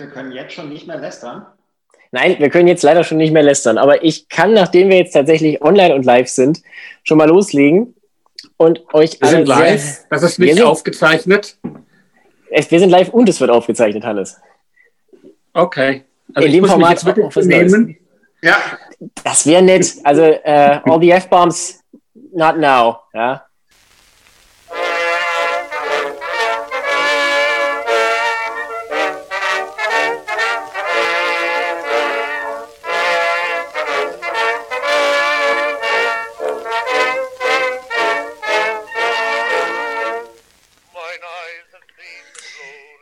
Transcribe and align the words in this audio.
wir 0.00 0.08
können 0.08 0.32
jetzt 0.32 0.54
schon 0.54 0.68
nicht 0.68 0.86
mehr 0.86 0.98
lästern? 0.98 1.46
Nein, 2.12 2.36
wir 2.38 2.50
können 2.50 2.66
jetzt 2.66 2.82
leider 2.82 3.04
schon 3.04 3.18
nicht 3.18 3.32
mehr 3.32 3.42
lästern. 3.42 3.78
Aber 3.78 4.02
ich 4.02 4.28
kann, 4.28 4.52
nachdem 4.52 4.88
wir 4.88 4.96
jetzt 4.96 5.12
tatsächlich 5.12 5.62
online 5.62 5.94
und 5.94 6.04
live 6.04 6.28
sind, 6.28 6.62
schon 7.04 7.18
mal 7.18 7.28
loslegen 7.28 7.94
und 8.56 8.82
euch 8.92 9.20
wir 9.20 9.28
alle. 9.28 9.36
Sind 9.36 9.48
live. 9.48 9.80
Sehr, 9.80 10.06
das 10.10 10.22
ist 10.24 10.38
nicht 10.38 10.54
sind, 10.54 10.64
aufgezeichnet. 10.64 11.56
Es, 12.50 12.70
wir 12.70 12.80
sind 12.80 12.90
live 12.90 13.10
und 13.10 13.28
es 13.28 13.40
wird 13.40 13.50
aufgezeichnet, 13.50 14.04
Hannes. 14.04 14.40
Okay. 15.52 16.04
Also 16.34 16.46
In 16.46 16.52
dem 16.52 16.64
Format 16.64 16.90
jetzt 16.92 17.06
wirklich 17.06 17.36
was 17.36 17.46
nehmen. 17.46 17.96
Ja. 18.42 18.56
Das 19.22 19.46
wäre 19.46 19.62
nett. 19.62 19.94
Also, 20.02 20.22
uh, 20.22 20.80
all 20.84 21.00
the 21.00 21.10
F-Bombs, 21.12 21.80
not 22.32 22.56
now. 22.58 22.98
Ja. 23.14 23.44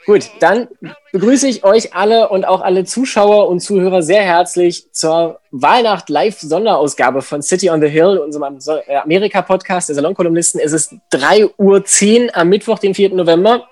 Gut, 0.09 0.30
dann 0.41 0.69
begrüße 1.12 1.47
ich 1.47 1.65
euch 1.65 1.93
alle 1.93 2.30
und 2.30 2.47
auch 2.47 2.62
alle 2.62 2.85
Zuschauer 2.85 3.47
und 3.47 3.61
Zuhörer 3.61 4.01
sehr 4.01 4.23
herzlich 4.23 4.91
zur 4.91 5.39
Wahlnacht 5.51 6.09
Live-Sonderausgabe 6.09 7.21
von 7.21 7.43
City 7.43 7.69
on 7.69 7.83
the 7.83 7.89
Hill, 7.89 8.17
unserem 8.17 8.57
äh, 8.87 8.97
Amerika-Podcast 8.97 9.91
der 9.91 9.97
Salonkolumnisten. 9.97 10.62
Es 10.65 10.73
ist 10.73 10.95
3.10 11.12 12.25
Uhr 12.25 12.37
am 12.39 12.48
Mittwoch, 12.48 12.79
den 12.79 12.95
4. 12.95 13.17
November. 13.17 13.69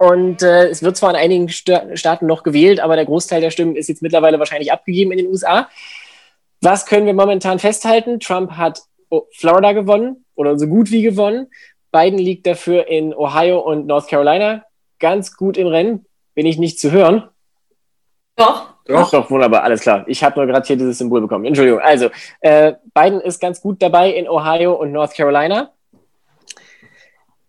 Und 0.00 0.42
äh, 0.42 0.66
es 0.66 0.82
wird 0.82 0.96
zwar 0.96 1.10
in 1.10 1.16
einigen 1.16 1.48
St 1.48 1.70
Staaten 1.94 2.26
noch 2.26 2.42
gewählt, 2.42 2.80
aber 2.80 2.96
der 2.96 3.04
Großteil 3.04 3.40
der 3.40 3.50
Stimmen 3.52 3.76
ist 3.76 3.88
jetzt 3.88 4.02
mittlerweile 4.02 4.40
wahrscheinlich 4.40 4.72
abgegeben 4.72 5.12
in 5.12 5.18
den 5.18 5.28
USA. 5.28 5.68
Was 6.62 6.86
können 6.86 7.06
wir 7.06 7.14
momentan 7.14 7.60
festhalten? 7.60 8.18
Trump 8.18 8.50
hat 8.50 8.80
Florida 9.36 9.70
gewonnen 9.70 10.24
oder 10.34 10.58
so 10.58 10.66
gut 10.66 10.90
wie 10.90 11.02
gewonnen. 11.02 11.46
Biden 11.92 12.18
liegt 12.18 12.44
dafür 12.44 12.88
in 12.88 13.14
Ohio 13.14 13.60
und 13.60 13.86
North 13.86 14.08
Carolina 14.08 14.65
ganz 14.98 15.36
gut 15.36 15.56
im 15.56 15.66
Rennen. 15.66 16.06
Bin 16.34 16.46
ich 16.46 16.58
nicht 16.58 16.78
zu 16.78 16.90
hören? 16.90 17.28
Doch. 18.36 18.76
Doch, 18.84 19.10
doch, 19.10 19.30
wunderbar, 19.30 19.64
alles 19.64 19.80
klar. 19.80 20.04
Ich 20.06 20.22
habe 20.22 20.38
nur 20.38 20.46
gerade 20.46 20.64
hier 20.64 20.76
dieses 20.76 20.98
Symbol 20.98 21.20
bekommen. 21.20 21.44
Entschuldigung. 21.44 21.80
Also, 21.80 22.10
äh, 22.40 22.74
Biden 22.94 23.20
ist 23.20 23.40
ganz 23.40 23.60
gut 23.60 23.82
dabei 23.82 24.12
in 24.12 24.28
Ohio 24.28 24.74
und 24.74 24.92
North 24.92 25.14
Carolina. 25.14 25.72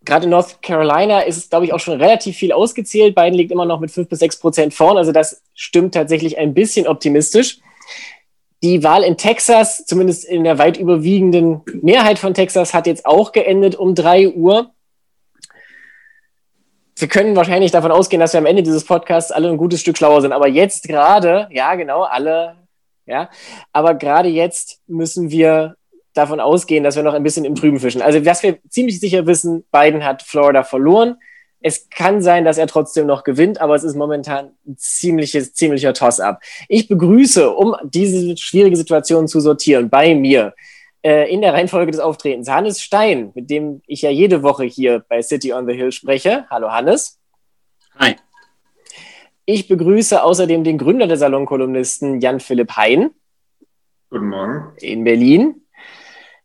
Gerade 0.03 0.23
in 0.23 0.31
North 0.31 0.61
Carolina 0.63 1.19
ist 1.19 1.37
es, 1.37 1.49
glaube 1.49 1.65
ich, 1.65 1.73
auch 1.73 1.79
schon 1.79 2.01
relativ 2.01 2.37
viel 2.37 2.53
ausgezählt. 2.53 3.13
Biden 3.13 3.35
liegt 3.35 3.51
immer 3.51 3.65
noch 3.65 3.79
mit 3.79 3.91
5 3.91 4.09
bis 4.09 4.19
6 4.19 4.39
Prozent 4.39 4.73
vorn. 4.73 4.97
Also, 4.97 5.11
das 5.11 5.43
stimmt 5.53 5.93
tatsächlich 5.93 6.39
ein 6.39 6.55
bisschen 6.55 6.87
optimistisch. 6.87 7.59
Die 8.63 8.83
Wahl 8.83 9.03
in 9.03 9.17
Texas, 9.17 9.85
zumindest 9.85 10.25
in 10.25 10.43
der 10.43 10.57
weit 10.57 10.77
überwiegenden 10.77 11.61
Mehrheit 11.83 12.17
von 12.17 12.33
Texas, 12.33 12.73
hat 12.73 12.87
jetzt 12.87 13.05
auch 13.05 13.31
geendet 13.31 13.75
um 13.75 13.93
3 13.93 14.29
Uhr 14.29 14.71
wir 16.99 17.07
können 17.07 17.35
wahrscheinlich 17.35 17.71
davon 17.71 17.91
ausgehen, 17.91 18.19
dass 18.19 18.33
wir 18.33 18.39
am 18.39 18.45
Ende 18.45 18.63
dieses 18.63 18.83
Podcasts 18.83 19.31
alle 19.31 19.49
ein 19.49 19.57
gutes 19.57 19.81
Stück 19.81 19.97
schlauer 19.97 20.21
sind. 20.21 20.33
Aber 20.33 20.47
jetzt 20.47 20.87
gerade, 20.87 21.47
ja, 21.51 21.75
genau, 21.75 22.03
alle, 22.03 22.55
ja, 23.05 23.29
aber 23.71 23.93
gerade 23.93 24.29
jetzt 24.29 24.79
müssen 24.87 25.29
wir 25.29 25.75
davon 26.13 26.39
ausgehen, 26.39 26.83
dass 26.83 26.95
wir 26.95 27.03
noch 27.03 27.13
ein 27.13 27.23
bisschen 27.23 27.45
im 27.45 27.55
Trüben 27.55 27.79
fischen. 27.79 28.01
Also, 28.01 28.25
was 28.25 28.41
wir 28.41 28.57
ziemlich 28.69 28.99
sicher 28.99 29.27
wissen, 29.27 29.63
Biden 29.71 30.03
hat 30.03 30.23
Florida 30.23 30.63
verloren. 30.63 31.17
Es 31.59 31.89
kann 31.89 32.21
sein, 32.21 32.45
dass 32.45 32.59
er 32.59 32.67
trotzdem 32.67 33.07
noch 33.07 33.23
gewinnt, 33.23 33.59
aber 33.61 33.75
es 33.75 33.83
ist 33.83 33.95
momentan 33.95 34.51
ein 34.67 34.77
ziemliches, 34.77 35.53
ziemlicher 35.53 35.93
Toss-up. 35.93 36.39
Ich 36.67 36.87
begrüße, 36.87 37.49
um 37.49 37.75
diese 37.83 38.37
schwierige 38.37 38.77
Situation 38.77 39.27
zu 39.27 39.39
sortieren, 39.39 39.89
bei 39.89 40.13
mir 40.13 40.53
äh, 41.03 41.31
in 41.31 41.41
der 41.41 41.53
Reihenfolge 41.53 41.91
des 41.91 41.99
Auftretens. 41.99 42.49
Hannes 42.49 42.81
Stein, 42.81 43.31
mit 43.35 43.49
dem 43.49 43.81
ich 43.87 44.01
ja 44.01 44.09
jede 44.09 44.43
Woche 44.43 44.65
hier 44.65 45.03
bei 45.07 45.21
City 45.21 45.53
on 45.53 45.67
the 45.67 45.73
Hill 45.73 45.91
spreche. 45.91 46.45
Hallo 46.49 46.71
Hannes. 46.71 47.19
Hi. 47.97 48.15
Ich 49.45 49.67
begrüße 49.67 50.21
außerdem 50.21 50.63
den 50.63 50.77
Gründer 50.77 51.07
der 51.07 51.17
Salonkolumnisten 51.17 52.19
Jan-Philipp 52.19 52.75
Hein. 52.75 53.11
Guten 54.09 54.27
Morgen. 54.29 54.73
In 54.81 55.03
Berlin. 55.03 55.67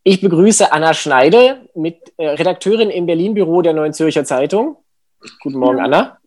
Ich 0.05 0.21
begrüße 0.21 0.73
Anna 0.73 0.95
Schneide, 0.95 1.69
mit, 1.75 2.13
äh, 2.17 2.29
Redakteurin 2.29 2.91
im 2.91 3.07
Berlin-Büro 3.07 3.63
der 3.63 3.73
Neuen 3.73 3.93
Zürcher 3.93 4.25
Zeitung. 4.25 4.77
Guten 5.41 5.59
Morgen, 5.59 5.79
ja. 5.79 5.85
Anna. 5.85 6.19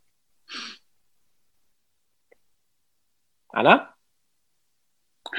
Anna? 3.50 3.96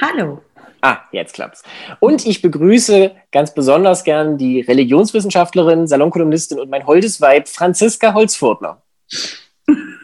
Hallo. 0.00 0.42
Ah, 0.80 0.98
jetzt 1.12 1.34
klappt's. 1.34 1.62
Und 2.00 2.26
ich 2.26 2.42
begrüße 2.42 3.14
ganz 3.32 3.54
besonders 3.54 4.04
gern 4.04 4.38
die 4.38 4.60
Religionswissenschaftlerin, 4.60 5.86
Salonkolumnistin 5.86 6.58
und 6.60 6.70
mein 6.70 6.86
holdes 6.86 7.20
Weib, 7.20 7.48
Franziska 7.48 8.14
Holzfurtner. 8.14 8.82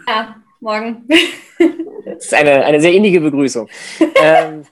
Ja, 0.08 0.36
morgen. 0.60 1.06
Das 2.04 2.24
ist 2.24 2.34
eine, 2.34 2.64
eine 2.64 2.80
sehr 2.80 2.92
innige 2.92 3.20
Begrüßung. 3.20 3.68
ähm, 4.16 4.64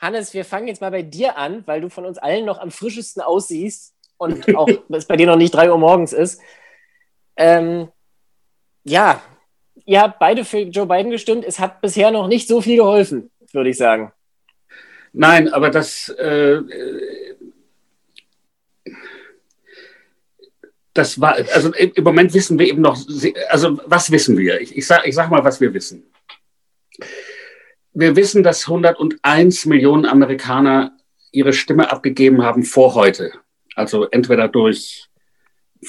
Hannes, 0.00 0.34
wir 0.34 0.44
fangen 0.44 0.66
jetzt 0.66 0.80
mal 0.80 0.90
bei 0.90 1.02
dir 1.02 1.36
an, 1.36 1.62
weil 1.66 1.80
du 1.80 1.88
von 1.88 2.04
uns 2.04 2.18
allen 2.18 2.44
noch 2.44 2.58
am 2.58 2.70
frischesten 2.70 3.22
aussiehst 3.22 3.94
und 4.16 4.56
auch 4.56 4.68
es 4.88 5.06
bei 5.06 5.16
dir 5.16 5.26
noch 5.26 5.36
nicht 5.36 5.54
drei 5.54 5.70
Uhr 5.70 5.78
morgens 5.78 6.12
ist. 6.12 6.40
Ähm, 7.36 7.88
ja, 8.84 9.22
ihr 9.84 10.00
habt 10.00 10.18
beide 10.18 10.44
für 10.44 10.58
Joe 10.58 10.86
Biden 10.86 11.10
gestimmt. 11.10 11.44
Es 11.44 11.58
hat 11.58 11.80
bisher 11.80 12.10
noch 12.10 12.26
nicht 12.26 12.48
so 12.48 12.60
viel 12.60 12.76
geholfen, 12.76 13.30
würde 13.52 13.70
ich 13.70 13.76
sagen. 13.76 14.12
Nein, 15.12 15.48
aber 15.48 15.70
das, 15.70 16.08
äh, 16.08 16.60
das 20.94 21.20
war, 21.20 21.36
also 21.52 21.72
im 21.74 22.04
Moment 22.04 22.32
wissen 22.34 22.58
wir 22.58 22.66
eben 22.66 22.80
noch, 22.80 22.98
also 23.48 23.80
was 23.86 24.10
wissen 24.10 24.38
wir? 24.38 24.60
Ich, 24.60 24.76
ich, 24.76 24.86
sag, 24.86 25.06
ich 25.06 25.14
sag 25.14 25.30
mal, 25.30 25.44
was 25.44 25.60
wir 25.60 25.72
wissen. 25.74 26.04
Wir 27.92 28.16
wissen, 28.16 28.42
dass 28.42 28.66
101 28.66 29.66
Millionen 29.66 30.06
Amerikaner 30.06 30.96
ihre 31.30 31.52
Stimme 31.52 31.90
abgegeben 31.90 32.42
haben 32.42 32.62
vor 32.62 32.94
heute. 32.94 33.32
Also 33.74 34.08
entweder 34.10 34.48
durch, 34.48 35.08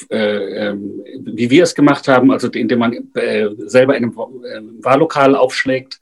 äh, 0.10 0.70
äh, 0.70 0.76
wie 0.76 1.50
wir 1.50 1.64
es 1.64 1.76
gemacht 1.76 2.08
haben, 2.10 2.32
also 2.32 2.50
indem 2.50 2.80
man 2.80 2.94
äh, 3.16 3.50
selber 3.58 3.96
in 3.96 4.04
einem 4.04 4.14
äh, 4.14 4.84
Wahllokal 4.84 5.36
aufschlägt 5.36 6.02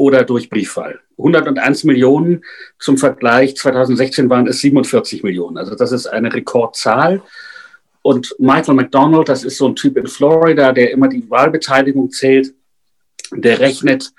oder 0.00 0.24
durch 0.24 0.48
Briefwahl. 0.48 0.98
101 1.18 1.84
Millionen 1.84 2.42
zum 2.78 2.96
Vergleich, 2.96 3.54
2016 3.54 4.30
waren 4.30 4.46
es 4.46 4.60
47 4.60 5.22
Millionen. 5.22 5.58
Also 5.58 5.74
das 5.74 5.92
ist 5.92 6.06
eine 6.06 6.32
Rekordzahl. 6.32 7.22
Und 8.00 8.34
Michael 8.38 8.76
McDonald, 8.76 9.28
das 9.28 9.44
ist 9.44 9.58
so 9.58 9.68
ein 9.68 9.76
Typ 9.76 9.98
in 9.98 10.06
Florida, 10.06 10.72
der 10.72 10.90
immer 10.90 11.08
die 11.08 11.28
Wahlbeteiligung 11.28 12.10
zählt, 12.10 12.54
der 13.30 13.60
rechnet 13.60 14.10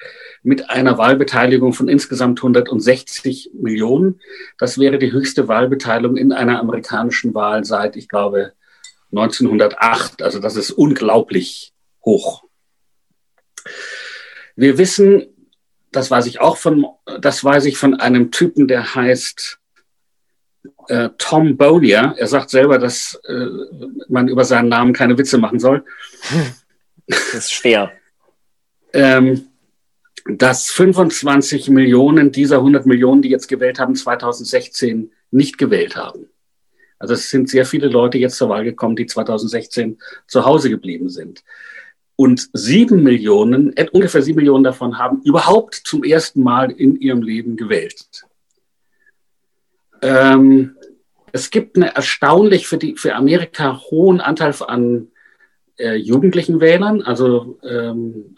mit 0.43 0.69
einer 0.69 0.99
Wahlbeteiligung 0.99 1.73
von 1.73 1.87
insgesamt 1.89 2.37
160 2.37 3.49
Millionen. 3.59 4.21
Das 4.59 4.77
wäre 4.77 4.99
die 4.99 5.11
höchste 5.11 5.47
Wahlbeteiligung 5.47 6.15
in 6.15 6.31
einer 6.31 6.59
amerikanischen 6.59 7.33
Wahl 7.33 7.65
seit, 7.65 7.95
ich 7.95 8.07
glaube, 8.07 8.53
1908. 9.11 10.21
Also 10.21 10.37
das 10.37 10.57
ist 10.57 10.69
unglaublich 10.69 11.73
hoch. 12.05 12.43
Wir 14.55 14.77
wissen, 14.77 15.30
das 15.91 16.09
weiß 16.09 16.25
ich 16.27 16.39
auch 16.39 16.57
von, 16.57 16.85
das 17.19 17.43
weiß 17.43 17.65
ich 17.65 17.77
von 17.77 17.95
einem 17.95 18.31
Typen, 18.31 18.67
der 18.67 18.95
heißt 18.95 19.59
äh, 20.87 21.09
Tom 21.17 21.57
Bowlier. 21.57 22.15
Er 22.17 22.27
sagt 22.27 22.49
selber, 22.49 22.77
dass 22.77 23.19
äh, 23.27 23.45
man 24.07 24.27
über 24.27 24.45
seinen 24.45 24.69
Namen 24.69 24.93
keine 24.93 25.17
Witze 25.17 25.37
machen 25.37 25.59
soll. 25.59 25.83
Das 27.07 27.33
ist 27.33 27.53
schwer. 27.53 27.91
ähm, 28.93 29.47
dass 30.25 30.69
25 30.71 31.69
Millionen 31.69 32.31
dieser 32.31 32.57
100 32.57 32.85
Millionen, 32.85 33.21
die 33.21 33.29
jetzt 33.29 33.47
gewählt 33.47 33.79
haben, 33.79 33.95
2016 33.95 35.11
nicht 35.31 35.57
gewählt 35.57 35.95
haben. 35.95 36.27
Also 36.99 37.15
es 37.15 37.29
sind 37.29 37.49
sehr 37.49 37.65
viele 37.65 37.87
Leute 37.87 38.19
jetzt 38.19 38.37
zur 38.37 38.49
Wahl 38.49 38.63
gekommen, 38.63 38.95
die 38.95 39.07
2016 39.07 39.97
zu 40.27 40.45
Hause 40.45 40.69
geblieben 40.69 41.09
sind. 41.09 41.43
Und 42.21 42.51
sieben 42.53 43.01
Millionen, 43.01 43.73
ungefähr 43.93 44.21
sieben 44.21 44.35
Millionen 44.35 44.63
davon 44.63 44.99
haben 44.99 45.23
überhaupt 45.23 45.73
zum 45.73 46.03
ersten 46.03 46.43
Mal 46.43 46.69
in 46.69 46.95
ihrem 46.97 47.23
Leben 47.23 47.57
gewählt. 47.57 48.27
Ähm, 50.03 50.77
es 51.31 51.49
gibt 51.49 51.77
einen 51.77 51.89
erstaunlich 51.89 52.67
für, 52.67 52.77
die, 52.77 52.95
für 52.95 53.15
Amerika 53.15 53.81
hohen 53.89 54.21
Anteil 54.21 54.53
an 54.67 55.07
äh, 55.79 55.95
jugendlichen 55.95 56.61
Wählern, 56.61 57.01
also 57.01 57.57
ähm, 57.63 58.35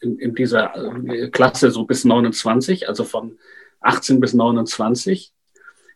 in, 0.00 0.18
in, 0.18 0.34
dieser 0.34 0.74
äh, 1.06 1.28
Klasse 1.28 1.70
so 1.70 1.84
bis 1.84 2.04
29, 2.04 2.88
also 2.88 3.04
von 3.04 3.38
18 3.82 4.18
bis 4.18 4.34
29. 4.34 5.32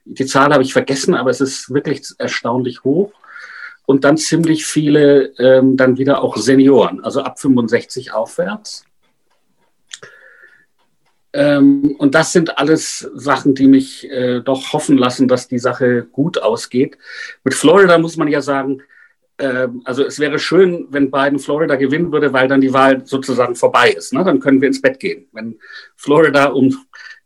Die 0.05 0.27
Zahl 0.27 0.53
habe 0.53 0.63
ich 0.63 0.73
vergessen, 0.73 1.17
aber 1.17 1.31
es 1.31 1.41
ist 1.41 1.75
wirklich 1.75 2.05
erstaunlich 2.19 2.85
hoch. 2.85 3.13
Und 3.87 4.05
dann 4.05 4.19
ziemlich 4.19 4.67
viele 4.67 5.33
ähm, 5.39 5.77
dann 5.77 5.97
wieder 5.97 6.23
auch 6.23 6.37
Senioren, 6.37 7.03
also 7.03 7.23
ab 7.23 7.39
65 7.41 8.13
aufwärts. 8.13 8.85
Ähm, 11.33 11.95
und 11.99 12.15
das 12.15 12.33
sind 12.33 12.59
alles 12.59 13.11
Sachen, 13.15 13.55
die 13.55 13.69
mich 13.69 14.11
äh, 14.11 14.41
doch 14.41 14.73
hoffen 14.73 14.99
lassen, 14.99 15.29
dass 15.29 15.49
die 15.49 15.59
Sache 15.59 16.07
gut 16.11 16.43
ausgeht. 16.43 16.99
Mit 17.45 17.55
Florida 17.55 17.99
muss 17.99 18.17
man 18.17 18.29
ja 18.29 18.41
sagen, 18.41 18.83
äh, 19.37 19.69
also 19.85 20.05
es 20.05 20.19
wäre 20.19 20.39
schön, 20.39 20.87
wenn 20.91 21.11
Biden 21.11 21.39
Florida 21.39 21.77
gewinnen 21.77 22.11
würde, 22.11 22.33
weil 22.33 22.49
dann 22.49 22.61
die 22.61 22.73
Wahl 22.73 23.07
sozusagen 23.07 23.55
vorbei 23.55 23.91
ist. 23.91 24.13
Ne? 24.13 24.25
Dann 24.25 24.41
können 24.41 24.61
wir 24.61 24.69
ins 24.69 24.81
Bett 24.81 24.99
gehen. 24.99 25.27
Wenn 25.33 25.59
Florida 25.97 26.47
um, 26.47 26.75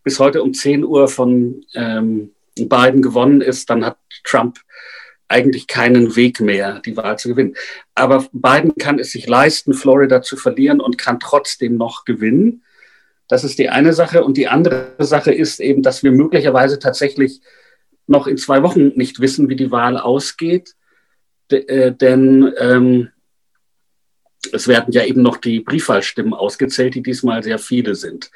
bis 0.03 0.19
heute 0.19 0.43
um 0.43 0.53
10 0.53 0.85
Uhr 0.85 1.09
von 1.09 1.65
ähm, 1.75 2.33
Biden 2.57 3.01
gewonnen 3.01 3.41
ist, 3.41 3.71
dann 3.71 3.85
hat 3.85 3.97
Trump 4.25 4.59
eigentlich 5.31 5.67
keinen 5.67 6.17
Weg 6.17 6.41
mehr, 6.41 6.81
die 6.81 6.97
Wahl 6.97 7.19
zu 7.19 7.29
gewinnen. 7.29 7.55
Aber 7.95 8.27
Biden 8.33 8.75
kann 8.77 8.99
es 8.99 9.13
sich 9.13 9.27
leisten, 9.27 9.75
Florida 9.75 10.23
zu 10.23 10.37
verlieren 10.37 10.81
und 10.81 10.99
kann 10.99 11.21
trotzdem 11.21 11.77
noch 11.77 12.05
gewinnen. 12.05 12.65
Das 13.29 13.45
ist 13.45 13.59
die 13.59 13.69
eine 13.69 13.93
Sache. 13.93 14.25
Und 14.25 14.37
die 14.37 14.49
andere 14.49 14.95
Sache 14.99 15.33
ist 15.33 15.61
eben, 15.61 15.83
dass 15.83 16.03
wir 16.03 16.11
möglicherweise 16.11 16.79
tatsächlich 16.79 17.41
noch 18.09 18.27
in 18.27 18.37
zwei 18.37 18.63
Wochen 18.65 18.89
nicht 18.97 19.21
wissen, 19.21 19.49
wie 19.49 19.57
die 19.57 19.71
Wahl 19.71 19.97
ausgeht. 19.97 20.75
D 21.51 21.59
äh, 21.59 21.95
denn 21.95 22.53
ähm, 22.59 23.11
es 24.53 24.67
werden 24.67 24.93
ja 24.93 25.05
eben 25.05 25.23
noch 25.23 25.37
die 25.37 25.61
Briefwahlstimmen 25.61 26.35
ausgezählt, 26.35 26.95
die 26.95 27.03
diesmal 27.03 27.43
sehr 27.43 27.59
viele 27.59 27.95
sind. 27.95 28.31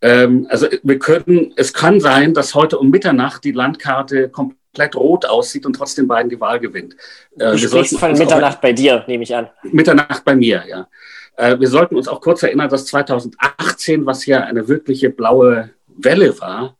Ähm, 0.00 0.46
also 0.48 0.68
wir 0.82 0.98
können, 0.98 1.52
es 1.56 1.72
kann 1.72 2.00
sein, 2.00 2.32
dass 2.32 2.54
heute 2.54 2.78
um 2.78 2.90
Mitternacht 2.90 3.44
die 3.44 3.52
Landkarte 3.52 4.28
komplett 4.28 4.65
rot 4.94 5.26
aussieht 5.26 5.66
und 5.66 5.74
trotzdem 5.74 6.08
Biden 6.08 6.28
die 6.28 6.40
Wahl 6.40 6.60
gewinnt. 6.60 6.96
Äh, 7.38 7.52
du 7.52 7.58
sprichst 7.58 7.98
von 7.98 8.12
Mitternacht 8.12 8.60
bei 8.60 8.72
dir, 8.72 9.04
nehme 9.06 9.24
ich 9.24 9.34
an. 9.34 9.48
Mitternacht 9.62 10.24
bei 10.24 10.34
mir, 10.34 10.64
ja. 10.68 10.88
Äh, 11.36 11.58
wir 11.58 11.68
sollten 11.68 11.96
uns 11.96 12.08
auch 12.08 12.20
kurz 12.20 12.42
erinnern, 12.42 12.68
dass 12.68 12.86
2018, 12.86 14.06
was 14.06 14.26
ja 14.26 14.40
eine 14.40 14.68
wirkliche 14.68 15.10
blaue 15.10 15.70
Welle 15.86 16.38
war, 16.40 16.76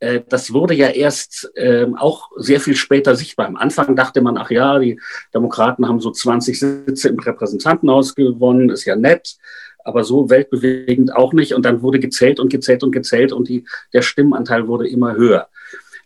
äh, 0.00 0.22
das 0.28 0.52
wurde 0.52 0.74
ja 0.74 0.88
erst 0.88 1.50
ähm, 1.56 1.96
auch 1.96 2.30
sehr 2.36 2.60
viel 2.60 2.76
später 2.76 3.16
sichtbar. 3.16 3.46
Am 3.46 3.56
Anfang 3.56 3.96
dachte 3.96 4.20
man, 4.20 4.36
ach 4.36 4.50
ja, 4.50 4.78
die 4.78 5.00
Demokraten 5.32 5.88
haben 5.88 6.00
so 6.00 6.10
20 6.10 6.58
Sitze 6.58 7.08
im 7.08 7.18
Repräsentantenhaus 7.18 8.14
gewonnen, 8.14 8.70
ist 8.70 8.84
ja 8.84 8.96
nett, 8.96 9.36
aber 9.84 10.04
so 10.04 10.30
weltbewegend 10.30 11.14
auch 11.14 11.32
nicht. 11.32 11.54
Und 11.54 11.64
dann 11.64 11.82
wurde 11.82 12.00
gezählt 12.00 12.40
und 12.40 12.50
gezählt 12.50 12.82
und 12.82 12.92
gezählt 12.92 13.32
und 13.32 13.48
die, 13.48 13.64
der 13.92 14.02
Stimmenanteil 14.02 14.66
wurde 14.66 14.88
immer 14.88 15.14
höher. 15.14 15.48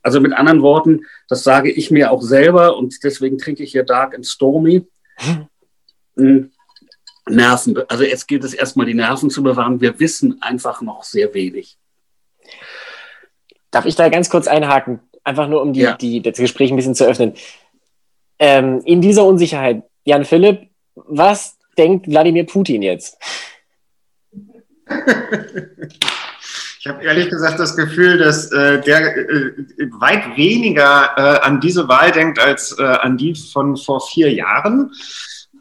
Also 0.02 0.20
mit 0.20 0.32
anderen 0.32 0.62
Worten, 0.62 1.06
das 1.28 1.42
sage 1.44 1.70
ich 1.70 1.90
mir 1.90 2.10
auch 2.10 2.22
selber 2.22 2.76
und 2.76 3.02
deswegen 3.02 3.38
trinke 3.38 3.62
ich 3.62 3.72
hier 3.72 3.84
Dark 3.84 4.14
and 4.14 4.26
Stormy. 4.26 4.86
Hm. 6.16 6.50
Nerven, 7.28 7.78
also 7.88 8.04
jetzt 8.04 8.26
gilt 8.26 8.44
es 8.44 8.54
erstmal, 8.54 8.86
die 8.86 8.94
Nerven 8.94 9.30
zu 9.30 9.42
bewahren. 9.42 9.80
Wir 9.80 10.00
wissen 10.00 10.40
einfach 10.42 10.82
noch 10.82 11.04
sehr 11.04 11.34
wenig. 11.34 11.76
Darf 13.70 13.84
ich 13.84 13.96
da 13.96 14.08
ganz 14.08 14.30
kurz 14.30 14.46
einhaken? 14.46 15.00
Einfach 15.24 15.48
nur, 15.48 15.60
um 15.62 15.72
die, 15.72 15.80
ja. 15.80 15.96
die, 15.96 16.22
das 16.22 16.38
Gespräch 16.38 16.70
ein 16.70 16.76
bisschen 16.76 16.94
zu 16.94 17.06
öffnen. 17.06 17.34
Ähm, 18.38 18.80
in 18.84 19.02
dieser 19.02 19.24
Unsicherheit, 19.24 19.82
Jan 20.04 20.24
Philipp, 20.24 20.68
was 20.94 21.58
denkt 21.76 22.08
Wladimir 22.08 22.46
Putin 22.46 22.82
jetzt? 22.82 23.18
Habe 26.88 27.04
ehrlich 27.04 27.28
gesagt 27.28 27.60
das 27.60 27.76
Gefühl, 27.76 28.18
dass 28.18 28.50
äh, 28.50 28.80
der 28.80 29.16
äh, 29.16 29.52
weit 29.98 30.36
weniger 30.36 31.10
äh, 31.16 31.46
an 31.46 31.60
diese 31.60 31.88
Wahl 31.88 32.10
denkt 32.12 32.38
als 32.38 32.76
äh, 32.78 32.82
an 32.82 33.16
die 33.16 33.34
von 33.34 33.76
vor 33.76 34.00
vier 34.00 34.32
Jahren. 34.32 34.92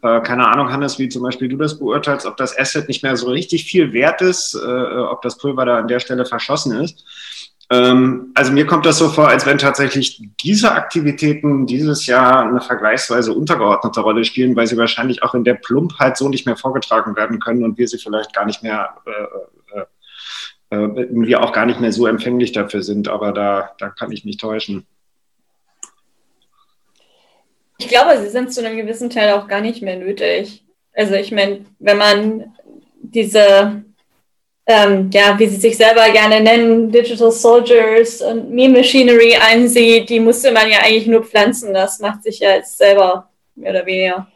Äh, 0.02 0.20
keine 0.20 0.46
Ahnung, 0.48 0.70
Hannes, 0.70 0.98
wie 0.98 1.08
zum 1.08 1.22
Beispiel 1.22 1.48
du 1.48 1.56
das 1.56 1.78
beurteilst, 1.78 2.26
ob 2.26 2.36
das 2.36 2.56
Asset 2.58 2.88
nicht 2.88 3.02
mehr 3.02 3.16
so 3.16 3.30
richtig 3.30 3.64
viel 3.64 3.92
wert 3.92 4.22
ist, 4.22 4.54
äh, 4.54 4.58
ob 4.58 5.22
das 5.22 5.38
Pulver 5.38 5.64
da 5.64 5.78
an 5.78 5.88
der 5.88 6.00
Stelle 6.00 6.24
verschossen 6.24 6.80
ist. 6.80 7.04
Ähm, 7.70 8.30
also 8.34 8.52
mir 8.52 8.66
kommt 8.66 8.86
das 8.86 8.96
so 8.96 9.08
vor, 9.08 9.28
als 9.28 9.44
wenn 9.44 9.58
tatsächlich 9.58 10.22
diese 10.42 10.72
Aktivitäten 10.72 11.66
dieses 11.66 12.06
Jahr 12.06 12.44
eine 12.44 12.60
vergleichsweise 12.60 13.32
untergeordnete 13.34 14.00
Rolle 14.00 14.24
spielen, 14.24 14.56
weil 14.56 14.66
sie 14.66 14.78
wahrscheinlich 14.78 15.22
auch 15.22 15.34
in 15.34 15.44
der 15.44 15.54
Plumpheit 15.54 16.16
so 16.16 16.28
nicht 16.28 16.46
mehr 16.46 16.56
vorgetragen 16.56 17.14
werden 17.16 17.40
können 17.40 17.64
und 17.64 17.76
wir 17.76 17.88
sie 17.88 17.98
vielleicht 17.98 18.32
gar 18.32 18.46
nicht 18.46 18.62
mehr, 18.62 18.94
wir 20.70 21.42
auch 21.42 21.52
gar 21.52 21.66
nicht 21.66 21.80
mehr 21.80 21.92
so 21.92 22.06
empfänglich 22.06 22.52
dafür 22.52 22.82
sind. 22.82 23.08
Aber 23.08 23.32
da, 23.32 23.74
da 23.78 23.88
kann 23.88 24.12
ich 24.12 24.24
mich 24.24 24.36
täuschen. 24.36 24.86
Ich 27.78 27.88
glaube, 27.88 28.18
sie 28.18 28.28
sind 28.28 28.52
zu 28.52 28.64
einem 28.64 28.76
gewissen 28.76 29.08
Teil 29.08 29.32
auch 29.32 29.46
gar 29.46 29.60
nicht 29.60 29.82
mehr 29.82 29.96
nötig. 29.96 30.64
Also 30.94 31.14
ich 31.14 31.30
meine, 31.30 31.64
wenn 31.78 31.96
man 31.96 32.54
diese, 33.00 33.84
ähm, 34.66 35.10
ja, 35.12 35.38
wie 35.38 35.46
sie 35.46 35.56
sich 35.56 35.76
selber 35.76 36.10
gerne 36.10 36.40
nennen, 36.40 36.90
Digital 36.90 37.30
Soldiers 37.30 38.20
und 38.20 38.50
Meme 38.50 38.78
Machinery 38.78 39.36
einsieht, 39.36 40.10
die 40.10 40.18
musste 40.18 40.50
man 40.50 40.68
ja 40.68 40.78
eigentlich 40.80 41.06
nur 41.06 41.24
pflanzen. 41.24 41.72
Das 41.72 42.00
macht 42.00 42.24
sich 42.24 42.40
ja 42.40 42.56
jetzt 42.56 42.76
selber 42.76 43.30
mehr 43.54 43.70
oder 43.70 43.86
weniger. 43.86 44.26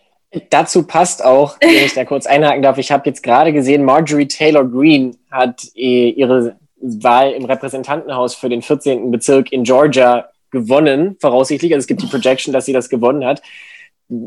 Dazu 0.50 0.84
passt 0.84 1.24
auch, 1.24 1.56
wenn 1.60 1.84
ich 1.84 1.94
da 1.94 2.04
kurz 2.04 2.26
einhaken 2.26 2.62
darf, 2.62 2.78
ich 2.78 2.90
habe 2.90 3.08
jetzt 3.08 3.22
gerade 3.22 3.52
gesehen, 3.52 3.84
Marjorie 3.84 4.28
Taylor 4.28 4.64
Greene 4.64 5.12
hat 5.30 5.62
äh, 5.74 6.10
ihre 6.10 6.56
Wahl 6.80 7.32
im 7.32 7.44
Repräsentantenhaus 7.44 8.34
für 8.34 8.48
den 8.48 8.62
14. 8.62 9.10
Bezirk 9.10 9.52
in 9.52 9.64
Georgia 9.64 10.28
gewonnen, 10.50 11.16
voraussichtlich. 11.20 11.72
Also 11.72 11.84
es 11.84 11.86
gibt 11.86 12.02
die 12.02 12.06
Projection, 12.06 12.52
dass 12.52 12.66
sie 12.66 12.72
das 12.72 12.88
gewonnen 12.88 13.24
hat. 13.24 13.42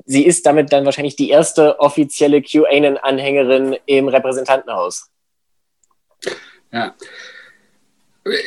Sie 0.06 0.26
ist 0.26 0.46
damit 0.46 0.72
dann 0.72 0.86
wahrscheinlich 0.86 1.16
die 1.16 1.30
erste 1.30 1.80
offizielle 1.80 2.42
QAnon-Anhängerin 2.42 3.78
im 3.86 4.08
Repräsentantenhaus. 4.08 5.10
Ja. 6.72 6.96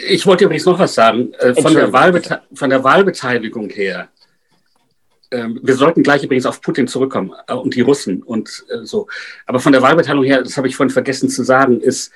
Ich 0.08 0.26
wollte 0.26 0.44
übrigens 0.44 0.66
noch 0.66 0.78
was 0.78 0.94
sagen. 0.94 1.32
Äh, 1.34 1.54
von 1.54 1.72
der, 1.74 1.92
Wahlbete 1.92 2.42
von 2.52 2.70
der 2.70 2.82
Wahlbeteiligung 2.82 3.70
her. 3.70 4.08
Ähm, 5.30 5.60
wir 5.62 5.74
sollten 5.74 6.02
gleich 6.02 6.24
übrigens 6.24 6.46
auf 6.46 6.60
Putin 6.60 6.88
zurückkommen 6.88 7.32
äh, 7.46 7.54
und 7.54 7.74
die 7.74 7.82
Russen 7.82 8.22
und 8.22 8.64
äh, 8.70 8.84
so. 8.84 9.08
Aber 9.46 9.60
von 9.60 9.72
der 9.72 9.82
Wahlbeteiligung 9.82 10.24
her, 10.24 10.42
das 10.42 10.56
habe 10.56 10.68
ich 10.68 10.76
vorhin 10.76 10.92
vergessen 10.92 11.28
zu 11.28 11.42
sagen, 11.42 11.80
ist 11.80 12.12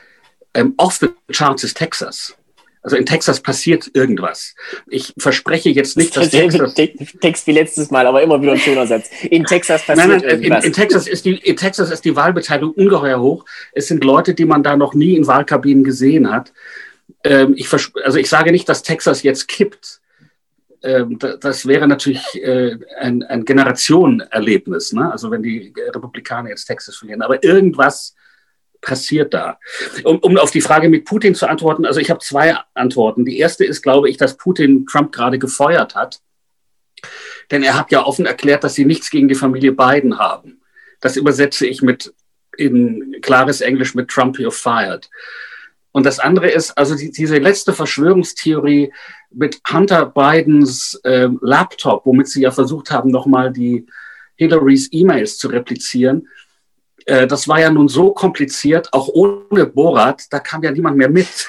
ähm, 0.54 0.74
off 0.76 0.96
the 0.96 1.08
charts 1.32 1.64
ist 1.64 1.76
Texas. 1.76 2.36
Also 2.82 2.96
in 2.96 3.06
Texas 3.06 3.40
passiert 3.40 3.90
irgendwas. 3.94 4.56
Ich 4.88 5.14
verspreche 5.16 5.70
jetzt 5.70 5.96
nicht, 5.96 6.16
dass 6.16 6.30
Texas 6.30 6.74
Text 7.20 7.46
wie 7.46 7.52
letztes 7.52 7.90
Mal, 7.92 8.06
aber 8.06 8.22
immer 8.22 8.42
wieder 8.42 8.52
ein 8.52 8.58
schöner 8.58 8.88
Satz. 8.88 9.08
In 9.30 9.44
Texas 9.44 9.86
passiert 9.86 10.08
nein, 10.08 10.18
nein, 10.18 10.28
irgendwas. 10.28 10.64
In, 10.64 10.70
in, 10.70 10.74
Texas 10.74 11.06
ist 11.06 11.24
die, 11.24 11.36
in 11.36 11.56
Texas 11.56 11.90
ist 11.90 12.04
die 12.04 12.16
Wahlbeteiligung 12.16 12.72
ungeheuer 12.72 13.20
hoch. 13.20 13.44
Es 13.72 13.86
sind 13.86 14.02
Leute, 14.02 14.34
die 14.34 14.44
man 14.44 14.64
da 14.64 14.76
noch 14.76 14.94
nie 14.94 15.14
in 15.14 15.28
Wahlkabinen 15.28 15.84
gesehen 15.84 16.32
hat. 16.32 16.52
Ähm, 17.22 17.54
ich 17.56 17.68
also 17.72 18.18
ich 18.18 18.28
sage 18.28 18.50
nicht, 18.50 18.68
dass 18.68 18.82
Texas 18.82 19.22
jetzt 19.22 19.46
kippt. 19.46 20.00
Ähm, 20.82 21.18
das 21.18 21.66
wäre 21.66 21.86
natürlich 21.86 22.22
äh, 22.42 22.76
ein, 22.98 23.22
ein 23.22 23.44
Generationenerlebnis, 23.44 24.92
ne? 24.92 25.10
also 25.10 25.30
wenn 25.30 25.42
die 25.42 25.72
Republikaner 25.76 26.50
jetzt 26.50 26.64
Texas 26.64 26.96
verlieren. 26.96 27.22
Aber 27.22 27.42
irgendwas 27.42 28.14
passiert 28.80 29.32
da? 29.32 29.58
Um, 30.04 30.18
um 30.18 30.36
auf 30.36 30.50
die 30.50 30.60
Frage 30.60 30.88
mit 30.88 31.04
Putin 31.04 31.34
zu 31.34 31.48
antworten, 31.48 31.86
also 31.86 32.00
ich 32.00 32.10
habe 32.10 32.20
zwei 32.20 32.56
Antworten. 32.74 33.24
Die 33.24 33.38
erste 33.38 33.64
ist, 33.64 33.82
glaube 33.82 34.10
ich, 34.10 34.16
dass 34.16 34.36
Putin 34.36 34.86
Trump 34.86 35.12
gerade 35.12 35.38
gefeuert 35.38 35.94
hat. 35.94 36.20
Denn 37.50 37.62
er 37.62 37.78
hat 37.78 37.90
ja 37.90 38.04
offen 38.04 38.26
erklärt, 38.26 38.64
dass 38.64 38.74
sie 38.74 38.84
nichts 38.84 39.10
gegen 39.10 39.28
die 39.28 39.34
Familie 39.34 39.72
Biden 39.72 40.18
haben. 40.18 40.60
Das 41.00 41.16
übersetze 41.16 41.66
ich 41.66 41.82
mit 41.82 42.12
in 42.56 43.16
klares 43.22 43.60
Englisch 43.60 43.94
mit 43.94 44.08
Trump 44.08 44.36
you're 44.36 44.50
fired. 44.50 45.08
Und 45.92 46.06
das 46.06 46.18
andere 46.18 46.50
ist, 46.50 46.76
also 46.76 46.96
die, 46.96 47.10
diese 47.10 47.38
letzte 47.38 47.72
Verschwörungstheorie 47.72 48.92
mit 49.34 49.60
Hunter 49.72 50.06
Bidens 50.06 51.00
äh, 51.04 51.28
Laptop, 51.40 52.06
womit 52.06 52.28
sie 52.28 52.42
ja 52.42 52.50
versucht 52.50 52.90
haben, 52.90 53.10
nochmal 53.10 53.52
die 53.52 53.86
Hillarys 54.36 54.88
E-Mails 54.92 55.38
zu 55.38 55.48
replizieren, 55.48 56.28
äh, 57.06 57.26
das 57.26 57.48
war 57.48 57.60
ja 57.60 57.70
nun 57.70 57.88
so 57.88 58.12
kompliziert, 58.12 58.88
auch 58.92 59.08
ohne 59.08 59.66
Borat, 59.66 60.24
da 60.30 60.38
kam 60.38 60.62
ja 60.62 60.70
niemand 60.70 60.96
mehr 60.96 61.08
mit. 61.08 61.26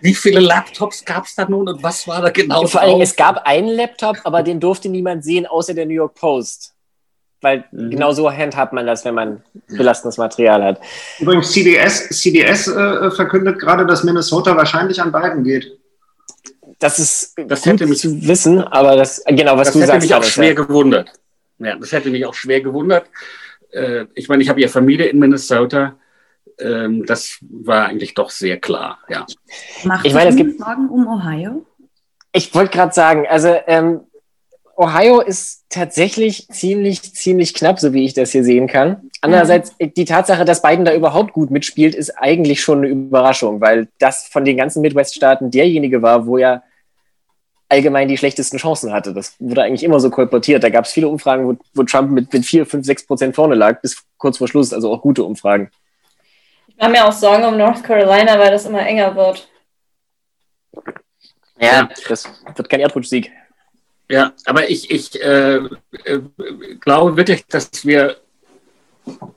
Wie 0.00 0.14
viele 0.14 0.40
Laptops 0.40 1.04
gab 1.04 1.24
es 1.24 1.34
da 1.34 1.48
nun 1.48 1.68
und 1.68 1.82
was 1.82 2.06
war 2.08 2.22
da 2.22 2.30
genau? 2.30 2.66
Vor 2.66 2.80
allem, 2.80 3.00
es 3.00 3.16
gab 3.16 3.46
einen 3.46 3.68
Laptop, 3.68 4.18
aber 4.24 4.42
den 4.42 4.60
durfte 4.60 4.88
niemand 4.88 5.24
sehen, 5.24 5.46
außer 5.46 5.74
der 5.74 5.86
New 5.86 5.94
York 5.94 6.14
Post. 6.14 6.74
Weil 7.42 7.64
mhm. 7.70 7.90
genau 7.90 8.12
so 8.12 8.30
handhabt 8.30 8.72
man 8.72 8.86
das, 8.86 9.04
wenn 9.04 9.14
man 9.14 9.42
belastendes 9.68 10.18
Material 10.18 10.62
hat. 10.62 10.80
Übrigens, 11.18 11.50
CDS, 11.52 12.08
CDS 12.10 12.68
äh, 12.68 13.10
verkündet 13.10 13.58
gerade, 13.58 13.86
dass 13.86 14.04
Minnesota 14.04 14.56
wahrscheinlich 14.56 15.00
an 15.00 15.10
beiden 15.10 15.42
geht. 15.44 15.78
Das 16.80 16.98
ist 16.98 17.34
das 17.46 17.64
hätte 17.64 17.86
mich 17.86 18.00
zu 18.00 18.26
wissen, 18.26 18.60
aber 18.60 18.96
das 18.96 19.22
genau 19.26 19.56
was 19.56 19.68
das 19.68 19.74
du 19.74 19.80
hätte 19.80 19.92
sagst. 19.92 20.08
mich 20.08 20.14
auch 20.14 20.24
schwer 20.24 20.48
ja. 20.48 20.54
gewundert. 20.54 21.12
Ja, 21.58 21.76
das 21.76 21.92
hätte 21.92 22.10
mich 22.10 22.26
auch 22.26 22.34
schwer 22.34 22.60
gewundert 22.60 23.06
äh, 23.72 24.06
ich 24.14 24.28
meine, 24.28 24.42
ich 24.42 24.48
habe 24.48 24.60
ja 24.60 24.68
Familie 24.68 25.06
in 25.06 25.18
Minnesota. 25.18 25.96
Ähm, 26.58 27.06
das 27.06 27.38
war 27.40 27.86
eigentlich 27.86 28.14
doch 28.14 28.30
sehr 28.30 28.58
klar, 28.58 28.98
ja. 29.08 29.26
Macht 29.84 30.04
ich 30.04 30.12
meine, 30.12 30.30
es 30.30 30.36
gibt 30.36 30.58
Sorgen 30.58 30.88
um 30.88 31.06
Ohio? 31.06 31.64
Ich 32.32 32.54
wollte 32.54 32.72
gerade 32.72 32.92
sagen, 32.92 33.26
also 33.28 33.56
ähm, 33.66 34.00
Ohio 34.76 35.20
ist 35.20 35.64
tatsächlich 35.68 36.48
ziemlich, 36.48 37.14
ziemlich 37.14 37.54
knapp, 37.54 37.80
so 37.80 37.92
wie 37.92 38.04
ich 38.04 38.14
das 38.14 38.32
hier 38.32 38.44
sehen 38.44 38.66
kann. 38.66 39.10
Andererseits, 39.20 39.74
die 39.78 40.04
Tatsache, 40.04 40.44
dass 40.44 40.62
Biden 40.62 40.84
da 40.84 40.94
überhaupt 40.94 41.32
gut 41.32 41.50
mitspielt, 41.50 41.94
ist 41.94 42.10
eigentlich 42.10 42.62
schon 42.62 42.78
eine 42.78 42.88
Überraschung, 42.88 43.60
weil 43.60 43.88
das 43.98 44.26
von 44.26 44.44
den 44.44 44.56
ganzen 44.56 44.80
Midwest-Staaten 44.80 45.50
derjenige 45.50 46.02
war, 46.02 46.26
wo 46.26 46.38
er 46.38 46.62
allgemein 47.70 48.08
die 48.08 48.18
schlechtesten 48.18 48.58
Chancen 48.58 48.92
hatte. 48.92 49.14
Das 49.14 49.36
wurde 49.38 49.62
eigentlich 49.62 49.84
immer 49.84 50.00
so 50.00 50.10
kolportiert. 50.10 50.62
Da 50.62 50.68
gab 50.68 50.84
es 50.84 50.92
viele 50.92 51.08
Umfragen, 51.08 51.46
wo, 51.46 51.56
wo 51.72 51.84
Trump 51.84 52.10
mit, 52.10 52.32
mit 52.32 52.44
4, 52.44 52.66
5, 52.66 52.84
6 52.84 53.06
Prozent 53.06 53.34
vorne 53.34 53.54
lag, 53.54 53.80
bis 53.80 54.04
kurz 54.18 54.38
vor 54.38 54.48
Schluss, 54.48 54.72
also 54.72 54.92
auch 54.92 55.00
gute 55.00 55.24
Umfragen. 55.24 55.70
Ich 56.68 56.76
mache 56.76 56.90
mir 56.90 57.06
auch 57.06 57.12
Sorgen 57.12 57.44
um 57.44 57.56
North 57.56 57.82
Carolina, 57.84 58.38
weil 58.38 58.50
das 58.50 58.66
immer 58.66 58.84
enger 58.84 59.14
wird. 59.14 59.48
Ja, 61.60 61.88
das 62.08 62.28
wird 62.56 62.68
kein 62.68 62.80
Erdrutschsieg. 62.80 63.30
Ja, 64.08 64.32
aber 64.46 64.68
ich, 64.68 64.90
ich 64.90 65.22
äh, 65.22 65.56
äh, 65.56 66.20
glaube 66.80 67.16
wirklich, 67.16 67.46
dass 67.46 67.86
wir 67.86 68.16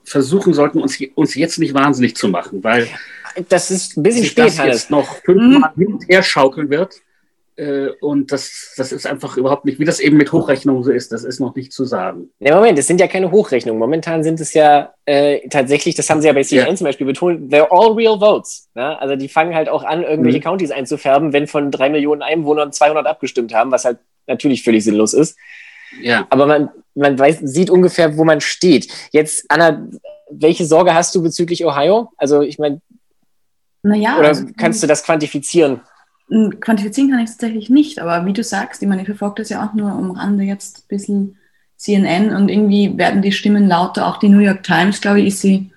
versuchen 0.04 0.52
sollten, 0.54 0.80
uns, 0.80 0.98
uns 1.14 1.34
jetzt 1.36 1.58
nicht 1.58 1.74
wahnsinnig 1.74 2.16
zu 2.16 2.28
machen, 2.28 2.64
weil 2.64 2.88
das 3.48 3.70
ist 3.70 3.96
ein 3.96 4.02
bisschen 4.02 4.24
spät, 4.24 4.46
das 4.46 4.56
jetzt 4.58 4.90
noch 4.90 5.16
fünfmal 5.24 5.72
mhm. 5.74 5.80
hin 5.80 5.94
und 5.94 6.08
her 6.08 6.22
schaukeln 6.22 6.70
wird. 6.70 6.94
Äh, 7.56 7.90
und 8.00 8.32
das, 8.32 8.74
das 8.76 8.90
ist 8.90 9.06
einfach 9.06 9.36
überhaupt 9.36 9.64
nicht, 9.64 9.78
wie 9.78 9.84
das 9.84 10.00
eben 10.00 10.16
mit 10.16 10.32
Hochrechnungen 10.32 10.82
so 10.82 10.90
ist, 10.90 11.12
das 11.12 11.22
ist 11.22 11.38
noch 11.38 11.54
nicht 11.54 11.72
zu 11.72 11.84
sagen. 11.84 12.30
Ne, 12.40 12.52
Moment, 12.52 12.78
es 12.78 12.86
sind 12.86 13.00
ja 13.00 13.06
keine 13.06 13.30
Hochrechnungen. 13.30 13.78
Momentan 13.78 14.24
sind 14.24 14.40
es 14.40 14.54
ja 14.54 14.92
äh, 15.04 15.46
tatsächlich, 15.48 15.94
das 15.94 16.10
haben 16.10 16.20
sie 16.20 16.26
ja 16.26 16.32
bei 16.32 16.42
CNN 16.42 16.68
ja. 16.68 16.74
zum 16.74 16.86
Beispiel 16.86 17.06
betont, 17.06 17.52
they're 17.52 17.68
all 17.70 17.92
real 17.92 18.18
votes. 18.18 18.68
Ne? 18.74 18.98
Also 19.00 19.14
die 19.14 19.28
fangen 19.28 19.54
halt 19.54 19.68
auch 19.68 19.84
an, 19.84 20.02
irgendwelche 20.02 20.38
mhm. 20.38 20.42
Countys 20.42 20.72
einzufärben, 20.72 21.32
wenn 21.32 21.46
von 21.46 21.70
drei 21.70 21.90
Millionen 21.90 22.22
Einwohnern 22.22 22.72
200 22.72 23.06
abgestimmt 23.06 23.54
haben, 23.54 23.70
was 23.70 23.84
halt 23.84 23.98
natürlich 24.26 24.64
völlig 24.64 24.82
sinnlos 24.82 25.14
ist. 25.14 25.36
Ja. 26.02 26.26
Aber 26.30 26.46
man, 26.46 26.70
man 26.94 27.18
weiß, 27.18 27.38
sieht 27.42 27.70
ungefähr, 27.70 28.16
wo 28.16 28.24
man 28.24 28.40
steht. 28.40 28.88
Jetzt, 29.12 29.44
Anna, 29.48 29.86
welche 30.30 30.64
Sorge 30.64 30.94
hast 30.94 31.14
du 31.14 31.22
bezüglich 31.22 31.64
Ohio? 31.64 32.10
Also, 32.16 32.40
ich 32.40 32.58
meine, 32.58 32.80
naja, 33.82 34.18
oder 34.18 34.28
also, 34.28 34.46
kannst 34.56 34.82
du 34.82 34.86
das 34.86 35.04
quantifizieren? 35.04 35.82
Quantifizieren 36.28 37.10
kann 37.10 37.20
ich 37.20 37.30
es 37.30 37.36
tatsächlich 37.36 37.68
nicht, 37.68 37.98
aber 37.98 38.24
wie 38.26 38.32
du 38.32 38.42
sagst, 38.42 38.82
ich 38.82 38.88
meine, 38.88 39.02
ich 39.02 39.08
verfolge 39.08 39.42
das 39.42 39.50
ja 39.50 39.64
auch 39.64 39.74
nur 39.74 39.90
am 39.90 40.10
Rande 40.10 40.44
jetzt 40.44 40.78
ein 40.78 40.88
bisschen 40.88 41.36
CNN 41.76 42.34
und 42.34 42.48
irgendwie 42.48 42.96
werden 42.96 43.20
die 43.20 43.32
Stimmen 43.32 43.68
lauter. 43.68 44.06
Auch 44.06 44.18
die 44.18 44.30
New 44.30 44.38
York 44.38 44.62
Times, 44.62 45.00
glaube 45.00 45.20
ich, 45.20 45.26
ist 45.26 45.40
sie 45.40 45.70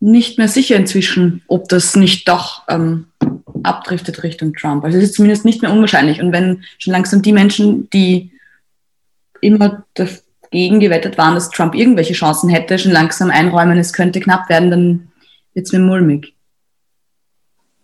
nicht 0.00 0.38
mehr 0.38 0.48
sicher 0.48 0.76
inzwischen, 0.76 1.42
ob 1.46 1.68
das 1.68 1.94
nicht 1.94 2.28
doch 2.28 2.62
ähm, 2.68 3.06
abdriftet 3.62 4.22
Richtung 4.22 4.54
Trump. 4.54 4.84
Also 4.84 4.98
es 4.98 5.04
ist 5.04 5.14
zumindest 5.14 5.44
nicht 5.44 5.62
mehr 5.62 5.72
unwahrscheinlich. 5.72 6.20
Und 6.20 6.32
wenn 6.32 6.64
schon 6.78 6.92
langsam 6.92 7.22
die 7.22 7.32
Menschen, 7.32 7.88
die 7.90 8.32
immer 9.40 9.84
dagegen 9.94 10.80
gewettet 10.80 11.18
waren, 11.18 11.34
dass 11.34 11.50
Trump 11.50 11.74
irgendwelche 11.74 12.14
Chancen 12.14 12.48
hätte, 12.48 12.78
schon 12.78 12.92
langsam 12.92 13.30
einräumen, 13.30 13.78
es 13.78 13.92
könnte 13.92 14.20
knapp 14.20 14.48
werden, 14.48 14.70
dann 14.70 15.08
wird 15.54 15.66
es 15.66 15.72
mir 15.72 15.80
mulmig. 15.80 16.34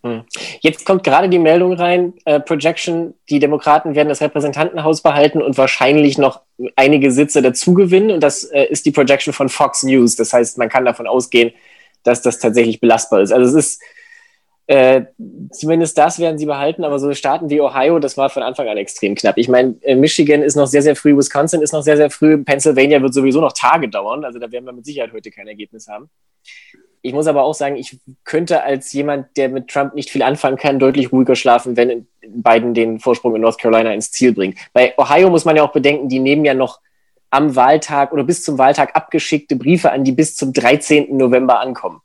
Hm. 0.07 0.25
Jetzt 0.61 0.85
kommt 0.85 1.05
gerade 1.05 1.29
die 1.29 1.39
Meldung 1.39 1.73
rein, 1.73 2.15
äh, 2.25 2.41
Projection, 2.41 3.15
die 3.29 3.39
Demokraten 3.39 3.95
werden 3.95 4.09
das 4.09 4.21
Repräsentantenhaus 4.21 5.03
behalten 5.03 5.43
und 5.43 5.59
wahrscheinlich 5.59 6.19
noch 6.19 6.41
einige 6.77 7.11
Sitze 7.11 7.43
dazu 7.43 7.75
gewinnen. 7.75 8.11
Und 8.11 8.23
das 8.23 8.45
äh, 8.45 8.65
ist 8.65 8.87
die 8.87 8.93
Projection 8.93 9.33
von 9.33 9.49
Fox 9.49 9.83
News. 9.83 10.17
Das 10.17 10.33
heißt, 10.33 10.59
man 10.59 10.69
kann 10.69 10.85
davon 10.85 11.07
ausgehen, 11.07 11.53
dass 12.03 12.23
das 12.23 12.39
tatsächlich 12.39 12.81
belastbar 12.81 13.21
ist. 13.21 13.33
Also 13.33 13.59
es 13.59 13.67
ist 13.67 13.83
äh, 14.69 15.05
zumindest 15.53 15.97
das 15.97 16.19
werden 16.19 16.39
sie 16.39 16.47
behalten, 16.47 16.83
aber 16.83 16.99
so 16.99 17.13
Staaten 17.15 17.51
wie 17.51 17.61
Ohio, 17.61 18.01
das 18.01 18.17
war 18.17 18.31
von 18.31 18.43
Anfang 18.43 18.69
an 18.69 18.77
extrem 18.77 19.15
knapp. 19.15 19.39
Ich 19.39 19.49
meine, 19.49 19.77
äh, 19.83 19.95
Michigan 19.95 20.43
ist 20.43 20.57
noch 20.57 20.67
sehr, 20.67 20.83
sehr 20.83 20.97
früh, 20.97 21.17
Wisconsin 21.17 21.63
ist 21.63 21.73
noch 21.73 21.83
sehr, 21.83 21.97
sehr 21.97 22.11
früh, 22.11 22.37
Pennsylvania 22.43 23.01
wird 23.01 23.15
sowieso 23.15 23.41
noch 23.41 23.53
Tage 23.53 23.89
dauern, 23.89 24.25
also 24.25 24.41
da 24.41 24.51
werden 24.51 24.65
wir 24.65 24.73
mit 24.73 24.85
Sicherheit 24.85 25.13
heute 25.13 25.31
kein 25.31 25.47
Ergebnis 25.47 25.87
haben. 25.87 26.11
Ich 27.07 27.13
muss 27.13 27.27
aber 27.27 27.45
auch 27.45 27.55
sagen, 27.55 27.77
ich 27.77 27.99
könnte 28.25 28.63
als 28.63 28.93
jemand, 28.93 29.37
der 29.37 29.49
mit 29.49 29.69
Trump 29.69 29.95
nicht 29.95 30.11
viel 30.11 30.23
anfangen 30.23 30.57
kann, 30.57 30.79
deutlich 30.79 31.13
ruhiger 31.13 31.37
schlafen, 31.37 31.77
wenn 31.77 32.07
Biden 32.21 32.75
den 32.75 32.99
Vorsprung 32.99 33.37
in 33.37 33.43
North 33.43 33.59
Carolina 33.59 33.93
ins 33.93 34.11
Ziel 34.11 34.33
bringt. 34.33 34.59
Bei 34.73 34.93
Ohio 34.99 35.31
muss 35.31 35.45
man 35.45 35.57
ja 35.57 35.63
auch 35.63 35.73
bedenken, 35.73 36.09
die 36.09 36.19
nehmen 36.19 36.45
ja 36.45 36.55
noch 36.55 36.81
am 37.31 37.55
Wahltag 37.55 38.13
oder 38.13 38.25
bis 38.25 38.43
zum 38.43 38.59
Wahltag 38.59 38.97
abgeschickte 38.97 39.57
Briefe 39.57 39.93
an, 39.93 40.05
die 40.05 40.13
bis 40.13 40.37
zum 40.37 40.53
13. 40.53 41.17
November 41.17 41.61
ankommen. 41.61 42.01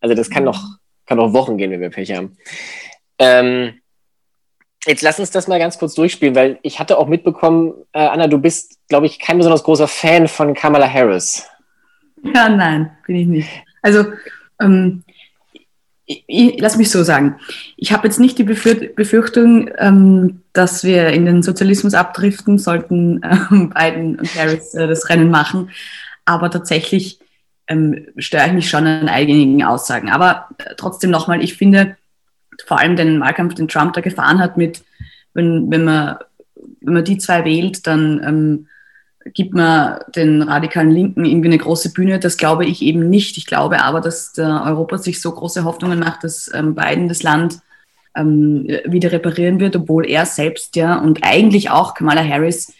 Also 0.00 0.14
das 0.14 0.30
kann 0.30 0.42
mhm. 0.42 0.46
noch 0.46 0.64
kann 1.06 1.18
auch 1.18 1.32
Wochen 1.32 1.58
gehen, 1.58 1.70
wenn 1.72 1.80
wir 1.80 1.90
Pech 1.90 2.12
haben. 2.12 2.36
Ähm, 3.18 3.80
jetzt 4.86 5.02
lass 5.02 5.18
uns 5.18 5.30
das 5.30 5.48
mal 5.48 5.58
ganz 5.58 5.78
kurz 5.78 5.94
durchspielen, 5.94 6.34
weil 6.34 6.58
ich 6.62 6.78
hatte 6.78 6.98
auch 6.98 7.08
mitbekommen, 7.08 7.74
äh, 7.92 7.98
Anna, 7.98 8.28
du 8.28 8.38
bist, 8.38 8.78
glaube 8.88 9.06
ich, 9.06 9.18
kein 9.18 9.36
besonders 9.36 9.64
großer 9.64 9.88
Fan 9.88 10.28
von 10.28 10.54
Kamala 10.54 10.88
Harris. 10.88 11.48
Ja, 12.22 12.48
nein, 12.48 12.96
bin 13.06 13.16
ich 13.16 13.26
nicht. 13.26 13.50
Also, 13.82 14.04
ähm, 14.60 15.02
ich, 16.10 16.24
ich, 16.26 16.60
lass 16.60 16.76
mich 16.76 16.90
so 16.90 17.04
sagen. 17.04 17.36
Ich 17.76 17.92
habe 17.92 18.08
jetzt 18.08 18.18
nicht 18.18 18.36
die 18.38 18.44
Befürchtung, 18.44 19.70
ähm, 19.78 20.42
dass 20.52 20.82
wir 20.82 21.08
in 21.10 21.24
den 21.24 21.42
Sozialismus 21.42 21.94
abdriften, 21.94 22.58
sollten 22.58 23.20
ähm, 23.22 23.70
Biden 23.70 24.18
und 24.18 24.34
Harris 24.34 24.74
äh, 24.74 24.88
das 24.88 25.08
Rennen 25.08 25.30
machen. 25.30 25.70
Aber 26.24 26.50
tatsächlich 26.50 27.20
ähm, 27.68 28.08
störe 28.16 28.48
ich 28.48 28.52
mich 28.52 28.68
schon 28.68 28.86
an 28.86 29.08
einigen 29.08 29.62
Aussagen. 29.62 30.10
Aber 30.10 30.48
äh, 30.58 30.74
trotzdem 30.76 31.10
nochmal, 31.10 31.42
ich 31.42 31.54
finde 31.54 31.96
vor 32.66 32.78
allem 32.78 32.96
den 32.96 33.20
Wahlkampf, 33.20 33.54
den 33.54 33.68
Trump 33.68 33.94
da 33.94 34.00
gefahren 34.00 34.40
hat, 34.40 34.56
mit, 34.56 34.82
wenn, 35.32 35.70
wenn, 35.70 35.84
man, 35.84 36.16
wenn 36.80 36.94
man 36.94 37.04
die 37.04 37.18
zwei 37.18 37.44
wählt, 37.44 37.86
dann 37.86 38.20
ähm, 38.24 38.66
gibt 39.26 39.54
man 39.54 40.00
den 40.14 40.42
radikalen 40.42 40.90
Linken 40.90 41.24
irgendwie 41.24 41.48
eine 41.48 41.58
große 41.58 41.92
Bühne. 41.92 42.18
Das 42.18 42.36
glaube 42.36 42.64
ich 42.64 42.82
eben 42.82 43.10
nicht. 43.10 43.36
Ich 43.36 43.46
glaube 43.46 43.82
aber, 43.82 44.00
dass 44.00 44.32
Europa 44.38 44.98
sich 44.98 45.20
so 45.20 45.32
große 45.32 45.64
Hoffnungen 45.64 45.98
macht, 45.98 46.24
dass 46.24 46.50
ähm, 46.54 46.74
Biden 46.74 47.08
das 47.08 47.22
Land 47.22 47.60
ähm, 48.16 48.66
wieder 48.86 49.12
reparieren 49.12 49.60
wird, 49.60 49.76
obwohl 49.76 50.06
er 50.06 50.26
selbst 50.26 50.76
ja 50.76 50.98
und 50.98 51.20
eigentlich 51.22 51.70
auch 51.70 51.94
Kamala 51.94 52.24
Harris, 52.26 52.72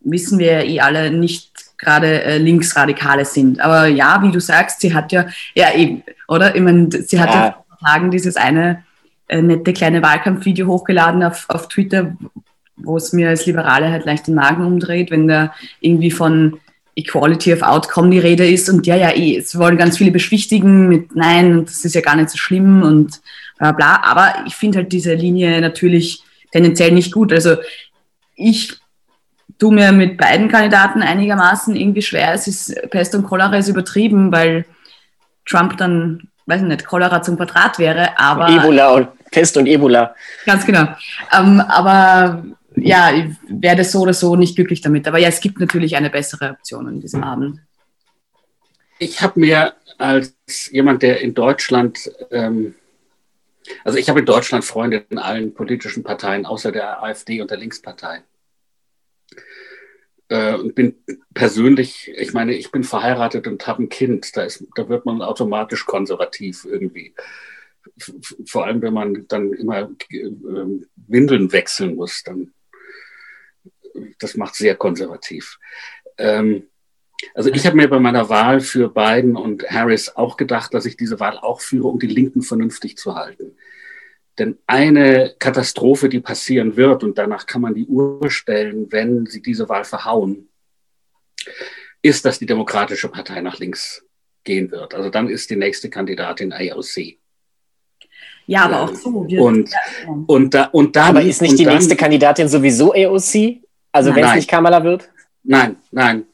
wissen 0.00 0.38
wir 0.38 0.64
eh 0.64 0.80
alle, 0.80 1.10
nicht 1.10 1.78
gerade 1.78 2.22
äh, 2.24 2.38
Linksradikale 2.38 3.24
sind. 3.24 3.60
Aber 3.60 3.86
ja, 3.86 4.20
wie 4.22 4.32
du 4.32 4.40
sagst, 4.40 4.80
sie 4.80 4.94
hat 4.94 5.12
ja, 5.12 5.26
ja 5.54 5.74
eben, 5.74 6.02
oder? 6.26 6.54
Ich 6.54 6.60
meine, 6.60 6.90
sie 6.90 7.20
hat 7.20 7.30
ja, 7.30 7.46
ja 7.46 7.64
vor 7.68 7.78
Tagen 7.78 8.10
dieses 8.10 8.36
eine 8.36 8.84
äh, 9.28 9.40
nette 9.40 9.72
kleine 9.72 10.02
Wahlkampfvideo 10.02 10.66
hochgeladen 10.66 11.22
auf, 11.22 11.46
auf 11.48 11.68
Twitter, 11.68 12.16
wo 12.82 12.96
es 12.96 13.12
mir 13.12 13.28
als 13.28 13.46
Liberale 13.46 13.90
halt 13.90 14.04
leicht 14.04 14.26
den 14.26 14.34
Magen 14.34 14.64
umdreht, 14.64 15.10
wenn 15.10 15.28
da 15.28 15.52
irgendwie 15.80 16.10
von 16.10 16.60
Equality 16.96 17.52
of 17.52 17.62
Outcome 17.62 18.10
die 18.10 18.18
Rede 18.18 18.46
ist 18.46 18.68
und 18.68 18.86
ja, 18.86 18.96
ja, 18.96 19.10
eh, 19.10 19.36
es 19.36 19.56
wollen 19.56 19.76
ganz 19.78 19.98
viele 19.98 20.10
beschwichtigen 20.10 20.88
mit 20.88 21.14
Nein, 21.14 21.64
das 21.64 21.84
ist 21.84 21.94
ja 21.94 22.00
gar 22.00 22.16
nicht 22.16 22.30
so 22.30 22.36
schlimm 22.36 22.82
und 22.82 23.20
bla 23.58 23.72
bla. 23.72 24.02
Aber 24.02 24.34
ich 24.46 24.56
finde 24.56 24.78
halt 24.78 24.92
diese 24.92 25.14
Linie 25.14 25.60
natürlich 25.60 26.22
tendenziell 26.50 26.90
nicht 26.92 27.12
gut. 27.12 27.32
Also 27.32 27.56
ich 28.34 28.74
tue 29.58 29.72
mir 29.72 29.92
mit 29.92 30.16
beiden 30.16 30.48
Kandidaten 30.48 31.02
einigermaßen 31.02 31.76
irgendwie 31.76 32.02
schwer. 32.02 32.32
Es 32.32 32.48
ist 32.48 32.74
Pest 32.90 33.14
und 33.14 33.24
Cholera 33.24 33.56
ist 33.56 33.68
übertrieben, 33.68 34.32
weil 34.32 34.64
Trump 35.46 35.76
dann, 35.76 36.28
weiß 36.46 36.62
ich 36.62 36.68
nicht, 36.68 36.86
Cholera 36.86 37.22
zum 37.22 37.36
Quadrat 37.36 37.78
wäre, 37.78 38.18
aber. 38.18 38.48
Ebola 38.48 38.90
und 38.90 39.08
Pest 39.30 39.56
und 39.56 39.66
Ebola. 39.66 40.14
Ganz 40.46 40.64
genau. 40.64 40.88
Ähm, 41.36 41.60
aber 41.60 42.42
ja, 42.82 43.12
ich 43.12 43.36
werde 43.48 43.84
so 43.84 44.00
oder 44.00 44.14
so 44.14 44.36
nicht 44.36 44.56
glücklich 44.56 44.80
damit. 44.80 45.06
Aber 45.06 45.18
ja, 45.18 45.28
es 45.28 45.40
gibt 45.40 45.60
natürlich 45.60 45.96
eine 45.96 46.10
bessere 46.10 46.50
Option 46.50 46.86
an 46.88 47.00
diesem 47.00 47.22
Abend. 47.22 47.60
Ich 48.98 49.22
habe 49.22 49.40
mir 49.40 49.74
als 49.98 50.34
jemand, 50.70 51.02
der 51.02 51.20
in 51.20 51.34
Deutschland, 51.34 52.10
ähm, 52.30 52.74
also 53.84 53.98
ich 53.98 54.08
habe 54.08 54.20
in 54.20 54.26
Deutschland 54.26 54.64
Freunde 54.64 55.04
in 55.10 55.18
allen 55.18 55.54
politischen 55.54 56.02
Parteien, 56.02 56.46
außer 56.46 56.72
der 56.72 57.02
AfD 57.02 57.40
und 57.40 57.50
der 57.50 57.58
Linkspartei 57.58 58.22
äh, 60.28 60.54
und 60.54 60.74
bin 60.74 60.96
persönlich, 61.34 62.12
ich 62.16 62.32
meine, 62.32 62.54
ich 62.54 62.70
bin 62.70 62.84
verheiratet 62.84 63.46
und 63.46 63.66
habe 63.66 63.84
ein 63.84 63.88
Kind, 63.88 64.36
da, 64.36 64.42
ist, 64.42 64.64
da 64.76 64.88
wird 64.88 65.06
man 65.06 65.22
automatisch 65.22 65.86
konservativ 65.86 66.64
irgendwie. 66.64 67.14
Vor 68.46 68.66
allem, 68.66 68.82
wenn 68.82 68.92
man 68.92 69.26
dann 69.28 69.52
immer 69.52 69.90
äh, 70.10 70.30
Windeln 71.06 71.52
wechseln 71.52 71.96
muss, 71.96 72.22
dann 72.22 72.52
das 74.18 74.36
macht 74.36 74.54
sehr 74.54 74.74
konservativ. 74.74 75.58
Ähm, 76.18 76.68
also 77.34 77.50
ich 77.50 77.66
habe 77.66 77.76
mir 77.76 77.88
bei 77.88 77.98
meiner 77.98 78.28
Wahl 78.28 78.60
für 78.60 78.88
Biden 78.88 79.36
und 79.36 79.68
Harris 79.68 80.14
auch 80.14 80.36
gedacht, 80.36 80.72
dass 80.74 80.86
ich 80.86 80.96
diese 80.96 81.18
Wahl 81.20 81.38
auch 81.38 81.60
führe, 81.60 81.88
um 81.88 81.98
die 81.98 82.06
Linken 82.06 82.42
vernünftig 82.42 82.96
zu 82.96 83.14
halten. 83.14 83.56
Denn 84.38 84.58
eine 84.66 85.34
Katastrophe, 85.38 86.08
die 86.08 86.20
passieren 86.20 86.76
wird, 86.76 87.02
und 87.02 87.18
danach 87.18 87.46
kann 87.46 87.60
man 87.60 87.74
die 87.74 87.86
Uhr 87.86 88.30
stellen, 88.30 88.86
wenn 88.90 89.26
sie 89.26 89.42
diese 89.42 89.68
Wahl 89.68 89.84
verhauen, 89.84 90.48
ist, 92.02 92.24
dass 92.24 92.38
die 92.38 92.46
Demokratische 92.46 93.08
Partei 93.08 93.40
nach 93.40 93.58
links 93.58 94.04
gehen 94.44 94.70
wird. 94.70 94.94
Also 94.94 95.10
dann 95.10 95.28
ist 95.28 95.50
die 95.50 95.56
nächste 95.56 95.90
Kandidatin 95.90 96.52
AOC. 96.52 97.18
Ja, 98.46 98.64
aber 98.64 98.82
auch 98.82 98.94
so. 98.94 99.10
und, 99.10 99.70
und, 100.26 100.54
da, 100.54 100.64
und 100.66 100.96
dann, 100.96 101.16
aber 101.16 101.22
ist 101.22 101.42
nicht 101.42 101.58
die 101.58 101.64
dann, 101.64 101.74
nächste 101.74 101.96
Kandidatin 101.96 102.48
sowieso 102.48 102.94
AOC? 102.94 103.60
Also 103.98 104.14
wenn 104.14 104.24
es 104.24 104.34
nicht 104.36 104.48
Kamala 104.48 104.84
wird? 104.84 105.10
Nein, 105.42 105.76
nein. 105.90 106.24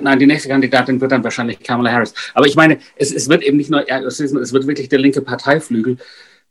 Nein, 0.00 0.18
die 0.20 0.26
nächste 0.26 0.48
Kandidatin 0.48 1.00
wird 1.00 1.10
dann 1.10 1.24
wahrscheinlich 1.24 1.58
Kamala 1.58 1.90
Harris. 1.90 2.14
Aber 2.34 2.46
ich 2.46 2.54
meine, 2.54 2.78
es, 2.94 3.12
es 3.12 3.28
wird 3.28 3.42
eben 3.42 3.56
nicht 3.56 3.68
nur, 3.68 3.84
es, 3.90 4.20
wird 4.20 4.66
wirklich 4.68 4.88
der 4.88 5.00
linke 5.00 5.20
Parteiflügel. 5.20 5.96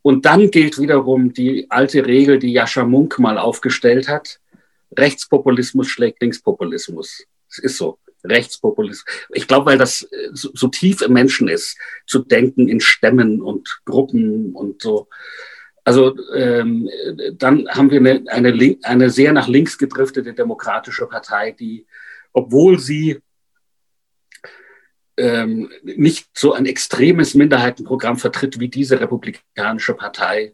Und 0.01 0.25
dann 0.25 0.51
gilt 0.51 0.77
wiederum 0.77 1.31
die 1.31 1.67
alte 1.69 2.05
Regel, 2.05 2.39
die 2.39 2.51
Jascha 2.51 2.83
Munk 2.83 3.19
mal 3.19 3.37
aufgestellt 3.37 4.09
hat. 4.09 4.41
Rechtspopulismus 4.97 5.87
schlägt 5.87 6.21
Linkspopulismus. 6.21 7.25
Es 7.49 7.59
ist 7.59 7.77
so. 7.77 7.97
Rechtspopulismus. 8.25 9.05
Ich 9.33 9.47
glaube, 9.47 9.67
weil 9.67 9.77
das 9.77 10.03
äh, 10.03 10.29
so, 10.33 10.49
so, 10.53 10.67
tief 10.67 11.01
im 11.01 11.13
Menschen 11.13 11.47
ist, 11.47 11.77
zu 12.05 12.19
denken 12.19 12.67
in 12.67 12.81
Stämmen 12.81 13.41
und 13.41 13.79
Gruppen 13.85 14.53
und 14.53 14.81
so. 14.81 15.07
Also 15.89 16.15
ähm, 16.35 16.87
dann 17.33 17.67
haben 17.67 17.89
wir 17.89 17.97
eine, 17.97 18.23
eine, 18.27 18.77
eine 18.83 19.09
sehr 19.09 19.33
nach 19.33 19.47
links 19.47 19.75
gedriftete 19.75 20.35
demokratische 20.35 21.07
Partei, 21.07 21.49
die, 21.49 21.87
obwohl 22.31 22.77
sie 22.77 23.17
ähm, 25.17 25.71
nicht 25.81 26.29
so 26.37 26.53
ein 26.53 26.67
extremes 26.67 27.33
Minderheitenprogramm 27.33 28.17
vertritt 28.17 28.59
wie 28.59 28.69
diese 28.69 29.01
republikanische 29.01 29.95
Partei, 29.95 30.53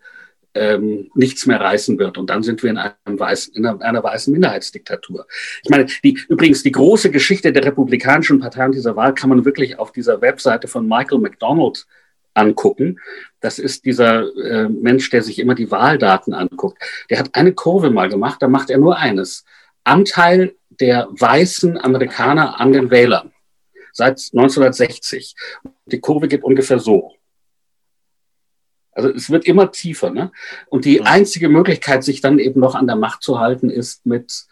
ähm, 0.53 1.11
nichts 1.15 1.45
mehr 1.47 1.59
reißen 1.59 1.99
wird. 1.99 2.17
Und 2.17 2.29
dann 2.29 2.41
sind 2.41 2.63
wir 2.63 2.69
in, 2.69 2.77
einem 2.77 3.19
weißen, 3.19 3.55
in 3.55 3.65
einer, 3.65 4.01
weißen 4.01 4.31
Minderheitsdiktatur. 4.31 5.27
Ich 5.63 5.69
meine, 5.69 5.87
die, 6.05 6.17
übrigens 6.29 6.63
die 6.63 6.71
große 6.71 7.11
Geschichte 7.11 7.51
der 7.51 7.65
republikanischen 7.65 8.39
Partei 8.39 8.67
und 8.67 8.71
dieser 8.71 8.95
Wahl 8.95 9.13
kann 9.13 9.31
man 9.31 9.43
wirklich 9.43 9.77
auf 9.79 9.91
dieser 9.91 10.21
Webseite 10.21 10.69
von 10.69 10.87
Michael 10.87 11.19
McDonald 11.19 11.85
angucken. 12.35 12.99
Das 13.45 13.59
ist 13.59 13.85
dieser 13.85 14.35
äh, 14.37 14.67
Mensch, 14.69 15.11
der 15.11 15.21
sich 15.21 15.37
immer 15.37 15.53
die 15.53 15.69
Wahldaten 15.69 16.33
anguckt. 16.33 16.81
Der 17.11 17.19
hat 17.19 17.35
eine 17.35 17.53
Kurve 17.53 17.91
mal 17.91 18.09
gemacht, 18.09 18.41
da 18.41 18.47
macht 18.47 18.71
er 18.71 18.79
nur 18.79 18.97
eines. 18.97 19.45
Anteil 19.83 20.55
der 20.71 21.07
weißen 21.11 21.77
Amerikaner 21.77 22.59
an 22.59 22.71
den 22.71 22.89
Wählern 22.89 23.31
seit 23.91 24.13
1960. 24.33 25.35
Die 25.85 25.99
Kurve 25.99 26.27
geht 26.27 26.43
ungefähr 26.43 26.79
so. 26.79 27.13
Also 28.93 29.09
es 29.09 29.29
wird 29.29 29.45
immer 29.45 29.71
tiefer. 29.71 30.09
Ne? 30.09 30.31
Und 30.65 30.85
die 30.85 31.03
einzige 31.03 31.47
Möglichkeit, 31.47 32.03
sich 32.03 32.21
dann 32.21 32.39
eben 32.39 32.59
noch 32.59 32.73
an 32.73 32.87
der 32.87 32.95
Macht 32.95 33.21
zu 33.21 33.39
halten, 33.39 33.69
ist 33.69 34.07
mit 34.07 34.47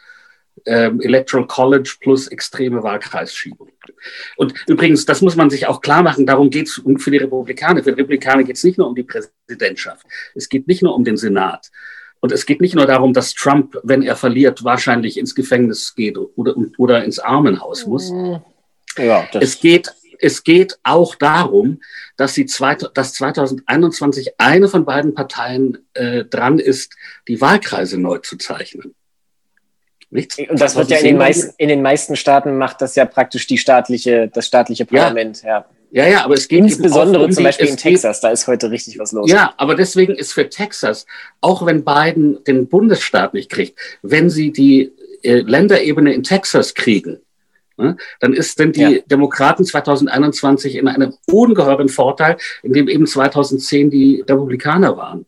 ähm, 0.66 1.02
Electoral 1.02 1.48
College 1.48 1.98
plus 2.00 2.28
extreme 2.28 2.84
Wahlkreisschiebung. 2.84 3.70
Und 4.38 4.54
übrigens, 4.68 5.06
das 5.06 5.22
muss 5.22 5.36
man 5.36 5.50
sich 5.50 5.68
auch 5.68 5.82
klar 5.82 6.04
machen, 6.04 6.26
darum 6.26 6.50
geht 6.50 6.68
es 6.68 6.82
für 6.98 7.12
die 7.12 7.18
Republikaner. 7.18 7.84
Für 7.84 7.92
die 7.92 8.02
Republikaner 8.02 8.44
geht 8.44 8.58
es 8.58 8.64
nicht 8.64 8.78
nur 8.78 8.88
um 8.88 8.96
die 8.96 9.04
Präsidentschaft, 9.04 10.06
es 10.36 10.50
geht 10.50 10.68
nicht 10.68 10.82
nur 10.82 10.96
um 10.96 11.04
den 11.04 11.18
Senat. 11.18 11.70
Und 12.20 12.32
es 12.32 12.46
geht 12.46 12.62
nicht 12.62 12.74
nur 12.74 12.86
darum, 12.86 13.12
dass 13.12 13.34
Trump, 13.34 13.78
wenn 13.84 14.02
er 14.02 14.16
verliert, 14.16 14.64
wahrscheinlich 14.64 15.18
ins 15.18 15.36
Gefängnis 15.36 15.94
geht 15.94 16.18
oder, 16.18 16.56
oder 16.78 17.04
ins 17.04 17.20
Armenhaus 17.20 17.86
muss. 17.86 18.14
Ja, 18.98 19.28
es 19.34 19.60
geht 19.60 19.92
es 20.20 20.44
geht 20.44 20.80
auch 20.84 21.16
darum, 21.16 21.82
dass, 22.16 22.34
sie 22.34 22.46
zwei, 22.46 22.76
dass 22.76 23.14
2021 23.14 24.40
eine 24.40 24.70
von 24.70 24.86
beiden 24.86 25.14
Parteien 25.14 25.86
äh, 25.94 26.24
dran 26.24 26.60
ist, 26.60 26.96
die 27.28 27.42
Wahlkreise 27.42 28.00
neu 28.00 28.20
zu 28.20 28.38
zeichnen. 28.38 28.96
Nichts? 30.14 30.38
Und 30.38 30.62
das 30.62 30.76
wird 30.76 30.90
ja 30.90 30.98
in 30.98 31.06
den, 31.06 31.18
meisten, 31.18 31.54
in 31.58 31.70
den 31.70 31.82
meisten 31.82 32.16
Staaten 32.16 32.58
macht 32.58 32.82
das 32.82 32.96
ja 32.96 33.06
praktisch 33.06 33.48
die 33.48 33.58
staatliche, 33.58 34.30
das 34.34 34.46
staatliche 34.48 34.86
Parlament. 34.86 35.44
Ja. 35.44 35.50
ja. 35.50 35.66
Ja, 36.08 36.26
aber 36.26 36.34
es 36.34 36.48
geht 36.48 36.60
insbesondere 36.60 37.24
um 37.24 37.32
zum 37.32 37.44
Beispiel 37.44 37.68
in 37.68 37.78
Texas, 37.78 38.20
da 38.20 38.30
ist 38.30 38.48
heute 38.48 38.72
richtig 38.72 38.98
was 38.98 39.12
los. 39.12 39.30
Ja, 39.30 39.54
aber 39.58 39.76
deswegen 39.76 40.16
ist 40.16 40.34
für 40.34 40.50
Texas, 40.50 41.06
auch 41.40 41.68
wenn 41.68 41.86
Biden 41.86 42.44
den 42.46 42.68
Bundesstaat 42.68 43.36
nicht 43.36 43.52
kriegt, 43.52 43.78
wenn 44.02 44.32
sie 44.32 44.52
die 44.52 44.92
äh, 45.22 45.42
Länderebene 45.42 46.12
in 46.12 46.24
Texas 46.24 46.74
kriegen, 46.74 47.20
Ne? 47.78 47.98
Dann 48.20 48.34
ist, 48.34 48.58
sind 48.58 48.76
die 48.76 48.82
ja. 48.82 49.00
Demokraten 49.06 49.66
2021 49.66 50.76
in 50.76 50.88
einem 50.88 51.14
ungeheuren 51.32 51.90
Vorteil, 51.90 52.38
in 52.62 52.74
dem 52.74 52.88
eben 52.88 53.08
2010 53.08 53.90
die 53.90 54.24
Republikaner 54.28 54.96
waren. 54.96 55.26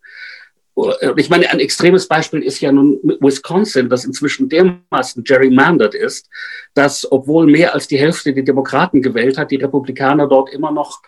Ich 1.15 1.29
meine, 1.29 1.49
ein 1.49 1.59
extremes 1.59 2.07
Beispiel 2.07 2.41
ist 2.41 2.59
ja 2.59 2.69
nun 2.69 2.99
Wisconsin, 3.21 3.87
das 3.87 4.03
inzwischen 4.03 4.49
dermaßen 4.49 5.23
gerrymandered 5.23 5.95
ist, 5.95 6.29
dass, 6.73 7.09
obwohl 7.09 7.47
mehr 7.47 7.73
als 7.73 7.87
die 7.87 7.97
Hälfte 7.97 8.33
die 8.33 8.43
Demokraten 8.43 9.01
gewählt 9.01 9.37
hat, 9.37 9.51
die 9.51 9.55
Republikaner 9.55 10.27
dort 10.27 10.51
immer 10.51 10.71
noch 10.71 11.01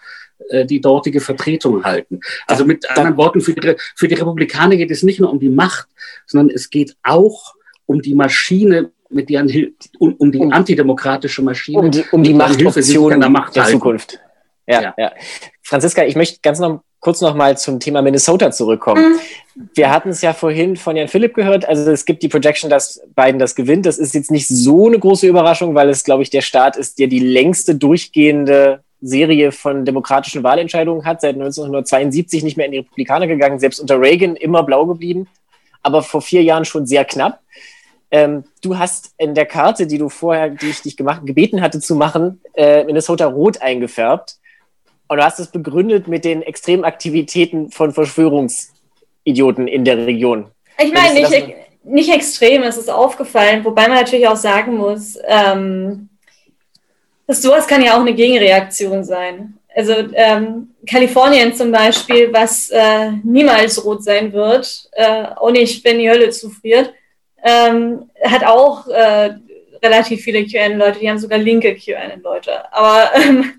äh, 0.49 0.65
die 0.65 0.80
dortige 0.80 1.19
Vertretung 1.19 1.84
halten. 1.84 2.21
Also 2.45 2.63
mit 2.63 2.89
anderen 2.89 3.17
Worten, 3.17 3.41
für 3.41 3.53
die, 3.53 3.75
für 3.95 4.08
die 4.08 4.15
Republikaner 4.15 4.77
geht 4.77 4.91
es 4.91 5.03
nicht 5.03 5.19
nur 5.19 5.32
um 5.32 5.39
die 5.39 5.49
Macht, 5.49 5.88
sondern 6.25 6.56
es 6.56 6.69
geht 6.69 6.95
auch 7.03 7.56
um 7.86 8.01
die 8.01 8.15
Maschine, 8.15 8.91
mit 9.10 9.30
deren 9.30 9.47
Hilfe, 9.47 9.73
um, 9.99 10.13
um, 10.15 10.32
die 10.32 10.41
antidemokratische 10.41 11.41
Maschine, 11.41 11.80
um 11.80 11.91
die, 11.91 12.03
um 12.12 12.23
die 12.23 12.34
Machtoption 12.34 13.19
der, 13.19 13.30
Macht 13.30 13.56
der 13.56 13.65
Zukunft. 13.65 14.19
Ja, 14.67 14.82
ja, 14.82 14.93
ja. 14.97 15.12
Franziska, 15.62 16.03
ich 16.03 16.15
möchte 16.15 16.39
ganz 16.41 16.60
noch 16.60 16.84
kurz 17.00 17.22
noch 17.22 17.36
mal 17.36 17.58
zum 17.58 17.80
Thema 17.80 18.02
Minnesota 18.02 18.52
zurückkommen. 18.52 19.14
Mhm. 19.14 19.70
Wir 19.74 19.92
hatten 19.92 20.10
es 20.10 20.22
ja 20.22 20.34
vorhin 20.34 20.78
von 20.78 20.96
Jan 20.96 21.08
Philipp 21.08 21.34
gehört. 21.34 21.68
Also 21.68 21.90
es 21.92 22.06
gibt 22.06 22.24
die 22.24 22.28
Projection, 22.28 22.70
dass 22.70 23.02
Biden 23.16 23.40
das 23.40 23.56
gewinnt. 23.56 23.86
Das 23.86 23.98
ist 23.98 24.14
jetzt 24.14 24.32
nicht 24.32 24.48
so 24.48 24.88
eine 24.88 25.00
große 25.00 25.28
Überraschung, 25.28 25.76
weil 25.76 25.90
es, 25.90 26.04
glaube 26.04 26.24
ich, 26.24 26.30
der 26.30 26.42
Staat 26.42 26.78
ist, 26.78 27.00
der 27.00 27.08
die 27.08 27.20
längste 27.20 27.76
durchgehende 27.76 28.82
Serie 29.02 29.52
von 29.52 29.86
demokratischen 29.86 30.44
Wahlentscheidungen 30.44 31.06
hat. 31.06 31.22
Seit 31.22 31.36
1972 31.36 32.44
nicht 32.44 32.58
mehr 32.58 32.66
in 32.66 32.72
die 32.72 32.80
Republikaner 32.80 33.28
gegangen, 33.28 33.60
selbst 33.60 33.80
unter 33.80 34.00
Reagan 34.00 34.36
immer 34.36 34.64
blau 34.64 34.86
geblieben, 34.86 35.28
aber 35.84 36.02
vor 36.02 36.22
vier 36.22 36.44
Jahren 36.44 36.66
schon 36.66 36.88
sehr 36.88 37.06
knapp. 37.06 37.42
Ähm, 38.10 38.46
du 38.62 38.78
hast 38.78 39.14
in 39.18 39.36
der 39.36 39.46
Karte, 39.46 39.86
die 39.86 39.98
du 39.98 40.10
vorher, 40.10 40.50
die 40.50 40.70
ich 40.70 40.82
dich 40.82 40.96
gemacht, 40.96 41.26
gebeten 41.26 41.62
hatte 41.62 41.80
zu 41.80 41.96
machen, 41.96 42.42
äh, 42.54 42.84
Minnesota 42.86 43.26
rot 43.26 43.62
eingefärbt. 43.62 44.38
Und 45.08 45.17
du 45.17 45.24
hast 45.24 45.39
es 45.39 45.48
begründet 45.48 46.08
mit 46.08 46.26
den 46.26 46.41
extremen 46.41 46.84
Aktivitäten 46.84 47.72
von 47.72 47.93
Verschwörungsidioten 47.93 49.67
in 49.67 49.86
der 49.86 50.06
Region. 50.06 50.48
Ich 50.80 50.91
meine, 50.91 51.13
nicht, 51.13 51.56
nicht 51.84 52.13
extrem, 52.13 52.63
es 52.63 52.78
ist 52.78 52.89
aufgefallen, 52.89 53.63
wobei 53.63 53.88
man 53.88 53.98
natürlich 53.98 54.28
auch 54.28 54.36
sagen 54.36 54.76
muss, 54.76 55.17
ähm, 55.28 56.10
dass 57.26 57.41
sowas 57.41 57.67
kann 57.67 57.84
ja 57.84 57.96
auch 57.96 58.02
eine 58.02 58.13
Gegenreaktion 58.13 59.04
sein. 59.04 59.58
Also 59.76 59.93
ähm, 60.13 60.70
Kalifornien 60.89 61.54
zum 61.54 61.72
Beispiel, 61.72 62.34
was 62.34 62.70
äh, 62.70 63.12
niemals 63.24 63.84
rot 63.84 64.04
sein 64.04 64.34
wird, 64.34 64.89
äh, 64.93 65.26
auch 65.36 65.52
nicht, 65.52 65.84
wenn 65.86 66.00
die 66.00 66.10
Hölle 66.10 66.30
zufriert, 66.32 66.93
ähm, 67.43 68.10
hat 68.24 68.43
auch 68.43 68.88
äh, 68.88 69.36
relativ 69.84 70.22
viele 70.22 70.46
QAnon-Leute, 70.46 71.00
die 71.00 71.10
haben 71.10 71.20
sogar 71.20 71.38
linke 71.38 71.76
QAnon-Leute. 71.76 72.74
Aber 72.74 73.12
ähm, 73.15 73.57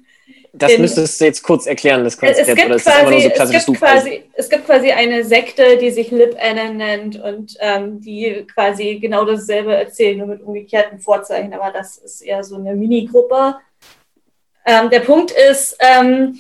das 0.59 0.73
in, 0.73 0.81
müsstest 0.81 1.21
du 1.21 1.25
jetzt 1.25 1.43
kurz 1.43 1.67
erklären, 1.67 2.05
das 2.05 2.17
Konzept. 2.17 2.49
Es 2.49 2.55
gibt, 2.55 2.69
quasi, 2.69 3.21
so 3.21 3.29
es, 3.29 3.67
gibt 3.67 3.79
quasi, 3.79 4.25
es 4.35 4.49
gibt 4.49 4.67
quasi 4.67 4.91
eine 4.91 5.25
Sekte, 5.25 5.77
die 5.79 5.91
sich 5.91 6.11
LibAnon 6.11 6.77
nennt 6.77 7.23
und 7.23 7.57
ähm, 7.61 8.01
die 8.01 8.47
quasi 8.53 8.99
genau 9.01 9.25
dasselbe 9.25 9.75
erzählen, 9.75 10.19
nur 10.19 10.27
mit 10.27 10.43
umgekehrten 10.43 10.99
Vorzeichen. 10.99 11.55
Aber 11.55 11.71
das 11.71 11.99
ist 11.99 12.23
eher 12.23 12.45
so 12.45 12.57
eine 12.57 12.75
Minigruppe. 12.75 13.57
Ähm, 14.67 14.91
der 14.91 15.01
Punkt 15.01 15.33
ist, 15.51 15.77
ähm, 15.81 16.39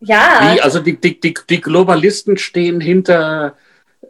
ja. 0.00 0.52
Wie, 0.54 0.60
also 0.60 0.80
die, 0.80 1.00
die, 1.00 1.20
die, 1.20 1.34
die 1.48 1.60
Globalisten 1.60 2.36
stehen 2.36 2.80
hinter 2.80 3.56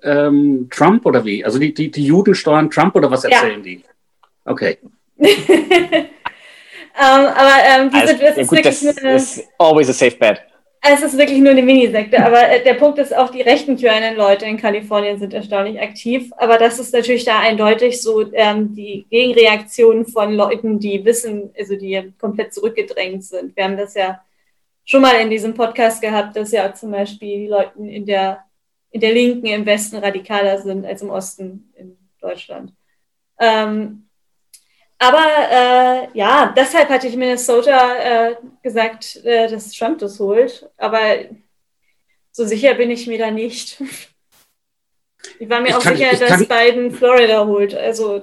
ähm, 0.03 0.69
Trump 0.71 1.07
oder 1.07 1.25
wie? 1.25 1.45
Also 1.45 1.59
die, 1.59 1.73
die, 1.73 1.91
die 1.91 2.05
Juden 2.05 2.35
steuern 2.35 2.71
Trump 2.71 2.95
oder 2.97 3.11
was 3.11 3.25
erzählen 3.25 3.59
ja. 3.59 3.65
die? 3.65 3.85
Okay. 4.45 4.79
um, 6.99 7.03
ähm, 7.03 7.27
aber 7.27 7.53
ähm, 7.65 7.91
die 7.91 7.97
also, 7.97 8.09
sind, 8.09 8.23
das 8.23 8.37
ja, 8.37 8.43
gut, 8.45 8.65
das 8.65 8.83
ist 8.83 9.49
always 9.59 9.89
a 9.89 9.93
safe 9.93 10.17
bet. 10.17 10.43
Es 10.89 11.03
ist 11.03 11.19
wirklich 11.19 11.41
nur 11.41 11.51
eine 11.51 11.63
Minisekte, 11.63 12.25
aber 12.25 12.49
äh, 12.49 12.63
der 12.63 12.75
Punkt 12.75 12.99
ist 12.99 13.15
auch, 13.15 13.31
die 13.31 13.43
rechten 13.43 13.77
QAnon-Leute 13.77 14.45
in 14.45 14.57
Kalifornien 14.57 15.19
sind 15.19 15.35
erstaunlich 15.35 15.81
aktiv, 15.81 16.31
aber 16.37 16.59
das 16.59 16.79
ist 16.79 16.95
natürlich 16.95 17.25
da 17.25 17.41
eindeutig 17.41 18.01
so 18.01 18.33
ähm, 18.33 18.75
die 18.75 19.07
Gegenreaktion 19.11 20.07
von 20.07 20.33
Leuten, 20.35 20.79
die 20.79 21.05
wissen, 21.05 21.53
also 21.59 21.77
die 21.77 22.13
komplett 22.19 22.55
zurückgedrängt 22.55 23.25
sind. 23.25 23.57
Wir 23.57 23.65
haben 23.65 23.77
das 23.77 23.95
ja 23.95 24.21
schon 24.85 25.03
mal 25.03 25.21
in 25.21 25.29
diesem 25.29 25.55
Podcast 25.55 26.01
gehabt, 26.01 26.37
dass 26.37 26.53
ja 26.53 26.73
zum 26.73 26.93
Beispiel 26.93 27.41
die 27.41 27.49
Leute 27.49 27.73
in 27.79 28.07
der 28.07 28.47
in 28.97 29.01
der 29.01 29.13
Linken 29.13 29.47
im 29.47 29.67
Westen 29.67 29.97
radikaler 29.97 30.59
sind 30.63 30.87
als 30.87 31.03
im 31.03 31.11
Osten 31.11 31.71
in 31.77 31.99
Deutschland. 32.21 32.73
Ähm, 33.39 34.06
aber 34.99 35.25
äh, 35.51 36.09
ja, 36.15 36.55
deshalb 36.57 36.89
hatte 36.89 37.07
ich 37.07 37.17
Minnesota 37.17 38.29
äh, 38.31 38.37
gesagt, 38.63 39.17
äh, 39.25 39.49
dass 39.49 39.73
Trump 39.73 39.99
das 39.99 40.19
holt. 40.19 40.69
Aber 40.77 41.01
so 42.33 42.45
sicher 42.47 42.75
bin 42.75 42.91
ich 42.91 43.07
mir 43.07 43.19
da 43.19 43.31
nicht. 43.31 43.83
Ich 45.41 45.51
war 45.51 45.61
mir 45.61 45.71
ich 45.71 45.75
auch 45.75 45.83
kann, 45.83 45.97
sicher, 45.97 46.17
dass 46.17 46.47
Biden 46.47 46.93
Florida 46.93 47.45
holt. 47.47 47.75
Also. 47.75 48.23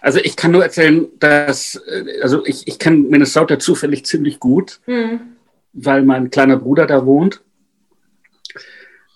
Also 0.00 0.20
ich 0.20 0.36
kann 0.36 0.52
nur 0.52 0.62
erzählen, 0.62 1.08
dass, 1.18 1.74
äh, 1.88 2.20
also 2.22 2.46
ich, 2.46 2.68
ich 2.68 2.78
kenne 2.78 2.98
Minnesota 2.98 3.58
zufällig 3.58 4.06
ziemlich 4.06 4.38
gut, 4.38 4.80
mhm. 4.86 5.36
weil 5.72 6.02
mein 6.02 6.30
kleiner 6.30 6.56
Bruder 6.58 6.86
da 6.86 7.04
wohnt. 7.04 7.42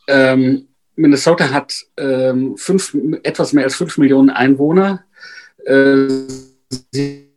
Ähm, 0.09 0.67
Minnesota 0.97 1.51
hat 1.51 1.87
ähm, 1.97 2.57
fünf, 2.57 2.97
etwas 3.23 3.53
mehr 3.53 3.65
als 3.65 3.77
fünf 3.77 3.97
Millionen 3.99 4.31
Einwohner. 4.31 5.05
Äh, 5.67 6.09
sieht 6.93 7.31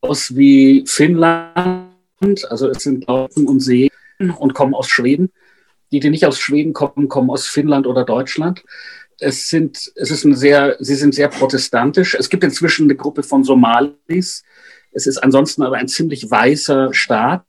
aus 0.00 0.34
wie 0.36 0.84
Finnland, 0.86 1.90
also 2.48 2.68
es 2.68 2.82
sind 2.82 3.06
Laufen 3.06 3.46
und 3.46 3.60
Seen 3.60 3.90
und 4.38 4.54
kommen 4.54 4.74
aus 4.74 4.88
Schweden. 4.88 5.32
Die, 5.90 6.00
die 6.00 6.10
nicht 6.10 6.26
aus 6.26 6.38
Schweden 6.38 6.72
kommen, 6.72 7.08
kommen 7.08 7.30
aus 7.30 7.46
Finnland 7.46 7.86
oder 7.86 8.04
Deutschland. 8.04 8.62
Es 9.20 9.48
sind, 9.48 9.90
es 9.96 10.10
ist 10.10 10.24
ein 10.24 10.34
sehr, 10.34 10.76
sie 10.80 10.94
sind 10.94 11.14
sehr 11.14 11.28
protestantisch. 11.28 12.14
Es 12.14 12.28
gibt 12.28 12.44
inzwischen 12.44 12.84
eine 12.84 12.94
Gruppe 12.94 13.22
von 13.22 13.42
Somalis. 13.42 14.44
Es 14.92 15.06
ist 15.06 15.18
ansonsten 15.18 15.62
aber 15.62 15.76
ein 15.76 15.88
ziemlich 15.88 16.30
weißer 16.30 16.92
Staat. 16.92 17.44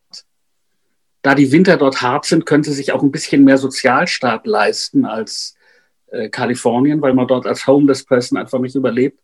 Da 1.22 1.36
die 1.36 1.52
Winter 1.52 1.76
dort 1.76 2.02
hart 2.02 2.26
sind, 2.26 2.46
könnte 2.46 2.72
sich 2.72 2.94
auch 2.94 3.04
ein 3.04 3.12
bisschen 3.12 3.44
mehr 3.44 3.58
Sozialstaat 3.58 4.48
leisten 4.48 5.06
als 5.06 5.56
äh, 6.12 6.30
Kalifornien, 6.30 7.02
weil 7.02 7.14
man 7.14 7.28
dort 7.28 7.46
als 7.46 7.68
Homeless 7.68 8.04
Person 8.04 8.38
einfach 8.38 8.60
nicht 8.60 8.76
überlebt. 8.76 9.20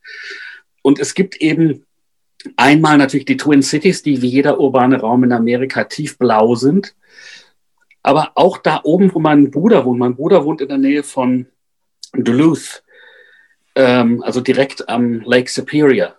Und 0.81 0.99
es 0.99 1.13
gibt 1.13 1.37
eben 1.37 1.85
einmal 2.57 2.97
natürlich 2.97 3.25
die 3.25 3.37
Twin 3.37 3.61
Cities, 3.61 4.03
die 4.03 4.21
wie 4.21 4.27
jeder 4.27 4.59
urbane 4.59 4.99
Raum 4.99 5.23
in 5.23 5.31
Amerika 5.31 5.83
tiefblau 5.83 6.55
sind. 6.55 6.95
Aber 8.03 8.33
auch 8.35 8.59
da 8.59 8.81
oben, 8.83 9.13
wo 9.13 9.19
mein 9.19 9.49
Bruder 9.49 9.85
wohnt, 9.85 9.99
mein 9.99 10.15
Bruder 10.15 10.45
wohnt 10.45 10.61
in 10.61 10.67
der 10.67 10.77
Nähe 10.77 11.01
von 11.03 11.47
Duluth, 12.13 12.83
ähm, 13.73 14.21
also 14.23 14.41
direkt 14.41 14.87
am 14.87 15.21
Lake 15.21 15.49
Superior. 15.49 16.15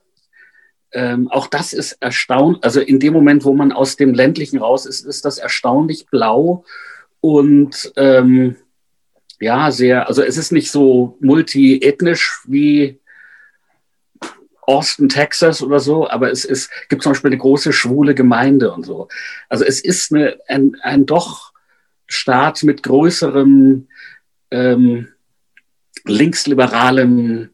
Ähm, 0.93 1.29
auch 1.31 1.47
das 1.47 1.73
ist 1.73 1.93
erstaunlich, 2.01 2.65
also 2.65 2.81
in 2.81 2.99
dem 2.99 3.13
Moment, 3.13 3.45
wo 3.45 3.55
man 3.55 3.73
aus 3.73 3.97
dem 3.97 4.15
ländlichen 4.15 4.59
raus 4.59 4.87
ist, 4.87 5.05
ist 5.05 5.25
das 5.25 5.39
erstaunlich 5.39 6.07
blau 6.07 6.65
und 7.21 7.93
ähm, 7.97 8.57
ja, 9.41 9.71
sehr, 9.71 10.09
also 10.09 10.23
es 10.23 10.37
ist 10.37 10.53
nicht 10.53 10.71
so 10.71 11.17
multiethnisch 11.21 12.41
wie 12.47 13.01
Austin, 14.63 15.09
Texas 15.09 15.63
oder 15.63 15.79
so, 15.79 16.09
aber 16.09 16.31
es 16.31 16.45
ist, 16.45 16.71
gibt 16.89 17.03
zum 17.03 17.13
Beispiel 17.13 17.31
eine 17.31 17.39
große 17.39 17.73
schwule 17.73 18.15
Gemeinde 18.15 18.73
und 18.73 18.85
so. 18.85 19.09
Also 19.49 19.65
es 19.65 19.81
ist 19.81 20.13
eine, 20.13 20.39
ein, 20.49 20.77
ein 20.83 21.07
doch 21.07 21.53
Staat 22.09 22.63
mit 22.65 22.83
größerem 22.83 23.89
ähm, 24.51 25.09
linksliberalem 26.05 27.51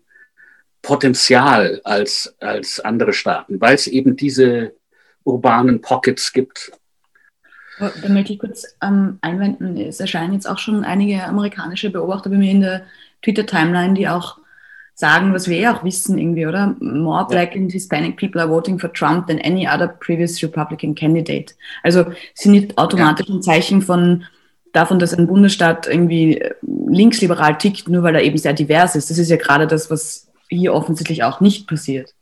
Potenzial 0.81 1.81
als, 1.85 2.35
als 2.41 2.81
andere 2.81 3.13
Staaten, 3.13 3.61
weil 3.61 3.75
es 3.75 3.87
eben 3.87 4.17
diese 4.17 4.75
urbanen 5.25 5.81
Pockets 5.81 6.33
gibt. 6.33 6.73
Da 7.79 8.09
möchte 8.09 8.33
ich 8.33 8.39
kurz 8.39 8.77
ähm, 8.83 9.19
einwenden, 9.23 9.77
es 9.77 9.99
erscheinen 9.99 10.35
jetzt 10.35 10.49
auch 10.49 10.59
schon 10.59 10.85
einige 10.85 11.25
amerikanische 11.25 11.91
Beobachter 11.91 12.31
bei 12.31 12.37
mir 12.37 12.51
in 12.51 12.61
der 12.61 12.83
Twitter-Timeline, 13.23 13.95
die 13.95 14.09
auch 14.09 14.39
sagen, 14.95 15.33
was 15.33 15.49
wir 15.49 15.59
ja 15.59 15.75
auch 15.75 15.85
wissen 15.85 16.19
irgendwie, 16.19 16.47
oder? 16.47 16.77
More 16.81 17.27
black 17.27 17.57
and 17.57 17.73
Hispanic 17.73 18.17
people 18.19 18.41
are 18.41 18.51
voting 18.51 18.79
for 18.79 18.93
Trump 18.93 19.27
than 19.27 19.41
any 19.41 19.67
other 19.67 19.89
previous 19.89 20.43
Republican 20.43 20.95
candidate. 20.95 21.55
Also 21.83 22.05
sind 22.35 22.53
nicht 22.53 22.79
automatisch 22.79 23.29
ein 23.29 23.43
Zeichen 23.43 23.81
von 23.81 24.25
davon, 24.73 24.99
dass 24.99 25.15
ein 25.15 25.27
Bundesstaat 25.27 25.87
irgendwie 25.87 26.43
linksliberal 26.63 27.59
tickt, 27.59 27.89
nur 27.89 28.03
weil 28.03 28.15
er 28.15 28.23
eben 28.23 28.39
sehr 28.39 28.53
divers 28.53 28.95
ist. 28.97 29.11
Das 29.11 29.19
ist 29.19 29.31
ja 29.31 29.37
gerade 29.37 29.67
das, 29.67 29.91
was 29.91 30.31
hier 30.49 30.75
offensichtlich 30.75 31.25
auch 31.25 31.41
nicht 31.41 31.67
passiert. 31.67 32.15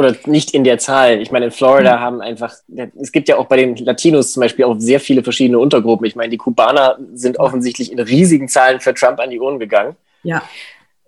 Oder 0.00 0.16
nicht 0.24 0.54
in 0.54 0.64
der 0.64 0.78
Zahl. 0.78 1.20
Ich 1.20 1.30
meine, 1.30 1.44
in 1.44 1.50
Florida 1.50 1.98
mhm. 1.98 2.00
haben 2.00 2.20
einfach, 2.22 2.54
es 2.98 3.12
gibt 3.12 3.28
ja 3.28 3.36
auch 3.36 3.44
bei 3.44 3.58
den 3.58 3.76
Latinos 3.76 4.32
zum 4.32 4.40
Beispiel 4.40 4.64
auch 4.64 4.76
sehr 4.78 4.98
viele 4.98 5.22
verschiedene 5.22 5.58
Untergruppen. 5.58 6.06
Ich 6.06 6.16
meine, 6.16 6.30
die 6.30 6.38
Kubaner 6.38 6.98
sind 7.12 7.38
offensichtlich 7.38 7.92
in 7.92 7.98
riesigen 7.98 8.48
Zahlen 8.48 8.80
für 8.80 8.94
Trump 8.94 9.20
an 9.20 9.28
die 9.28 9.38
Ohren 9.38 9.58
gegangen. 9.58 9.96
Ja. 10.22 10.42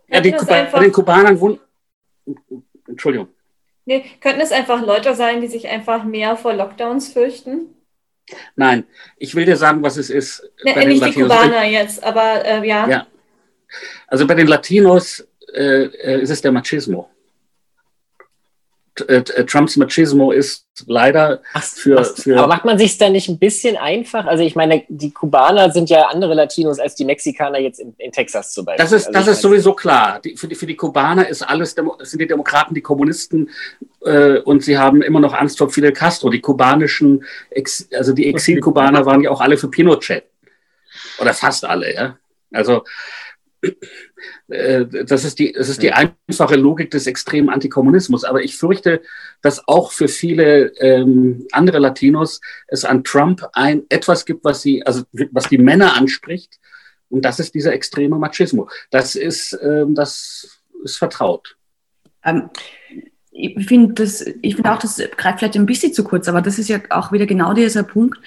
Ja, 0.09 0.21
die 0.21 0.33
Kuba 0.33 0.69
bei 0.71 0.81
den 0.81 0.93
Kubanern 0.93 1.41
wohnen. 1.41 1.59
Entschuldigung. 2.87 3.29
Nee, 3.87 4.05
könnten 4.21 4.43
es 4.43 4.53
einfach 4.53 4.85
Leute 4.85 5.15
sein, 5.15 5.41
die 5.41 5.49
sich 5.49 5.67
einfach 5.69 6.05
mehr 6.05 6.37
vor 6.37 6.53
Lockdowns 6.53 7.15
fürchten? 7.15 7.75
Nein, 8.57 8.85
ich 9.17 9.35
will 9.35 9.47
dir 9.47 9.57
sagen, 9.57 9.83
was 9.83 9.97
es 9.97 10.11
ist. 10.11 10.51
Nee, 10.65 10.75
bei 10.75 10.85
nicht 10.85 11.03
die 11.03 11.13
Kubaner 11.13 11.65
jetzt, 11.65 12.05
aber 12.05 12.45
äh, 12.45 12.69
ja. 12.69 12.87
ja. 12.87 13.07
Also 14.07 14.27
bei 14.27 14.35
den 14.35 14.49
Latinos 14.49 15.27
äh, 15.55 15.85
äh 15.85 16.21
ist 16.21 16.29
es 16.29 16.43
der 16.43 16.53
Machismo. 16.53 17.09
Äh, 19.09 19.17
äh, 19.17 19.47
Trumps 19.47 19.79
Machismo 19.79 20.33
ist 20.33 20.67
leider 20.87 21.41
Ach, 21.55 21.63
für, 21.63 22.05
für. 22.05 22.39
Aber 22.39 22.47
macht 22.47 22.67
man 22.67 22.77
sich 22.77 22.99
da 22.99 23.09
nicht 23.09 23.29
ein 23.29 23.39
bisschen 23.39 23.79
einfach? 23.79 24.27
Also 24.27 24.45
ich 24.45 24.55
meine, 24.55 24.85
die 24.89 25.11
Kubaner 25.11 25.71
sind 25.71 25.89
ja 25.89 26.09
andere 26.09 26.35
Latinos 26.35 26.79
als 26.79 26.95
die 26.95 27.07
Mexikaner 27.07 27.59
jetzt 27.59 27.81
in, 27.81 27.95
in 27.97 28.13
Texas 28.13 28.53
zum 28.53 28.67
Beispiel. 28.67 28.85
Das 28.85 28.93
ist, 28.93 29.07
also 29.07 29.19
das 29.19 29.29
ist 29.29 29.43
sowieso 29.43 29.73
klar. 29.73 30.21
Die, 30.21 30.37
für, 30.37 30.47
die, 30.47 30.55
für 30.55 30.67
die 30.67 30.77
Kubaner 30.77 31.27
ist 31.27 31.43
alles, 31.43 31.75
sind 32.01 32.21
die 32.21 32.27
Demokraten 32.27 32.75
die 32.75 32.83
Kommunisten 32.83 33.49
äh, 34.05 34.41
und 34.41 34.63
sie 34.63 34.77
haben 34.77 35.01
immer 35.01 35.21
noch 35.21 35.33
Angst 35.33 35.57
vor 35.57 35.71
Fidel 35.71 35.93
Castro. 35.93 36.29
Die 36.29 36.43
kubanischen, 36.43 37.25
Ex, 37.49 37.89
also 37.95 38.13
die 38.13 38.29
Exil-Kubaner 38.29 39.07
waren 39.07 39.23
ja 39.23 39.31
auch 39.31 39.41
alle 39.41 39.57
für 39.57 39.69
Pinochet. 39.69 40.25
Oder 41.19 41.33
fast 41.33 41.65
alle, 41.65 41.95
ja. 41.95 42.19
Also 42.53 42.85
das 44.49 45.25
ist 45.25 45.39
die, 45.39 45.53
das 45.53 45.69
ist 45.69 45.83
die 45.83 45.93
einfache 45.93 46.57
Logik 46.57 46.91
des 46.91 47.07
extremen 47.07 47.49
Antikommunismus. 47.49 48.25
Aber 48.25 48.43
ich 48.43 48.57
fürchte, 48.57 49.03
dass 49.41 49.67
auch 49.69 49.93
für 49.93 50.09
viele 50.09 50.73
ähm, 50.79 51.47
andere 51.53 51.79
Latinos 51.79 52.41
es 52.69 52.85
an 52.85 53.05
Trump 53.05 53.47
ein 53.53 53.85
etwas 53.89 54.25
gibt, 54.25 54.45
was 54.45 54.63
sie, 54.63 54.85
also 54.85 55.05
was 55.31 55.49
die 55.49 55.59
Männer 55.59 55.97
anspricht. 55.97 56.59
Und 57.09 57.25
das 57.25 57.39
ist 57.39 57.55
dieser 57.55 57.73
extreme 57.73 58.19
Machismo. 58.19 58.69
Das 58.91 59.17
ist, 59.17 59.59
ähm, 59.63 59.95
das 59.95 60.63
ist 60.83 60.97
vertraut. 60.97 61.57
Ähm, 62.25 62.51
ich 63.31 63.67
finde 63.67 63.95
das, 63.95 64.25
ich 64.43 64.57
finde 64.57 64.73
auch, 64.73 64.79
das 64.79 65.01
greift 65.17 65.39
vielleicht 65.39 65.57
ein 65.57 65.67
bisschen 65.67 65.95
zu 65.95 66.05
kurz, 66.05 66.29
aber 66.29 66.43
das 66.43 66.59
ist 66.59 66.69
ja 66.69 66.81
auch 66.91 67.13
wieder 67.13 67.27
genau 67.27 67.55
dieser 67.55 67.83
Punkt. 67.83 68.19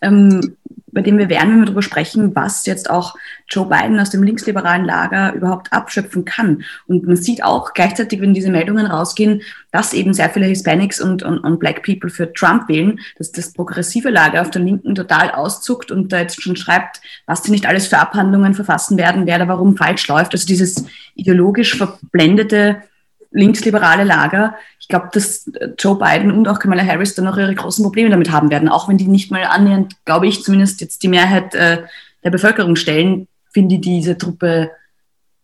Ähm, 0.00 0.56
bei 0.98 1.02
dem 1.02 1.16
wir 1.16 1.28
werden, 1.28 1.52
wenn 1.52 1.58
wir 1.60 1.66
darüber 1.66 1.82
sprechen, 1.82 2.34
was 2.34 2.66
jetzt 2.66 2.90
auch 2.90 3.14
Joe 3.48 3.66
Biden 3.66 4.00
aus 4.00 4.10
dem 4.10 4.24
linksliberalen 4.24 4.84
Lager 4.84 5.32
überhaupt 5.32 5.72
abschöpfen 5.72 6.24
kann. 6.24 6.64
Und 6.88 7.06
man 7.06 7.14
sieht 7.14 7.44
auch 7.44 7.72
gleichzeitig, 7.72 8.20
wenn 8.20 8.34
diese 8.34 8.50
Meldungen 8.50 8.84
rausgehen, 8.84 9.42
dass 9.70 9.92
eben 9.92 10.12
sehr 10.12 10.28
viele 10.28 10.46
Hispanics 10.46 11.00
und, 11.00 11.22
und, 11.22 11.38
und 11.38 11.60
Black 11.60 11.84
People 11.84 12.10
für 12.10 12.32
Trump 12.32 12.68
wählen, 12.68 12.98
dass 13.16 13.30
das 13.30 13.52
progressive 13.52 14.10
Lager 14.10 14.42
auf 14.42 14.50
der 14.50 14.62
Linken 14.62 14.96
total 14.96 15.30
auszuckt 15.30 15.92
und 15.92 16.12
da 16.12 16.18
jetzt 16.18 16.42
schon 16.42 16.56
schreibt, 16.56 17.00
was 17.26 17.44
sie 17.44 17.52
nicht 17.52 17.66
alles 17.66 17.86
für 17.86 17.98
Abhandlungen 17.98 18.54
verfassen 18.54 18.98
werden, 18.98 19.24
wer 19.24 19.38
da 19.38 19.46
warum 19.46 19.76
falsch 19.76 20.08
läuft. 20.08 20.32
Also 20.32 20.48
dieses 20.48 20.84
ideologisch 21.14 21.76
verblendete 21.76 22.82
linksliberale 23.30 24.02
Lager, 24.02 24.56
ich 24.88 24.90
glaube, 24.90 25.10
dass 25.12 25.46
äh, 25.48 25.68
Joe 25.78 25.98
Biden 25.98 26.32
und 26.32 26.48
auch 26.48 26.58
Kamala 26.58 26.82
Harris 26.82 27.14
dann 27.14 27.26
noch 27.26 27.36
ihre 27.36 27.54
großen 27.54 27.84
Probleme 27.84 28.08
damit 28.08 28.32
haben 28.32 28.50
werden, 28.50 28.70
auch 28.70 28.88
wenn 28.88 28.96
die 28.96 29.06
nicht 29.06 29.30
mal 29.30 29.44
annähernd, 29.44 29.92
glaube 30.06 30.26
ich, 30.26 30.42
zumindest 30.42 30.80
jetzt 30.80 31.02
die 31.02 31.08
Mehrheit 31.08 31.54
äh, 31.54 31.82
der 32.24 32.30
Bevölkerung 32.30 32.74
stellen, 32.74 33.28
finde 33.52 33.74
ich 33.74 33.82
diese 33.82 34.16
Truppe 34.16 34.70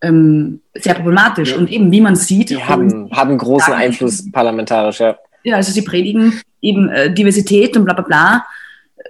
ähm, 0.00 0.62
sehr 0.72 0.94
problematisch. 0.94 1.50
Ja. 1.50 1.58
Und 1.58 1.70
eben, 1.70 1.92
wie 1.92 2.00
man 2.00 2.16
sieht, 2.16 2.48
die 2.48 2.64
haben, 2.64 3.10
haben 3.10 3.36
großen 3.36 3.72
sagen, 3.72 3.82
Einfluss 3.82 4.30
parlamentarisch, 4.32 5.00
ja. 5.00 5.18
Ja, 5.42 5.56
also 5.56 5.72
sie 5.72 5.82
predigen 5.82 6.40
eben 6.62 6.88
äh, 6.88 7.12
Diversität 7.12 7.76
und 7.76 7.84
bla 7.84 7.92
bla 7.92 8.04
bla, 8.04 8.46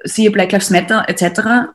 siehe 0.02 0.32
Black 0.32 0.50
Lives 0.50 0.70
Matter 0.70 1.08
etc., 1.08 1.70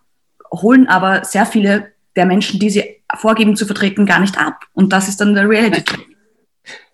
holen 0.52 0.86
aber 0.89 1.24
sehr 1.24 1.45
viele 1.45 1.93
der 2.17 2.26
Menschen, 2.26 2.60
die 2.60 2.69
sie 2.69 2.84
vorgeben 3.15 3.56
zu 3.56 3.65
vertreten, 3.65 4.06
gar 4.06 4.19
nicht 4.19 4.38
ab. 4.38 4.65
Und 4.74 4.91
das 4.91 5.08
ist 5.08 5.22
dann 5.22 5.34
der 5.34 5.48
Reality. 5.48 5.95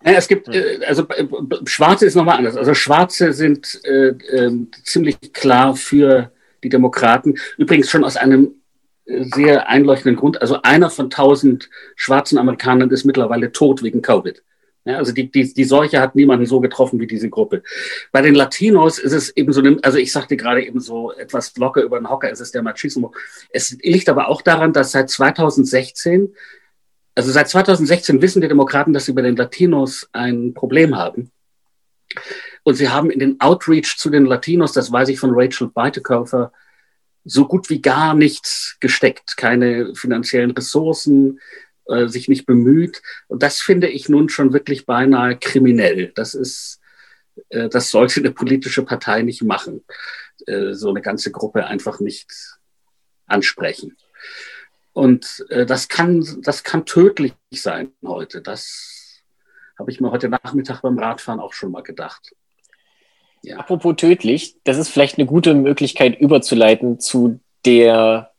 Naja, 0.05 0.19
es 0.19 0.27
gibt, 0.27 0.47
äh, 0.47 0.79
also 0.85 1.07
äh, 1.09 1.25
Schwarze 1.65 2.05
ist 2.05 2.13
nochmal 2.15 2.37
anders. 2.37 2.55
Also 2.55 2.75
Schwarze 2.75 3.33
sind 3.33 3.81
äh, 3.85 4.09
äh, 4.09 4.51
ziemlich 4.83 5.33
klar 5.33 5.75
für 5.75 6.31
die 6.63 6.69
Demokraten. 6.69 7.39
Übrigens 7.57 7.89
schon 7.89 8.03
aus 8.03 8.15
einem 8.15 8.53
äh, 9.05 9.23
sehr 9.23 9.67
einleuchtenden 9.67 10.15
Grund. 10.15 10.39
Also 10.41 10.61
einer 10.61 10.91
von 10.91 11.09
tausend 11.09 11.71
schwarzen 11.95 12.37
Amerikanern 12.37 12.91
ist 12.91 13.03
mittlerweile 13.03 13.51
tot 13.51 13.81
wegen 13.81 14.03
Covid. 14.03 14.43
Ja, 14.87 14.97
also 14.97 15.11
die, 15.11 15.31
die, 15.31 15.51
die 15.51 15.63
Seuche 15.63 15.99
hat 15.99 16.13
niemanden 16.13 16.45
so 16.45 16.59
getroffen 16.59 16.99
wie 16.99 17.07
diese 17.07 17.31
Gruppe. 17.31 17.63
Bei 18.11 18.21
den 18.21 18.35
Latinos 18.35 18.99
ist 18.99 19.13
es 19.13 19.35
eben 19.35 19.51
so, 19.51 19.63
also 19.81 19.97
ich 19.97 20.11
sagte 20.11 20.37
gerade 20.37 20.63
eben 20.63 20.79
so 20.79 21.11
etwas 21.13 21.57
locker 21.57 21.81
über 21.81 21.97
den 21.99 22.07
Hocker, 22.07 22.31
es 22.31 22.39
ist 22.39 22.53
der 22.53 22.61
Machismo. 22.61 23.11
Es 23.49 23.75
liegt 23.81 24.07
aber 24.09 24.27
auch 24.27 24.43
daran, 24.43 24.71
dass 24.71 24.91
seit 24.91 25.09
2016 25.09 26.35
also 27.15 27.31
seit 27.31 27.49
2016 27.49 28.21
wissen 28.21 28.41
die 28.41 28.47
Demokraten, 28.47 28.93
dass 28.93 29.05
sie 29.05 29.13
bei 29.13 29.21
den 29.21 29.37
Latinos 29.37 30.07
ein 30.11 30.53
Problem 30.53 30.95
haben. 30.95 31.31
Und 32.63 32.75
sie 32.75 32.89
haben 32.89 33.09
in 33.09 33.19
den 33.19 33.39
Outreach 33.39 33.97
zu 33.97 34.09
den 34.09 34.25
Latinos, 34.25 34.73
das 34.73 34.91
weiß 34.91 35.09
ich 35.09 35.19
von 35.19 35.31
Rachel 35.33 35.69
Beiteköfer, 35.69 36.51
so 37.23 37.47
gut 37.47 37.69
wie 37.69 37.81
gar 37.81 38.13
nichts 38.13 38.77
gesteckt. 38.79 39.37
Keine 39.37 39.95
finanziellen 39.95 40.51
Ressourcen, 40.51 41.39
äh, 41.85 42.07
sich 42.07 42.27
nicht 42.27 42.45
bemüht. 42.45 43.01
Und 43.27 43.43
das 43.43 43.61
finde 43.61 43.87
ich 43.87 44.09
nun 44.09 44.29
schon 44.29 44.53
wirklich 44.53 44.85
beinahe 44.85 45.37
kriminell. 45.37 46.11
Das 46.15 46.33
ist, 46.33 46.79
äh, 47.49 47.69
das 47.69 47.89
sollte 47.89 48.19
eine 48.19 48.31
politische 48.31 48.83
Partei 48.83 49.21
nicht 49.21 49.41
machen. 49.43 49.83
Äh, 50.45 50.73
so 50.73 50.89
eine 50.89 51.01
ganze 51.01 51.31
Gruppe 51.31 51.65
einfach 51.65 51.99
nicht 51.99 52.31
ansprechen. 53.25 53.95
Und 54.95 55.45
äh, 55.49 55.65
das, 55.65 55.89
kann, 55.89 56.25
das 56.41 56.63
kann 56.63 56.85
tödlich 56.85 57.33
sein 57.51 57.91
heute. 58.01 58.41
Das, 58.41 58.95
habe 59.77 59.91
ich 59.91 59.99
mir 59.99 60.11
heute 60.11 60.29
Nachmittag 60.29 60.81
beim 60.81 60.97
Radfahren 60.97 61.39
auch 61.39 61.53
schon 61.53 61.71
mal 61.71 61.83
gedacht. 61.83 62.33
Ja. 63.43 63.57
Apropos 63.57 63.95
tödlich, 63.97 64.55
das 64.63 64.77
ist 64.77 64.89
vielleicht 64.89 65.17
eine 65.17 65.27
gute 65.27 65.53
Möglichkeit 65.53 66.19
überzuleiten 66.19 66.99
zu 66.99 67.39
der 67.65 68.31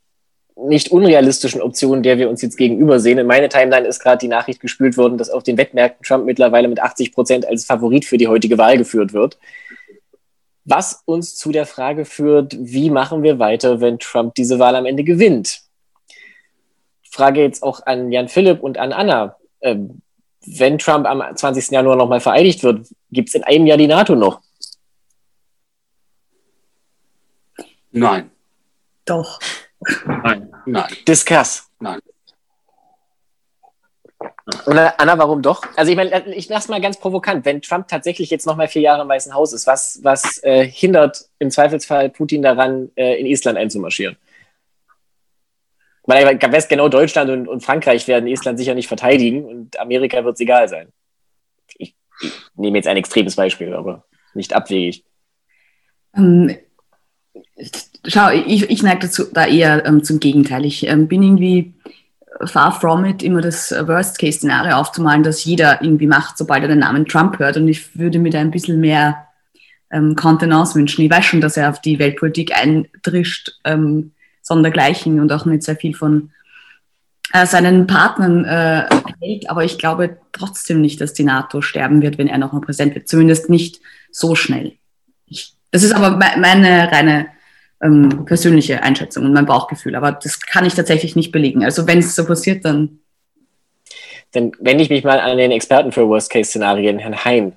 nicht 0.57 0.91
unrealistischen 0.91 1.61
Option, 1.61 2.03
der 2.03 2.17
wir 2.17 2.31
uns 2.31 2.41
jetzt 2.41 2.57
gegenüber 2.57 2.99
sehen. 2.99 3.19
In 3.19 3.27
meine 3.27 3.51
Timeline 3.51 3.87
ist 3.87 4.01
gerade 4.01 4.19
die 4.19 4.29
Nachricht 4.29 4.61
gespült 4.61 4.97
worden, 4.97 5.19
dass 5.19 5.29
auf 5.29 5.43
den 5.43 5.59
Wettmärkten 5.59 6.03
Trump 6.03 6.25
mittlerweile 6.25 6.69
mit 6.69 6.81
80 6.81 7.13
Prozent 7.13 7.47
als 7.47 7.67
Favorit 7.67 8.07
für 8.07 8.17
die 8.17 8.29
heutige 8.29 8.57
Wahl 8.57 8.79
geführt 8.79 9.13
wird. 9.13 9.39
Was 10.65 11.03
uns 11.05 11.37
zu 11.37 11.53
der 11.53 11.67
Frage 11.67 12.07
führt, 12.07 12.57
wie 12.59 12.89
machen 12.89 13.23
wir 13.23 13.39
weiter, 13.39 13.83
wenn 13.83 13.99
Trump 13.99 14.35
diese 14.35 14.59
Wahl 14.59 14.75
am 14.75 14.87
Ende 14.87 15.05
gewinnt? 15.05 15.66
Frage 17.17 17.43
jetzt 17.43 17.63
auch 17.63 17.81
an 17.87 18.13
Jan 18.13 18.29
Philipp 18.29 18.63
und 18.63 18.79
an 18.79 18.93
Anna. 18.93 19.37
Ähm, 19.63 20.03
wenn 20.47 20.79
Trump 20.79 21.07
am 21.07 21.23
20. 21.35 21.71
Januar 21.71 21.97
nochmal 21.97 22.21
vereidigt 22.21 22.63
wird, 22.63 22.87
gibt 23.11 23.31
es 23.31 23.35
in 23.35 23.43
einem 23.43 23.67
Jahr 23.67 23.79
die 23.79 23.89
NATO 23.89 24.15
noch? 24.15 24.41
Nein. 27.91 28.31
Doch. 29.07 29.41
Nein. 30.07 30.53
Nein. 30.67 30.93
Discuss. 31.09 31.69
Nein. 31.81 32.01
Und 34.67 34.79
Anna, 34.79 35.19
warum 35.19 35.43
doch? 35.43 35.63
Also 35.75 35.91
ich 35.91 35.97
meine, 35.97 36.29
ich 36.35 36.49
lasse 36.49 36.71
mal 36.71 36.81
ganz 36.81 36.99
provokant, 36.99 37.45
wenn 37.45 37.63
Trump 37.63 37.89
tatsächlich 37.89 38.31
jetzt 38.31 38.47
nochmal 38.47 38.69
vier 38.69 38.83
Jahre 38.83 39.03
im 39.03 39.09
Weißen 39.09 39.35
Haus 39.35 39.53
ist, 39.53 39.67
was, 39.67 40.01
was 40.03 40.43
äh, 40.45 40.65
hindert 40.65 41.25
im 41.39 41.51
Zweifelsfall 41.51 42.11
Putin 42.11 42.43
daran, 42.43 42.91
äh, 42.95 43.19
in 43.19 43.27
Estland 43.27 43.59
einzumarschieren? 43.59 44.17
Weiß 46.07 46.69
genau, 46.69 46.89
Deutschland 46.89 47.31
und, 47.31 47.49
und, 47.49 47.65
Frankreich 47.65 48.07
werden 48.07 48.29
Estland 48.29 48.59
sicher 48.59 48.75
nicht 48.75 48.89
verteidigen 48.89 49.45
und 49.45 49.79
Amerika 49.81 50.25
wird 50.25 50.35
es 50.35 50.41
egal 50.41 50.69
sein. 50.69 50.89
Ich, 51.79 51.95
ich, 52.21 52.33
nehme 52.55 52.79
jetzt 52.79 52.87
ein 52.87 52.97
extremes 52.97 53.35
Beispiel, 53.35 53.75
aber 53.75 54.05
nicht 54.35 54.53
abwegig. 54.53 55.05
Ähm, 56.17 56.57
schau, 58.07 58.31
ich, 58.31 58.71
ich 58.71 58.83
neige 58.83 59.07
dazu 59.07 59.25
da 59.33 59.47
eher 59.47 59.85
ähm, 59.85 60.05
zum 60.05 60.21
Gegenteil. 60.21 60.65
Ich 60.65 60.87
ähm, 60.87 61.09
bin 61.09 61.23
irgendwie 61.23 61.75
far 62.45 62.79
from 62.79 63.05
it, 63.05 63.23
immer 63.23 63.41
das 63.41 63.73
Worst-Case-Szenario 63.73 64.77
aufzumalen, 64.77 65.23
das 65.23 65.45
jeder 65.45 65.83
irgendwie 65.83 66.07
macht, 66.07 66.39
sobald 66.39 66.63
er 66.63 66.69
den 66.69 66.81
Namen 66.81 67.07
Trump 67.07 67.39
hört. 67.39 67.57
Und 67.57 67.69
ich 67.69 67.99
würde 67.99 68.19
mir 68.19 68.31
da 68.31 68.41
ein 68.41 68.51
bisschen 68.51 68.81
mehr 68.81 69.27
ähm, 69.91 70.15
Kontenance 70.17 70.75
wünschen. 70.75 71.05
Ich 71.05 71.11
weiß 71.11 71.25
schon, 71.25 71.41
dass 71.41 71.57
er 71.57 71.71
auf 71.71 71.81
die 71.81 71.99
Weltpolitik 71.99 72.57
eintrischt, 72.57 73.53
ähm, 73.65 74.13
sondergleichen 74.47 75.21
und 75.21 75.33
auch 75.33 75.45
nicht 75.45 75.65
sehr 75.65 75.77
viel 75.77 75.95
von 75.95 76.31
äh, 77.33 77.47
seinen 77.47 77.87
Partnern 77.89 78.45
äh, 78.45 78.87
hält. 79.21 79.51
Aber 79.51 79.65
ich 79.65 79.77
glaube 79.79 80.19
trotzdem 80.33 80.81
nicht, 80.81 81.01
dass 81.01 81.13
die 81.13 81.25
NATO 81.25 81.61
sterben 81.61 82.01
wird, 82.01 82.17
wenn 82.17 82.29
er 82.29 82.39
noch 82.39 82.53
mal 82.53 82.61
Präsident 82.61 82.95
wird. 82.95 83.09
Zumindest 83.09 83.51
nicht 83.51 83.81
so 84.13 84.37
schnell. 84.37 84.75
Ich, 85.27 85.55
das 85.73 85.83
ist 85.83 85.93
aber 85.93 86.11
me 86.11 86.27
meine 86.39 86.93
reine 86.93 87.27
ähm, 87.83 88.25
persönliche 88.25 88.85
Einschätzung 88.85 89.25
und 89.25 89.33
mein 89.33 89.47
Bauchgefühl. 89.47 89.97
Aber 89.97 90.13
das 90.13 90.41
kann 90.41 90.65
ich 90.65 90.75
tatsächlich 90.75 91.17
nicht 91.17 91.33
belegen. 91.33 91.65
Also 91.65 91.87
wenn 91.89 91.99
es 91.99 92.15
so 92.15 92.25
passiert, 92.25 92.65
dann. 92.65 93.01
Dann 94.33 94.53
wende 94.61 94.83
ich 94.83 94.91
mich 94.91 95.03
mal 95.03 95.19
an 95.19 95.39
den 95.39 95.51
Experten 95.51 95.93
für 95.93 96.09
Worst-Case-Szenarien, 96.09 96.99
Herrn 96.99 97.25
Hein. 97.25 97.53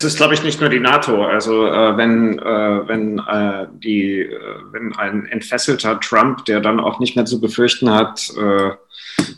Das 0.00 0.12
ist, 0.12 0.16
glaube 0.16 0.32
ich, 0.32 0.42
nicht 0.42 0.60
nur 0.60 0.70
die 0.70 0.80
NATO. 0.80 1.26
Also 1.26 1.66
äh, 1.66 1.94
wenn, 1.94 2.38
äh, 2.38 2.88
wenn, 2.88 3.18
äh, 3.18 3.66
die, 3.84 4.20
äh, 4.20 4.38
wenn 4.72 4.96
ein 4.96 5.26
entfesselter 5.26 6.00
Trump, 6.00 6.46
der 6.46 6.60
dann 6.60 6.80
auch 6.80 7.00
nicht 7.00 7.16
mehr 7.16 7.26
zu 7.26 7.38
befürchten 7.38 7.90
hat, 7.90 8.30
äh, 8.34 8.70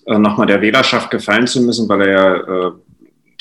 äh, 0.06 0.18
nochmal 0.18 0.46
der 0.46 0.60
Wählerschaft 0.60 1.10
gefallen 1.10 1.48
zu 1.48 1.62
müssen, 1.62 1.88
weil 1.88 2.02
er 2.02 2.10
ja 2.10 2.72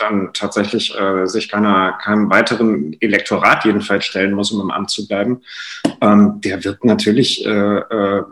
dann 0.02 0.34
tatsächlich 0.34 0.98
äh, 0.98 1.28
sich 1.28 1.48
keiner, 1.48 1.98
keinem 2.02 2.30
weiteren 2.30 2.98
Elektorat 3.00 3.66
jedenfalls 3.66 4.06
stellen 4.06 4.34
muss, 4.34 4.52
um 4.52 4.62
im 4.62 4.72
Amt 4.72 4.90
zu 4.90 5.08
bleiben, 5.08 5.42
ähm, 6.02 6.42
der 6.42 6.64
wird 6.64 6.84
natürlich 6.84 7.46
äh, 7.46 7.50
äh, 7.50 8.24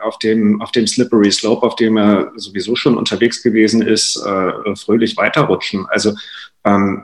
auf, 0.00 0.18
dem, 0.18 0.60
auf 0.60 0.72
dem 0.72 0.86
Slippery 0.86 1.32
Slope, 1.32 1.66
auf 1.66 1.76
dem 1.76 1.96
er 1.96 2.32
sowieso 2.36 2.76
schon 2.76 2.98
unterwegs 2.98 3.42
gewesen 3.42 3.82
ist, 3.82 4.16
äh, 4.16 4.76
fröhlich 4.76 5.16
weiterrutschen. 5.16 5.86
Also 5.88 6.12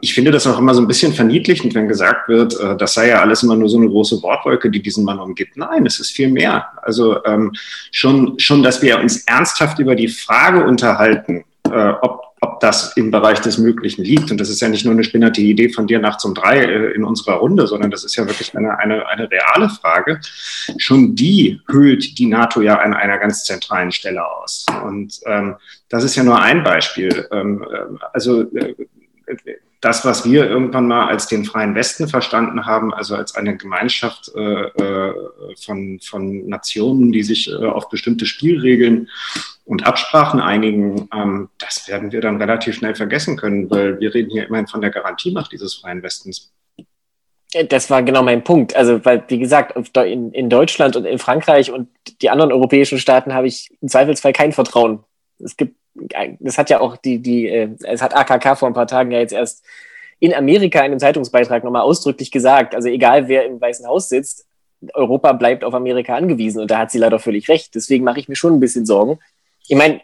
ich 0.01 0.15
finde 0.15 0.31
das 0.31 0.47
auch 0.47 0.59
immer 0.59 0.75
so 0.75 0.81
ein 0.81 0.89
bisschen 0.89 1.13
verniedlichend, 1.13 1.75
wenn 1.75 1.87
gesagt 1.87 2.29
wird, 2.29 2.59
äh, 2.59 2.77
das 2.77 2.95
sei 2.95 3.09
ja 3.09 3.21
alles 3.21 3.43
immer 3.43 3.57
nur 3.57 3.69
so 3.69 3.79
eine 3.79 3.89
große 3.89 4.23
Wortwolke, 4.23 4.71
die 4.71 4.83
diesen 4.83 5.05
Mann 5.05 5.21
umgibt. 5.21 5.57
Nein, 5.57 5.87
es 5.87 6.01
ist 6.01 6.11
viel 6.11 6.29
mehr. 6.29 6.67
Also 6.83 7.25
ähm, 7.25 7.53
schon, 7.93 8.39
schon, 8.39 8.63
dass 8.63 8.83
wir 8.83 8.99
uns 8.99 9.25
ernsthaft 9.25 9.79
über 9.79 9.95
die 9.95 10.09
Frage 10.09 10.65
unterhalten, 10.65 11.45
äh, 11.71 11.93
ob 12.03 12.33
ob 12.45 12.59
das 12.59 12.97
im 12.97 13.13
Bereich 13.13 13.41
des 13.41 13.57
Möglichen 13.57 14.03
liegt. 14.03 14.33
Und 14.33 14.41
das 14.41 14.49
ist 14.49 14.61
ja 14.61 14.69
nicht 14.69 14.85
nur 14.85 14.93
eine 14.93 15.05
spinnerte 15.05 15.41
Idee 15.41 15.69
von 15.69 15.87
dir 15.87 16.01
nachts 16.01 16.25
um 16.25 16.35
drei 16.35 16.59
äh, 16.59 16.91
in 16.91 17.05
unserer 17.05 17.35
Runde, 17.35 17.69
sondern 17.69 17.93
das 17.93 18.03
ist 18.03 18.17
ja 18.17 18.27
wirklich 18.27 18.57
eine, 18.57 18.81
eine, 18.81 19.07
eine 19.07 19.31
reale 19.31 19.69
Frage. 19.69 20.21
Schon 20.77 21.15
die 21.15 21.61
hüllt 21.69 22.19
die 22.19 22.27
NATO 22.27 22.61
ja 22.61 22.81
an 22.81 22.95
einer 22.95 23.19
ganz 23.19 23.45
zentralen 23.45 23.93
Stelle 23.93 24.27
aus. 24.27 24.67
Und 24.85 25.21
ähm, 25.25 25.55
das 25.89 26.03
ist 26.03 26.17
ja 26.17 26.25
nur 26.25 26.41
ein 26.41 26.65
Beispiel. 26.65 27.29
Ähm, 27.31 27.63
äh, 27.63 28.05
also 28.13 28.43
äh, 28.57 28.75
das, 29.83 30.05
was 30.05 30.25
wir 30.25 30.49
irgendwann 30.49 30.87
mal 30.87 31.09
als 31.09 31.27
den 31.27 31.45
freien 31.45 31.75
Westen 31.75 32.07
verstanden 32.07 32.67
haben, 32.67 32.95
also 32.95 33.17
als 33.17 33.35
eine 33.35 33.57
Gemeinschaft 33.57 34.31
äh, 34.35 34.41
äh, 34.41 35.15
von, 35.61 35.99
von 36.01 36.49
Nationen, 36.49 37.11
die 37.11 37.25
sich 37.25 37.51
äh, 37.51 37.67
auf 37.67 37.89
bestimmte 37.89 38.25
Spielregeln 38.25 39.11
und 39.65 39.85
Absprachen 39.85 40.41
einigen, 40.41 41.09
ähm, 41.13 41.49
das 41.59 41.89
werden 41.89 42.13
wir 42.13 42.21
dann 42.21 42.41
relativ 42.41 42.77
schnell 42.77 42.95
vergessen 42.95 43.37
können, 43.37 43.69
weil 43.71 43.99
wir 43.99 44.15
reden 44.15 44.31
hier 44.31 44.47
immerhin 44.47 44.69
von 44.69 44.81
der 44.81 44.91
Garantiemacht 44.91 45.51
dieses 45.51 45.75
freien 45.75 46.03
Westens. 46.03 46.53
Das 47.69 47.91
war 47.91 48.03
genau 48.03 48.23
mein 48.23 48.45
Punkt. 48.45 48.75
Also, 48.77 49.05
weil, 49.05 49.25
wie 49.29 49.39
gesagt, 49.39 49.77
in, 49.97 50.33
in 50.33 50.49
Deutschland 50.49 50.97
und 50.97 51.05
in 51.05 51.19
Frankreich 51.19 51.71
und 51.71 51.89
die 52.23 52.31
anderen 52.31 52.53
europäischen 52.53 52.99
Staaten 52.99 53.35
habe 53.35 53.49
ich 53.49 53.69
im 53.81 53.89
Zweifelsfall 53.89 54.33
kein 54.33 54.53
Vertrauen. 54.53 55.05
Es 55.39 55.57
gibt 55.57 55.77
das 56.41 56.59
hat 56.59 56.71
ja 56.71 56.81
auch 56.81 56.97
die, 56.97 57.19
die, 57.19 57.49
äh, 57.49 57.71
es 57.83 58.03
hat 58.03 58.17
AKK 58.17 58.57
vor 58.57 58.69
ein 58.69 58.75
paar 58.75 58.87
Tagen 58.87 59.11
ja 59.11 59.19
jetzt 59.19 59.33
erst 59.33 59.65
in 60.19 60.35
Amerika 60.35 60.79
in 60.81 60.87
einem 60.87 61.01
Zeitungsbeitrag 61.01 61.65
nochmal 61.65 61.83
ausdrücklich 61.83 62.31
gesagt, 62.31 62.75
also 62.75 62.89
egal 62.89 63.29
wer 63.29 63.45
im 63.45 63.61
Weißen 63.61 63.87
Haus 63.87 64.09
sitzt, 64.09 64.47
Europa 64.95 65.33
bleibt 65.33 65.65
auf 65.65 65.75
Amerika 65.75 66.15
angewiesen 66.15 66.61
und 66.61 66.71
da 66.71 66.79
hat 66.79 66.91
sie 66.91 66.99
leider 66.99 67.19
völlig 67.19 67.49
recht. 67.49 67.75
Deswegen 67.75 68.05
mache 68.05 68.21
ich 68.21 68.29
mir 68.29 68.37
schon 68.37 68.55
ein 68.55 68.61
bisschen 68.61 68.87
Sorgen. 68.87 69.19
Ich 69.69 69.77
meine, 69.77 70.01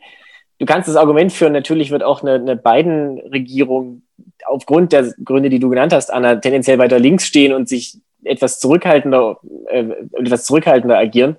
du 0.58 0.66
kannst 0.66 0.88
das 0.88 0.96
Argument 0.96 1.32
führen, 1.32 1.52
natürlich 1.52 1.90
wird 1.90 2.02
auch 2.02 2.22
eine, 2.22 2.34
eine 2.34 2.56
Biden-Regierung 2.56 4.02
aufgrund 4.44 4.92
der 4.92 5.14
Gründe, 5.24 5.50
die 5.50 5.60
du 5.60 5.68
genannt 5.68 5.92
hast, 5.92 6.12
Anna, 6.12 6.36
tendenziell 6.36 6.78
weiter 6.78 6.98
links 6.98 7.26
stehen 7.26 7.52
und 7.52 7.68
sich 7.68 7.98
etwas 8.24 8.58
zurückhaltender, 8.60 9.38
äh, 9.68 9.84
etwas 10.12 10.44
zurückhaltender 10.44 10.98
agieren. 10.98 11.36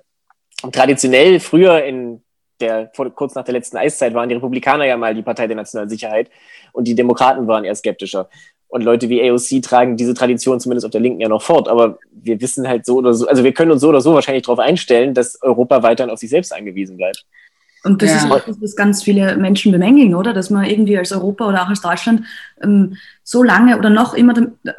Traditionell 0.72 1.40
früher 1.40 1.84
in 1.84 2.22
der, 2.60 2.90
vor, 2.94 3.10
kurz 3.10 3.34
nach 3.34 3.44
der 3.44 3.54
letzten 3.54 3.76
Eiszeit 3.76 4.14
waren 4.14 4.28
die 4.28 4.34
Republikaner 4.34 4.84
ja 4.84 4.96
mal 4.96 5.14
die 5.14 5.22
Partei 5.22 5.46
der 5.46 5.56
nationalen 5.56 5.90
Sicherheit 5.90 6.30
und 6.72 6.84
die 6.84 6.94
Demokraten 6.94 7.46
waren 7.46 7.64
eher 7.64 7.74
skeptischer. 7.74 8.28
Und 8.68 8.84
Leute 8.84 9.08
wie 9.08 9.28
AOC 9.28 9.62
tragen 9.62 9.96
diese 9.96 10.14
Tradition 10.14 10.60
zumindest 10.60 10.86
auf 10.86 10.92
der 10.92 11.00
Linken 11.00 11.20
ja 11.20 11.28
noch 11.28 11.42
fort. 11.42 11.68
Aber 11.68 11.98
wir 12.12 12.40
wissen 12.40 12.68
halt 12.68 12.86
so 12.86 12.98
oder 12.98 13.12
so, 13.14 13.26
also 13.26 13.42
wir 13.42 13.52
können 13.52 13.72
uns 13.72 13.80
so 13.80 13.88
oder 13.88 14.00
so 14.00 14.14
wahrscheinlich 14.14 14.44
darauf 14.44 14.60
einstellen, 14.60 15.12
dass 15.12 15.42
Europa 15.42 15.82
weiterhin 15.82 16.10
auf 16.10 16.20
sich 16.20 16.30
selbst 16.30 16.54
angewiesen 16.54 16.96
bleibt. 16.96 17.26
Und 17.82 18.02
das 18.02 18.10
ja. 18.10 18.16
ist 18.16 18.30
auch 18.30 18.40
das, 18.40 18.60
was 18.60 18.76
ganz 18.76 19.02
viele 19.02 19.36
Menschen 19.36 19.72
bemängeln, 19.72 20.14
oder? 20.14 20.32
Dass 20.32 20.50
man 20.50 20.66
irgendwie 20.66 20.98
als 20.98 21.12
Europa 21.12 21.48
oder 21.48 21.62
auch 21.62 21.68
als 21.68 21.80
Deutschland 21.80 22.26
ähm, 22.62 22.96
so 23.24 23.42
lange 23.42 23.78
oder 23.78 23.88
noch 23.88 24.14
immer 24.14 24.34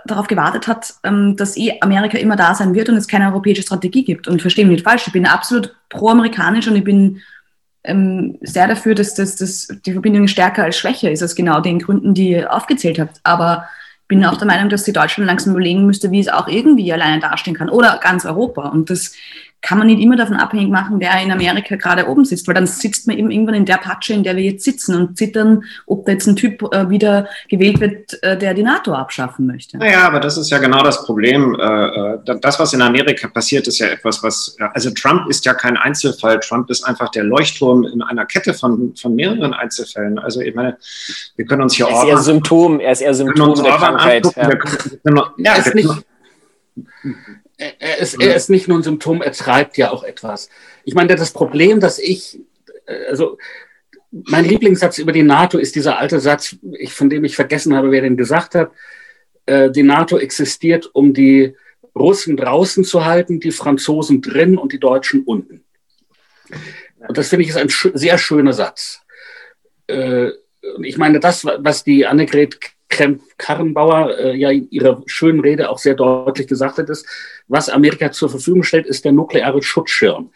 darauf 0.06 0.28
gewartet 0.28 0.68
hat, 0.68 0.94
ähm, 1.04 1.36
dass 1.36 1.58
eh 1.58 1.80
Amerika 1.82 2.18
immer 2.18 2.36
da 2.36 2.54
sein 2.54 2.76
wird 2.76 2.90
und 2.90 2.96
es 2.96 3.08
keine 3.08 3.28
europäische 3.28 3.64
Strategie 3.64 4.06
gibt. 4.06 4.28
Und 4.28 4.42
verstehe 4.42 4.66
mich 4.66 4.74
nicht 4.74 4.84
falsch, 4.84 5.08
ich 5.08 5.14
bin 5.14 5.26
absolut 5.26 5.76
pro-amerikanisch 5.90 6.68
und 6.68 6.76
ich 6.76 6.84
bin 6.84 7.22
ähm, 7.84 8.38
sehr 8.42 8.68
dafür, 8.68 8.96
dass, 8.96 9.16
dass, 9.16 9.36
dass 9.36 9.68
die 9.86 9.94
Verbindung 9.94 10.28
stärker 10.28 10.64
als 10.64 10.78
schwächer 10.78 11.12
ist, 11.12 11.24
aus 11.24 11.36
genau 11.36 11.62
den 11.62 11.80
Gründen, 11.80 12.14
die 12.14 12.32
ihr 12.32 12.54
aufgezählt 12.54 13.00
habt. 13.00 13.20
Aber 13.24 13.68
ich 14.04 14.08
bin 14.08 14.26
auch 14.26 14.38
der 14.38 14.48
Meinung, 14.48 14.70
dass 14.70 14.84
die 14.84 14.94
Deutschland 14.94 15.28
langsam 15.28 15.54
überlegen 15.54 15.86
müsste, 15.86 16.12
wie 16.12 16.20
es 16.20 16.28
auch 16.28 16.48
irgendwie 16.48 16.92
alleine 16.92 17.20
dastehen 17.20 17.56
kann 17.56 17.70
oder 17.70 18.00
ganz 18.04 18.26
Europa. 18.26 18.68
Und 18.70 18.90
das 18.90 19.14
kann 19.72 19.78
man 19.78 19.88
nicht 19.88 20.02
immer 20.02 20.18
davon 20.18 20.36
abhängig 20.36 20.70
machen, 20.70 21.00
wer 21.00 21.18
in 21.24 21.32
Amerika 21.32 21.78
gerade 21.78 22.10
oben 22.10 22.26
sitzt, 22.26 22.46
weil 22.46 22.56
dann 22.56 22.68
sitzt 22.68 23.08
man 23.08 23.18
eben 23.18 23.32
irgendwann 23.32 23.56
in 23.56 23.66
der 23.66 23.78
Patsche, 23.78 24.12
in 24.12 24.22
der 24.22 24.36
wir 24.36 24.44
jetzt 24.44 24.66
sitzen 24.66 24.96
und 24.96 25.18
zittern, 25.18 25.64
ob 25.86 26.06
da 26.06 26.12
jetzt 26.12 26.28
ein 26.28 26.36
Typ 26.36 26.62
äh, 26.74 26.90
wieder 26.90 27.30
gewählt 27.48 27.80
wird, 27.80 28.22
äh, 28.22 28.38
der 28.38 28.54
die 28.54 28.64
NATO 28.64 28.94
abschaffen 28.94 29.48
möchte. 29.48 29.78
Naja, 29.78 30.06
aber 30.06 30.20
das 30.20 30.36
ist 30.36 30.50
ja 30.50 30.58
genau 30.58 30.84
das 30.84 31.06
Problem. 31.06 31.56
Äh, 31.58 31.64
äh 31.64 32.38
das, 32.42 32.60
was 32.60 32.74
in 32.74 32.82
Amerika 32.82 33.30
passiert, 33.30 33.66
ist 33.66 33.80
ja 33.80 33.88
etwas, 33.88 34.22
was, 34.22 34.58
also 34.74 34.90
Trump 34.90 35.30
ist 35.30 35.46
ja 35.46 35.54
kein 35.54 35.78
Einzelfall. 35.78 36.42
Trump 36.42 36.70
ist 36.70 36.84
einfach 36.84 37.08
der 37.08 37.24
Leuchtturm 37.24 37.86
in 37.86 38.02
einer 38.02 38.26
Kette 38.26 38.54
von, 38.54 38.94
von 38.98 39.16
mehreren 39.16 39.54
Einzelfällen. 39.54 40.20
Also 40.20 40.42
ich 40.42 40.54
meine, 40.54 40.76
wir 41.38 41.46
können 41.46 41.62
uns 41.62 41.76
hier 41.76 41.88
Er 41.88 41.94
ist 41.94 42.10
eher 42.10 42.18
Symptom, 42.18 42.82
er 42.82 42.92
ist 42.92 43.02
eher 43.02 43.14
Symptom 43.14 43.56
der 43.64 43.72
Krankheit. 43.72 44.28
Ja. 44.36 44.50
Können, 44.50 45.22
ja, 45.38 45.54
er 45.54 45.66
ist 45.66 45.76
nicht, 45.76 45.90
er 47.80 47.98
ist, 48.00 48.22
er 48.22 48.36
ist 48.36 48.50
nicht 48.50 48.68
nur 48.68 48.80
ein 48.80 48.84
Symptom, 48.84 49.22
er 49.22 49.32
treibt 49.32 49.78
ja 49.78 49.92
auch 49.92 50.04
etwas. 50.04 50.50
Ich 50.84 50.96
meine, 50.96 51.16
das 51.16 51.32
Problem, 51.32 51.80
dass 51.80 52.00
ich, 52.00 52.40
äh, 52.86 53.06
also 53.10 53.38
mein 54.12 54.46
Lieblingssatz 54.46 54.98
über 54.98 55.12
die 55.12 55.24
NATO 55.24 55.58
ist 55.58 55.76
dieser 55.76 55.98
alte 55.98 56.20
Satz, 56.20 56.56
ich, 56.78 56.94
von 56.94 57.10
dem 57.10 57.24
ich 57.24 57.36
vergessen 57.36 57.76
habe, 57.76 57.92
wer 57.92 58.02
den 58.02 58.18
gesagt 58.18 58.56
hat. 58.56 58.72
Äh, 59.46 59.72
die 59.72 59.84
NATO 59.84 60.18
existiert, 60.18 60.90
um 60.94 61.14
die 61.14 61.56
Russen 61.96 62.38
draußen 62.38 62.84
zu 62.84 63.06
halten, 63.06 63.40
die 63.40 63.52
Franzosen 63.52 64.22
drin 64.22 64.58
und 64.58 64.74
die 64.74 64.80
Deutschen 64.80 65.24
unten. 65.24 65.64
Und 67.08 67.18
das 67.18 67.30
finde 67.30 67.44
ich 67.44 67.50
ist 67.50 67.58
ein 67.58 67.70
sch 67.70 67.90
sehr 67.94 68.18
schöner 68.18 68.54
Satz. 68.54 69.02
Äh, 69.88 70.32
ich 70.84 70.98
meine, 70.98 71.20
das, 71.20 71.46
was 71.46 71.84
die 71.84 72.06
Annegret 72.06 72.60
Karrenbauer 73.38 74.18
äh, 74.18 74.36
ja 74.36 74.52
in 74.52 74.70
ihrer 74.70 75.02
schönen 75.06 75.40
Rede 75.40 75.70
auch 75.70 75.78
sehr 75.78 75.96
deutlich 75.96 76.48
gesagt 76.48 76.78
hat, 76.78 76.90
ist, 76.90 77.08
was 77.52 77.68
Amerika 77.70 78.12
zur 78.12 78.30
Verfügung 78.30 78.64
stellt, 78.64 78.88
ist 78.88 79.04
der 79.04 79.12
nukleare 79.12 79.62
Schutzschirm. 79.62 80.32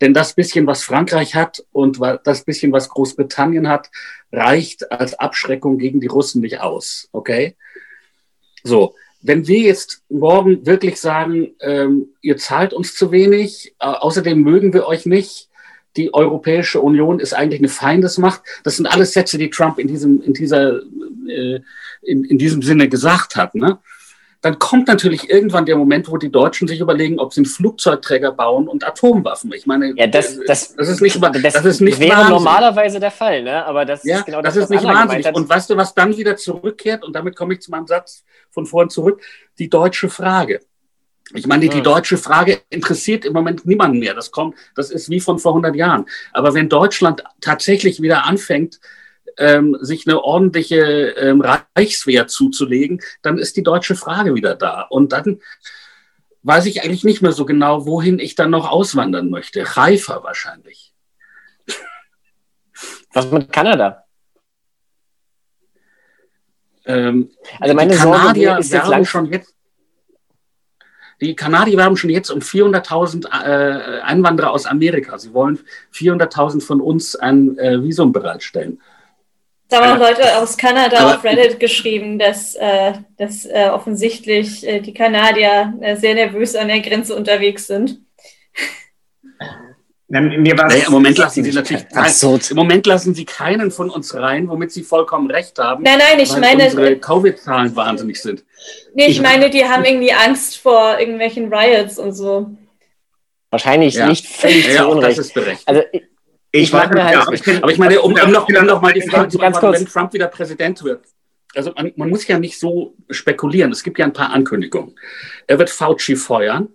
Denn 0.00 0.14
das 0.14 0.34
bisschen, 0.34 0.66
was 0.66 0.84
Frankreich 0.84 1.34
hat 1.34 1.64
und 1.72 1.98
das 2.24 2.44
bisschen, 2.44 2.70
was 2.70 2.88
Großbritannien 2.88 3.68
hat, 3.68 3.90
reicht 4.30 4.92
als 4.92 5.14
Abschreckung 5.14 5.78
gegen 5.78 6.00
die 6.00 6.06
Russen 6.06 6.42
nicht 6.42 6.60
aus. 6.60 7.08
Okay? 7.12 7.56
So. 8.62 8.94
Wenn 9.22 9.48
wir 9.48 9.58
jetzt 9.58 10.02
morgen 10.08 10.66
wirklich 10.66 11.00
sagen, 11.00 11.56
ähm, 11.58 12.10
ihr 12.20 12.36
zahlt 12.36 12.72
uns 12.72 12.94
zu 12.94 13.10
wenig, 13.10 13.74
äh, 13.80 13.86
außerdem 13.86 14.40
mögen 14.40 14.72
wir 14.72 14.86
euch 14.86 15.04
nicht, 15.04 15.48
die 15.96 16.14
Europäische 16.14 16.80
Union 16.80 17.18
ist 17.18 17.32
eigentlich 17.32 17.60
eine 17.60 17.70
Feindesmacht. 17.70 18.42
Das 18.62 18.76
sind 18.76 18.86
alles 18.86 19.14
Sätze, 19.14 19.36
die 19.36 19.50
Trump 19.50 19.80
in 19.80 19.88
diesem, 19.88 20.22
in 20.22 20.32
dieser, 20.32 20.80
äh, 21.28 21.60
in, 22.02 22.22
in 22.24 22.38
diesem 22.38 22.62
Sinne 22.62 22.88
gesagt 22.88 23.34
hat. 23.34 23.56
Ne? 23.56 23.78
Dann 24.46 24.60
kommt 24.60 24.86
natürlich 24.86 25.28
irgendwann 25.28 25.66
der 25.66 25.76
Moment, 25.76 26.08
wo 26.08 26.18
die 26.18 26.30
Deutschen 26.30 26.68
sich 26.68 26.78
überlegen, 26.78 27.18
ob 27.18 27.34
sie 27.34 27.40
einen 27.40 27.46
Flugzeugträger 27.46 28.30
bauen 28.30 28.68
und 28.68 28.86
Atomwaffen. 28.86 29.52
Ich 29.52 29.66
meine, 29.66 29.92
ja, 29.96 30.06
das, 30.06 30.38
das, 30.46 30.76
das 30.76 30.88
ist 30.88 31.00
nicht, 31.02 31.20
das, 31.20 31.54
das 31.54 31.64
ist 31.64 31.80
nicht 31.80 31.98
wäre 31.98 32.12
wahnsinnig. 32.12 32.30
normalerweise 32.30 33.00
der 33.00 33.10
Fall, 33.10 33.42
ne? 33.42 33.66
Aber 33.66 33.84
das 33.84 34.04
ja, 34.04 34.18
ist 34.18 34.26
genau 34.26 34.42
das, 34.42 34.54
das 34.54 34.64
ist 34.64 34.70
nicht 34.70 34.84
wahnsinnig. 34.84 35.26
Und 35.34 35.48
weißt 35.48 35.68
du, 35.68 35.76
was 35.76 35.94
dann 35.94 36.16
wieder 36.16 36.36
zurückkehrt? 36.36 37.04
Und 37.04 37.16
damit 37.16 37.34
komme 37.34 37.54
ich 37.54 37.60
zu 37.60 37.72
meinem 37.72 37.88
Satz 37.88 38.24
von 38.50 38.66
vorhin 38.66 38.88
zurück: 38.88 39.20
Die 39.58 39.68
deutsche 39.68 40.08
Frage. 40.08 40.60
Ich 41.34 41.48
meine, 41.48 41.68
die 41.68 41.78
hm. 41.78 41.82
deutsche 41.82 42.16
Frage 42.16 42.60
interessiert 42.70 43.24
im 43.24 43.32
Moment 43.32 43.66
niemanden 43.66 43.98
mehr. 43.98 44.14
Das 44.14 44.30
kommt, 44.30 44.54
das 44.76 44.92
ist 44.92 45.10
wie 45.10 45.18
von 45.18 45.40
vor 45.40 45.52
100 45.52 45.74
Jahren. 45.74 46.06
Aber 46.32 46.54
wenn 46.54 46.68
Deutschland 46.68 47.24
tatsächlich 47.40 48.00
wieder 48.00 48.26
anfängt, 48.26 48.78
ähm, 49.38 49.76
sich 49.80 50.06
eine 50.06 50.22
ordentliche 50.22 50.80
ähm, 51.18 51.42
Reichswehr 51.42 52.26
zuzulegen, 52.26 53.00
dann 53.22 53.38
ist 53.38 53.56
die 53.56 53.62
deutsche 53.62 53.94
Frage 53.94 54.34
wieder 54.34 54.54
da. 54.54 54.82
Und 54.82 55.12
dann 55.12 55.40
weiß 56.42 56.66
ich 56.66 56.84
eigentlich 56.84 57.04
nicht 57.04 57.22
mehr 57.22 57.32
so 57.32 57.44
genau, 57.44 57.86
wohin 57.86 58.18
ich 58.18 58.34
dann 58.34 58.50
noch 58.50 58.70
auswandern 58.70 59.30
möchte. 59.30 59.76
Reifer 59.76 60.22
wahrscheinlich. 60.22 60.92
Was 63.12 63.30
mit 63.30 63.52
Kanada? 63.52 64.04
Ähm, 66.84 67.30
also 67.58 67.74
meine 67.74 67.92
die 67.92 67.98
Kanadier 67.98 68.48
Sorge 68.48 68.60
ist 68.60 68.72
jetzt 68.72 68.88
lang 68.88 69.04
schon 69.04 69.26
jetzt. 69.26 69.54
Die 71.20 71.34
Kanadier 71.34 71.78
werben 71.78 71.96
schon 71.96 72.10
jetzt 72.10 72.30
um 72.30 72.40
400.000 72.40 73.26
äh, 73.26 74.00
Einwanderer 74.02 74.50
aus 74.50 74.66
Amerika. 74.66 75.18
Sie 75.18 75.32
wollen 75.32 75.58
400.000 75.94 76.60
von 76.60 76.80
uns 76.80 77.16
ein 77.16 77.56
äh, 77.58 77.82
Visum 77.82 78.12
bereitstellen. 78.12 78.80
Da 79.68 79.84
haben 79.84 80.00
auch 80.00 80.08
Leute 80.08 80.36
aus 80.38 80.56
Kanada 80.56 80.98
aber, 80.98 81.16
auf 81.16 81.24
Reddit 81.24 81.58
geschrieben, 81.58 82.18
dass, 82.18 82.54
äh, 82.54 82.92
dass 83.16 83.46
äh, 83.46 83.68
offensichtlich 83.72 84.66
äh, 84.66 84.80
die 84.80 84.94
Kanadier 84.94 85.74
äh, 85.80 85.96
sehr 85.96 86.14
nervös 86.14 86.54
an 86.54 86.68
der 86.68 86.80
Grenze 86.80 87.16
unterwegs 87.16 87.66
sind. 87.66 88.00
Mir 90.08 90.20
nee, 90.20 90.50
Im 90.50 90.92
Moment 90.92 91.18
lassen 91.18 91.42
sie 91.42 91.50
natürlich 91.50 91.84
absurd. 91.92 92.48
Im 92.52 92.56
Moment 92.56 92.86
lassen 92.86 93.12
sie 93.12 93.24
keinen 93.24 93.72
von 93.72 93.90
uns 93.90 94.14
rein, 94.14 94.48
womit 94.48 94.70
sie 94.70 94.84
vollkommen 94.84 95.28
recht 95.28 95.58
haben. 95.58 95.82
Nein, 95.82 95.98
nein, 95.98 96.20
ich 96.20 96.36
meine. 96.36 96.66
Unsere 96.66 96.96
Covid-Zahlen 96.96 97.74
wahnsinnig 97.74 98.22
sind. 98.22 98.44
Nee, 98.94 99.06
ich, 99.06 99.16
ich 99.16 99.22
meine, 99.22 99.50
die 99.50 99.64
haben 99.64 99.84
irgendwie 99.84 100.12
Angst 100.12 100.58
vor 100.58 101.00
irgendwelchen 101.00 101.52
Riots 101.52 101.98
und 101.98 102.12
so. 102.12 102.50
Wahrscheinlich 103.50 103.94
ja. 103.94 104.06
nicht 104.06 104.28
völlig 104.28 104.68
ja, 104.68 104.82
zu 104.82 104.90
Unrecht. 104.90 105.18
Das 105.18 105.26
ist 105.26 105.34
berechtigt. 105.34 105.68
Also, 105.68 105.82
ich, 106.56 106.64
ich 106.64 106.72
mir 106.72 107.04
halt, 107.04 107.14
ja, 107.14 107.26
ich, 107.32 107.62
aber 107.62 107.72
ich 107.72 107.78
meine, 107.78 108.00
um, 108.00 108.12
um 108.12 108.30
noch, 108.30 108.48
um 108.48 108.66
noch 108.66 108.80
mal 108.80 108.92
die 108.92 109.02
Frage 109.02 109.28
zu 109.28 109.38
beantworten, 109.38 109.80
wenn 109.80 109.86
Trump 109.86 110.12
wieder 110.12 110.28
Präsident 110.28 110.82
wird. 110.82 111.04
Also 111.54 111.72
man, 111.74 111.92
man, 111.96 112.10
muss 112.10 112.26
ja 112.26 112.38
nicht 112.38 112.58
so 112.58 112.94
spekulieren. 113.10 113.72
Es 113.72 113.82
gibt 113.82 113.98
ja 113.98 114.04
ein 114.04 114.12
paar 114.12 114.30
Ankündigungen. 114.30 114.94
Er 115.46 115.58
wird 115.58 115.70
Fauci 115.70 116.16
feuern. 116.16 116.68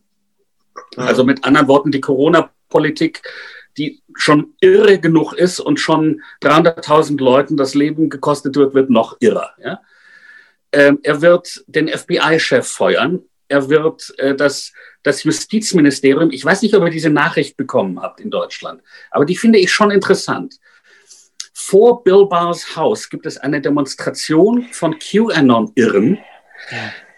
Also 0.95 1.23
mit 1.23 1.43
anderen 1.43 1.67
Worten, 1.67 1.91
die 1.91 2.01
Corona-Politik, 2.01 3.21
die 3.77 4.01
schon 4.15 4.53
irre 4.59 4.99
genug 4.99 5.33
ist 5.33 5.59
und 5.59 5.79
schon 5.79 6.21
300.000 6.41 7.21
Leuten 7.21 7.57
das 7.57 7.75
Leben 7.75 8.09
gekostet 8.09 8.55
wird, 8.55 8.73
wird 8.73 8.89
noch 8.89 9.17
irrer. 9.19 9.51
Ja? 9.63 9.81
Ähm, 10.71 10.99
er 11.03 11.21
wird 11.21 11.63
den 11.67 11.87
FBI-Chef 11.87 12.67
feuern. 12.67 13.21
Er 13.47 13.69
wird 13.69 14.13
äh, 14.17 14.35
das 14.35 14.73
das 15.03 15.23
Justizministerium, 15.23 16.31
ich 16.31 16.43
weiß 16.43 16.61
nicht, 16.61 16.75
ob 16.75 16.83
ihr 16.83 16.89
diese 16.89 17.09
Nachricht 17.09 17.57
bekommen 17.57 18.01
habt 18.01 18.19
in 18.19 18.29
Deutschland, 18.29 18.81
aber 19.09 19.25
die 19.25 19.35
finde 19.35 19.59
ich 19.59 19.71
schon 19.71 19.91
interessant. 19.91 20.55
Vor 21.53 22.03
Bill 22.03 22.25
Barrs 22.25 22.75
Haus 22.75 23.09
gibt 23.09 23.25
es 23.25 23.37
eine 23.37 23.61
Demonstration 23.61 24.67
von 24.71 24.97
QAnon-Irren, 24.97 26.17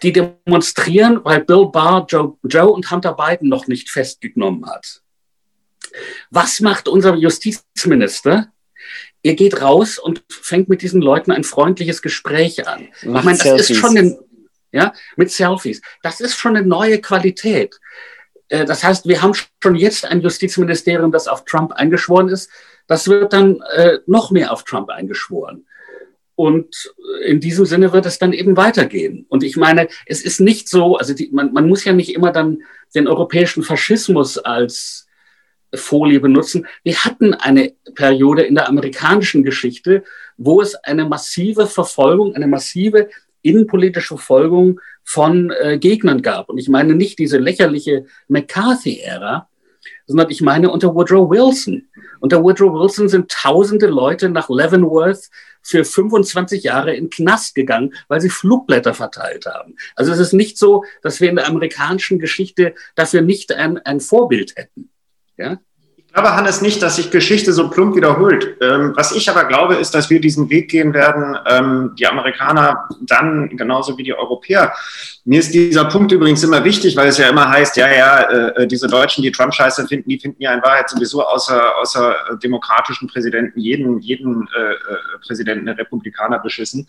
die 0.02 0.12
demonstrieren, 0.12 1.20
weil 1.24 1.44
Bill 1.44 1.66
Barr 1.66 2.06
Joe, 2.08 2.36
Joe 2.42 2.68
und 2.68 2.90
Hunter 2.90 3.14
Biden 3.14 3.48
noch 3.48 3.66
nicht 3.66 3.90
festgenommen 3.90 4.66
hat. 4.66 5.02
Was 6.30 6.60
macht 6.60 6.88
unser 6.88 7.14
Justizminister? 7.14 8.52
Er 9.22 9.34
geht 9.34 9.62
raus 9.62 9.98
und 9.98 10.22
fängt 10.28 10.68
mit 10.68 10.82
diesen 10.82 11.00
Leuten 11.00 11.30
ein 11.30 11.44
freundliches 11.44 12.02
Gespräch 12.02 12.68
an. 12.68 12.88
Macht 13.04 13.20
ich 13.20 13.24
meine, 13.24 13.38
das 13.38 13.42
Selfies. 13.42 13.70
ist 13.70 13.76
schon 13.78 13.96
ein, 13.96 14.18
ja, 14.74 14.92
mit 15.16 15.30
Selfies. 15.30 15.80
Das 16.02 16.20
ist 16.20 16.36
schon 16.36 16.56
eine 16.56 16.66
neue 16.66 17.00
Qualität. 17.00 17.78
Äh, 18.48 18.64
das 18.64 18.82
heißt, 18.82 19.06
wir 19.06 19.22
haben 19.22 19.32
schon 19.62 19.76
jetzt 19.76 20.04
ein 20.04 20.20
Justizministerium, 20.20 21.12
das 21.12 21.28
auf 21.28 21.44
Trump 21.44 21.72
eingeschworen 21.72 22.28
ist. 22.28 22.50
Das 22.88 23.08
wird 23.08 23.32
dann 23.32 23.62
äh, 23.76 23.98
noch 24.06 24.32
mehr 24.32 24.52
auf 24.52 24.64
Trump 24.64 24.90
eingeschworen. 24.90 25.64
Und 26.34 26.92
in 27.24 27.38
diesem 27.38 27.64
Sinne 27.64 27.92
wird 27.92 28.06
es 28.06 28.18
dann 28.18 28.32
eben 28.32 28.56
weitergehen. 28.56 29.24
Und 29.28 29.44
ich 29.44 29.56
meine, 29.56 29.86
es 30.06 30.20
ist 30.22 30.40
nicht 30.40 30.68
so, 30.68 30.96
also 30.96 31.14
die, 31.14 31.30
man, 31.32 31.52
man 31.52 31.68
muss 31.68 31.84
ja 31.84 31.92
nicht 31.92 32.12
immer 32.12 32.32
dann 32.32 32.64
den 32.96 33.06
europäischen 33.06 33.62
Faschismus 33.62 34.38
als 34.38 35.06
Folie 35.72 36.18
benutzen. 36.18 36.66
Wir 36.82 36.96
hatten 37.04 37.34
eine 37.34 37.74
Periode 37.94 38.42
in 38.42 38.56
der 38.56 38.68
amerikanischen 38.68 39.44
Geschichte, 39.44 40.02
wo 40.36 40.60
es 40.60 40.74
eine 40.74 41.04
massive 41.04 41.68
Verfolgung, 41.68 42.34
eine 42.34 42.48
massive 42.48 43.08
innenpolitische 43.44 44.16
Verfolgung 44.16 44.80
von 45.04 45.50
äh, 45.50 45.78
Gegnern 45.78 46.22
gab. 46.22 46.48
Und 46.48 46.58
ich 46.58 46.68
meine 46.68 46.94
nicht 46.94 47.18
diese 47.18 47.38
lächerliche 47.38 48.06
McCarthy-Ära, 48.28 49.48
sondern 50.06 50.30
ich 50.30 50.40
meine 50.40 50.70
unter 50.70 50.94
Woodrow 50.94 51.30
Wilson. 51.30 51.88
Unter 52.20 52.42
Woodrow 52.42 52.72
Wilson 52.72 53.08
sind 53.08 53.30
tausende 53.30 53.86
Leute 53.86 54.28
nach 54.28 54.48
Leavenworth 54.48 55.30
für 55.62 55.84
25 55.84 56.62
Jahre 56.62 56.94
in 56.94 57.10
Knast 57.10 57.54
gegangen, 57.54 57.94
weil 58.08 58.20
sie 58.20 58.30
Flugblätter 58.30 58.94
verteilt 58.94 59.46
haben. 59.46 59.76
Also 59.94 60.12
es 60.12 60.18
ist 60.18 60.32
nicht 60.32 60.58
so, 60.58 60.84
dass 61.02 61.20
wir 61.20 61.28
in 61.28 61.36
der 61.36 61.46
amerikanischen 61.46 62.18
Geschichte 62.18 62.74
dafür 62.94 63.22
nicht 63.22 63.52
ein, 63.52 63.78
ein 63.78 64.00
Vorbild 64.00 64.56
hätten. 64.56 64.90
Ja? 65.36 65.60
Glaube, 66.14 66.36
Hannes, 66.36 66.62
nicht, 66.62 66.80
dass 66.80 66.96
sich 66.96 67.10
Geschichte 67.10 67.52
so 67.52 67.68
plump 67.68 67.96
wiederholt. 67.96 68.56
Ähm, 68.60 68.92
was 68.94 69.12
ich 69.12 69.28
aber 69.28 69.44
glaube, 69.44 69.74
ist, 69.74 69.94
dass 69.94 70.10
wir 70.10 70.20
diesen 70.20 70.48
Weg 70.48 70.70
gehen 70.70 70.94
werden, 70.94 71.36
ähm, 71.50 71.92
die 71.98 72.06
Amerikaner 72.06 72.88
dann 73.00 73.56
genauso 73.56 73.98
wie 73.98 74.04
die 74.04 74.14
Europäer. 74.14 74.72
Mir 75.24 75.40
ist 75.40 75.52
dieser 75.52 75.86
Punkt 75.86 76.12
übrigens 76.12 76.44
immer 76.44 76.62
wichtig, 76.64 76.96
weil 76.96 77.08
es 77.08 77.18
ja 77.18 77.28
immer 77.28 77.48
heißt, 77.48 77.76
ja, 77.76 77.90
ja, 77.90 78.20
äh, 78.20 78.62
äh 78.62 78.66
diese 78.66 78.86
Deutschen, 78.86 79.22
die 79.22 79.32
Trump 79.32 79.52
scheiße 79.52 79.86
finden, 79.88 80.08
die 80.08 80.18
finden 80.18 80.40
ja 80.40 80.54
in 80.54 80.62
Wahrheit 80.62 80.88
sowieso 80.88 81.24
außer, 81.24 81.76
außer 81.78 82.14
demokratischen 82.42 83.08
Präsidenten 83.08 83.58
jeden, 83.58 84.00
jeden 84.00 84.48
äh, 84.56 84.60
äh 84.60 84.76
Präsidenten 85.26 85.66
der 85.66 85.78
Republikaner 85.78 86.38
beschissen. 86.38 86.86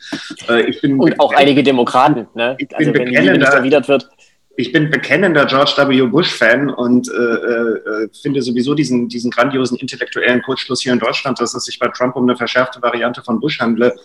Äh, 0.48 0.70
ich 0.70 0.82
bin 0.82 1.00
Und 1.00 1.20
auch 1.20 1.34
einige 1.34 1.64
Demokraten, 1.64 2.28
ne? 2.36 2.58
Also 2.74 2.94
wenn 2.94 3.06
die 3.06 3.20
nicht 3.20 3.54
erwidert 3.54 3.88
wird 3.88 4.10
ich 4.58 4.72
bin 4.72 4.90
bekennender 4.90 5.46
George 5.46 5.74
W. 5.78 6.08
Bush-Fan 6.08 6.70
und 6.70 7.10
äh, 7.10 7.14
äh, 7.14 8.10
finde 8.22 8.42
sowieso 8.42 8.74
diesen, 8.74 9.10
diesen 9.10 9.32
grandiosen 9.32 9.78
intellektuellen 9.78 10.42
Kurzschluss 10.42 10.82
hier 10.82 10.94
in 10.94 11.00
Deutschland, 11.00 11.40
dass 11.42 11.54
es 11.54 11.66
sich 11.66 11.78
bei 11.78 11.88
Trump 11.90 12.16
um 12.16 12.24
eine 12.24 12.38
verschärfte 12.38 12.82
Variante 12.82 13.22
von 13.22 13.40
Bush 13.40 13.60
handle, 13.60 13.96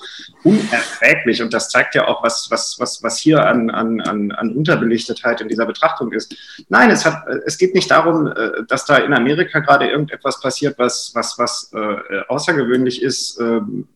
unerträglich. 0.43 1.43
Und 1.43 1.55
das 1.55 1.69
zeigt 1.69 1.95
ja 1.95 2.09
auch, 2.09 2.23
was, 2.23 2.51
was, 2.51 2.77
was, 2.81 3.03
was 3.03 3.19
hier 3.19 3.47
an, 3.47 3.71
an, 3.71 4.01
an, 4.01 4.33
an 4.33 4.57
Unterbelichtetheit 4.57 5.41
in 5.41 5.49
dieser 5.49 5.67
Betrachtung 5.67 6.13
ist. 6.13 6.35
Nein, 6.69 6.91
es, 6.91 7.05
hat, 7.05 7.25
es 7.47 7.57
geht 7.57 7.75
nicht 7.75 7.91
darum, 7.91 8.27
äh, 8.27 8.65
dass 8.67 8.85
da 8.87 8.97
in 8.97 9.13
Amerika 9.13 9.61
gerade 9.61 9.89
irgendetwas 9.89 10.41
passiert, 10.41 10.79
was, 10.79 11.13
was, 11.15 11.39
was 11.39 11.73
äh, 11.75 12.23
außergewöhnlich 12.29 13.03
ist. 13.03 13.39
Ähm, 13.41 13.87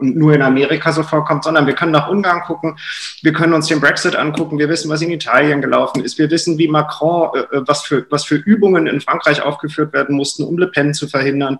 äh, 0.00 0.04
nur 0.04 0.34
in 0.34 0.42
Amerika 0.42 0.92
so 0.92 1.02
vorkommt, 1.02 1.44
sondern 1.44 1.66
wir 1.66 1.74
können 1.74 1.92
nach 1.92 2.08
Ungarn 2.08 2.42
gucken, 2.42 2.76
wir 3.22 3.32
können 3.32 3.54
uns 3.54 3.66
den 3.66 3.80
Brexit 3.80 4.16
angucken, 4.16 4.58
wir 4.58 4.68
wissen, 4.68 4.90
was 4.90 5.02
in 5.02 5.10
Italien 5.10 5.60
gelaufen 5.60 6.02
ist, 6.02 6.18
wir 6.18 6.30
wissen, 6.30 6.58
wie 6.58 6.68
Macron, 6.68 7.30
äh, 7.34 7.60
was, 7.66 7.82
für, 7.82 8.06
was 8.10 8.24
für 8.24 8.36
Übungen 8.36 8.86
in 8.86 9.00
Frankreich 9.00 9.42
aufgeführt 9.42 9.92
werden 9.92 10.16
mussten, 10.16 10.44
um 10.44 10.58
Le 10.58 10.68
Pen 10.68 10.94
zu 10.94 11.08
verhindern. 11.08 11.58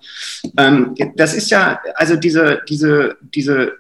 Ähm, 0.59 0.95
das 1.17 1.35
ist 1.35 1.51
ja, 1.51 1.81
also 1.97 2.17
diese, 2.17 2.63
diese, 2.69 3.17
diese 3.21 3.75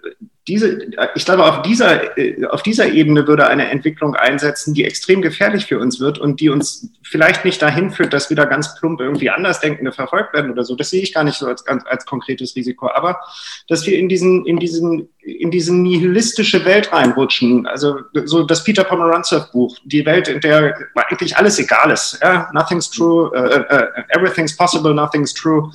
diese, 0.46 0.78
ich 1.14 1.24
glaube, 1.24 1.44
auf 1.44 1.62
dieser, 1.62 2.18
äh, 2.18 2.44
auf 2.46 2.62
dieser 2.62 2.88
Ebene 2.92 3.26
würde 3.26 3.46
eine 3.46 3.70
Entwicklung 3.70 4.14
einsetzen, 4.14 4.74
die 4.74 4.84
extrem 4.84 5.22
gefährlich 5.22 5.64
für 5.64 5.78
uns 5.78 6.00
wird 6.00 6.18
und 6.18 6.38
die 6.40 6.50
uns 6.50 6.90
vielleicht 7.02 7.46
nicht 7.46 7.62
dahin 7.62 7.90
führt, 7.90 8.12
dass 8.12 8.28
wieder 8.28 8.44
ganz 8.44 8.74
plump 8.74 9.00
irgendwie 9.00 9.30
Andersdenkende 9.30 9.90
verfolgt 9.92 10.34
werden 10.34 10.50
oder 10.50 10.62
so. 10.62 10.76
Das 10.76 10.90
sehe 10.90 11.02
ich 11.02 11.14
gar 11.14 11.24
nicht 11.24 11.38
so 11.38 11.46
als, 11.46 11.66
als, 11.66 11.86
als 11.86 12.04
konkretes 12.04 12.54
Risiko. 12.56 12.90
Aber 12.94 13.20
dass 13.68 13.86
wir 13.86 13.98
in 13.98 14.10
diesen, 14.10 14.44
in 14.44 14.58
diesen, 14.58 15.08
in 15.22 15.50
diesen 15.50 15.82
nihilistische 15.82 16.64
Welt 16.66 16.92
reinrutschen, 16.92 17.66
also 17.66 18.00
so 18.24 18.44
das 18.44 18.64
Peter 18.64 18.84
Pomerantsev 18.84 19.50
Buch, 19.50 19.78
die 19.84 20.04
Welt, 20.04 20.28
in 20.28 20.40
der 20.40 20.76
eigentlich 20.94 21.38
alles 21.38 21.58
egal 21.58 21.90
ist. 21.90 22.18
Ja? 22.22 22.50
Nothing's 22.52 22.90
true, 22.90 23.30
uh, 23.30 23.74
uh, 23.74 23.86
everything's 24.10 24.54
possible, 24.54 24.92
nothing's 24.92 25.32
true, 25.32 25.70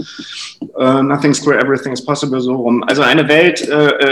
uh, 0.77 1.01
nothing's 1.01 1.41
true, 1.41 1.57
everything's 1.57 2.03
possible, 2.03 2.39
so 2.39 2.55
rum. 2.55 2.83
Also 2.83 3.01
eine 3.01 3.27
Welt 3.27 3.61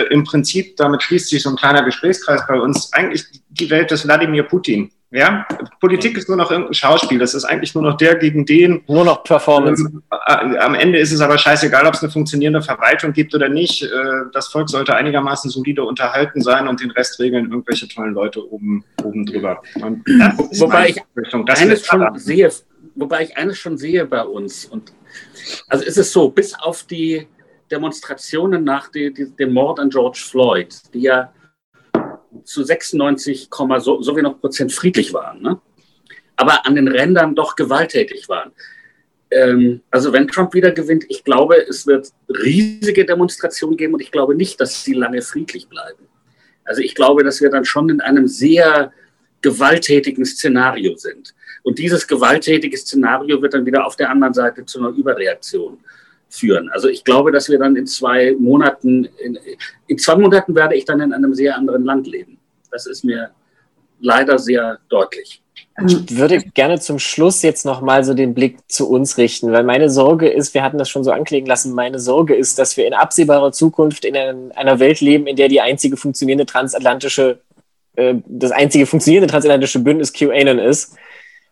im 0.09 0.23
Prinzip 0.23 0.46
Prinzip, 0.47 0.77
damit 0.77 1.03
schließt 1.03 1.29
sich 1.29 1.43
so 1.43 1.49
ein 1.49 1.57
kleiner 1.57 1.83
Gesprächskreis 1.83 2.47
bei 2.47 2.57
uns, 2.57 2.93
eigentlich 2.93 3.25
die 3.49 3.69
Welt 3.69 3.91
des 3.91 4.05
Wladimir 4.05 4.43
Putin. 4.43 4.89
Ja, 5.11 5.45
Politik 5.81 6.17
ist 6.17 6.27
nur 6.27 6.37
noch 6.37 6.51
irgendein 6.51 6.73
Schauspiel. 6.73 7.19
Das 7.19 7.33
ist 7.33 7.43
eigentlich 7.43 7.73
nur 7.75 7.83
noch 7.83 7.97
der 7.97 8.15
gegen 8.15 8.45
den. 8.45 8.81
Nur 8.87 9.03
noch 9.05 9.23
Performance. 9.23 9.83
Ähm, 9.83 10.03
äh, 10.09 10.57
am 10.57 10.75
Ende 10.75 10.99
ist 10.99 11.11
es 11.11 11.21
aber 11.21 11.37
scheißegal, 11.37 11.85
ob 11.85 11.93
es 11.93 12.03
eine 12.03 12.11
funktionierende 12.11 12.61
Verwaltung 12.61 13.13
gibt 13.13 13.33
oder 13.33 13.47
nicht. 13.49 13.83
Äh, 13.83 13.87
das 14.33 14.47
Volk 14.47 14.69
sollte 14.69 14.95
einigermaßen 14.95 15.49
solide 15.49 15.83
unterhalten 15.83 16.41
sein 16.41 16.67
und 16.67 16.81
den 16.81 16.91
Rest 16.91 17.19
regeln 17.19 17.51
irgendwelche 17.51 17.87
tollen 17.87 18.13
Leute 18.13 18.49
oben, 18.51 18.83
oben 19.03 19.25
drüber. 19.25 19.61
wobei 19.75 20.89
ich 20.89 21.01
eines 21.47 21.85
schon 21.85 22.19
sehe, 22.19 22.51
wobei 22.95 23.23
ich 23.23 23.37
eines 23.37 23.57
schon 23.57 23.77
sehe 23.77 24.05
bei 24.05 24.23
uns. 24.23 24.65
Und 24.65 24.91
also 25.69 25.85
ist 25.85 25.97
es 25.97 26.11
so, 26.11 26.29
bis 26.29 26.53
auf 26.53 26.83
die 26.83 27.27
Demonstrationen 27.71 28.63
nach 28.63 28.89
die, 28.89 29.13
die, 29.13 29.29
dem 29.35 29.53
Mord 29.53 29.79
an 29.79 29.89
George 29.89 30.19
Floyd, 30.23 30.75
die 30.93 31.01
ja 31.01 31.33
zu 32.43 32.63
96, 32.63 33.49
so, 33.79 34.01
so 34.01 34.15
wie 34.15 34.21
noch 34.21 34.39
Prozent 34.39 34.71
friedlich 34.71 35.13
waren, 35.13 35.41
ne? 35.41 35.59
aber 36.35 36.65
an 36.65 36.75
den 36.75 36.87
Rändern 36.87 37.35
doch 37.35 37.55
gewalttätig 37.55 38.29
waren. 38.29 38.51
Ähm, 39.31 39.81
also 39.91 40.13
wenn 40.13 40.27
Trump 40.27 40.53
wieder 40.53 40.71
gewinnt, 40.71 41.05
ich 41.09 41.23
glaube, 41.23 41.57
es 41.67 41.85
wird 41.87 42.09
riesige 42.29 43.05
Demonstrationen 43.05 43.75
geben 43.75 43.93
und 43.93 44.01
ich 44.01 44.11
glaube 44.11 44.35
nicht, 44.35 44.59
dass 44.61 44.83
sie 44.83 44.93
lange 44.93 45.21
friedlich 45.21 45.67
bleiben. 45.67 46.07
Also 46.63 46.81
ich 46.81 46.95
glaube, 46.95 47.23
dass 47.23 47.41
wir 47.41 47.49
dann 47.49 47.65
schon 47.65 47.89
in 47.89 48.01
einem 48.01 48.27
sehr 48.27 48.93
gewalttätigen 49.41 50.25
Szenario 50.25 50.95
sind. 50.95 51.33
Und 51.63 51.79
dieses 51.79 52.07
gewalttätige 52.07 52.77
Szenario 52.77 53.41
wird 53.41 53.53
dann 53.53 53.65
wieder 53.65 53.85
auf 53.85 53.95
der 53.95 54.09
anderen 54.09 54.33
Seite 54.33 54.65
zu 54.65 54.79
einer 54.79 54.89
Überreaktion 54.89 55.79
führen. 56.29 56.69
Also 56.69 56.87
ich 56.89 57.03
glaube, 57.03 57.31
dass 57.31 57.49
wir 57.49 57.59
dann 57.59 57.75
in 57.75 57.87
zwei 57.87 58.35
Monaten, 58.37 59.05
in, 59.23 59.37
in, 59.87 59.97
zwei 59.97 60.15
Monaten 60.15 60.55
werde 60.55 60.75
ich 60.75 60.85
dann 60.85 60.99
in 60.99 61.13
einem 61.13 61.33
sehr 61.33 61.55
anderen 61.55 61.83
Land 61.85 62.07
leben. 62.07 62.37
Das 62.71 62.85
ist 62.85 63.03
mir 63.03 63.31
leider 63.99 64.37
sehr 64.37 64.79
deutlich. 64.89 65.41
Ich 65.85 66.17
würde 66.17 66.39
gerne 66.39 66.79
zum 66.79 66.97
Schluss 66.97 67.43
jetzt 67.43 67.63
nochmal 67.63 68.03
so 68.03 68.15
den 68.15 68.33
Blick 68.33 68.57
zu 68.67 68.89
uns 68.89 69.17
richten, 69.19 69.51
weil 69.51 69.63
meine 69.63 69.91
Sorge 69.91 70.27
ist, 70.27 70.55
wir 70.55 70.63
hatten 70.63 70.79
das 70.79 70.89
schon 70.89 71.03
so 71.03 71.11
anklingen 71.11 71.47
lassen, 71.47 71.73
meine 71.73 71.99
Sorge 71.99 72.35
ist, 72.35 72.57
dass 72.57 72.77
wir 72.77 72.87
in 72.87 72.95
absehbarer 72.95 73.51
Zukunft 73.51 74.03
in 74.03 74.15
einer 74.15 74.79
Welt 74.79 75.01
leben, 75.01 75.27
in 75.27 75.35
der 75.35 75.49
die 75.49 75.61
einzige 75.61 75.95
funktionierende 75.95 76.47
transatlantische, 76.47 77.41
äh, 77.95 78.15
das 78.25 78.51
einzige 78.51 78.87
funktionierende 78.87 79.29
transatlantische 79.29 79.79
Bündnis 79.79 80.13
QAnon 80.13 80.57
ist. 80.57 80.95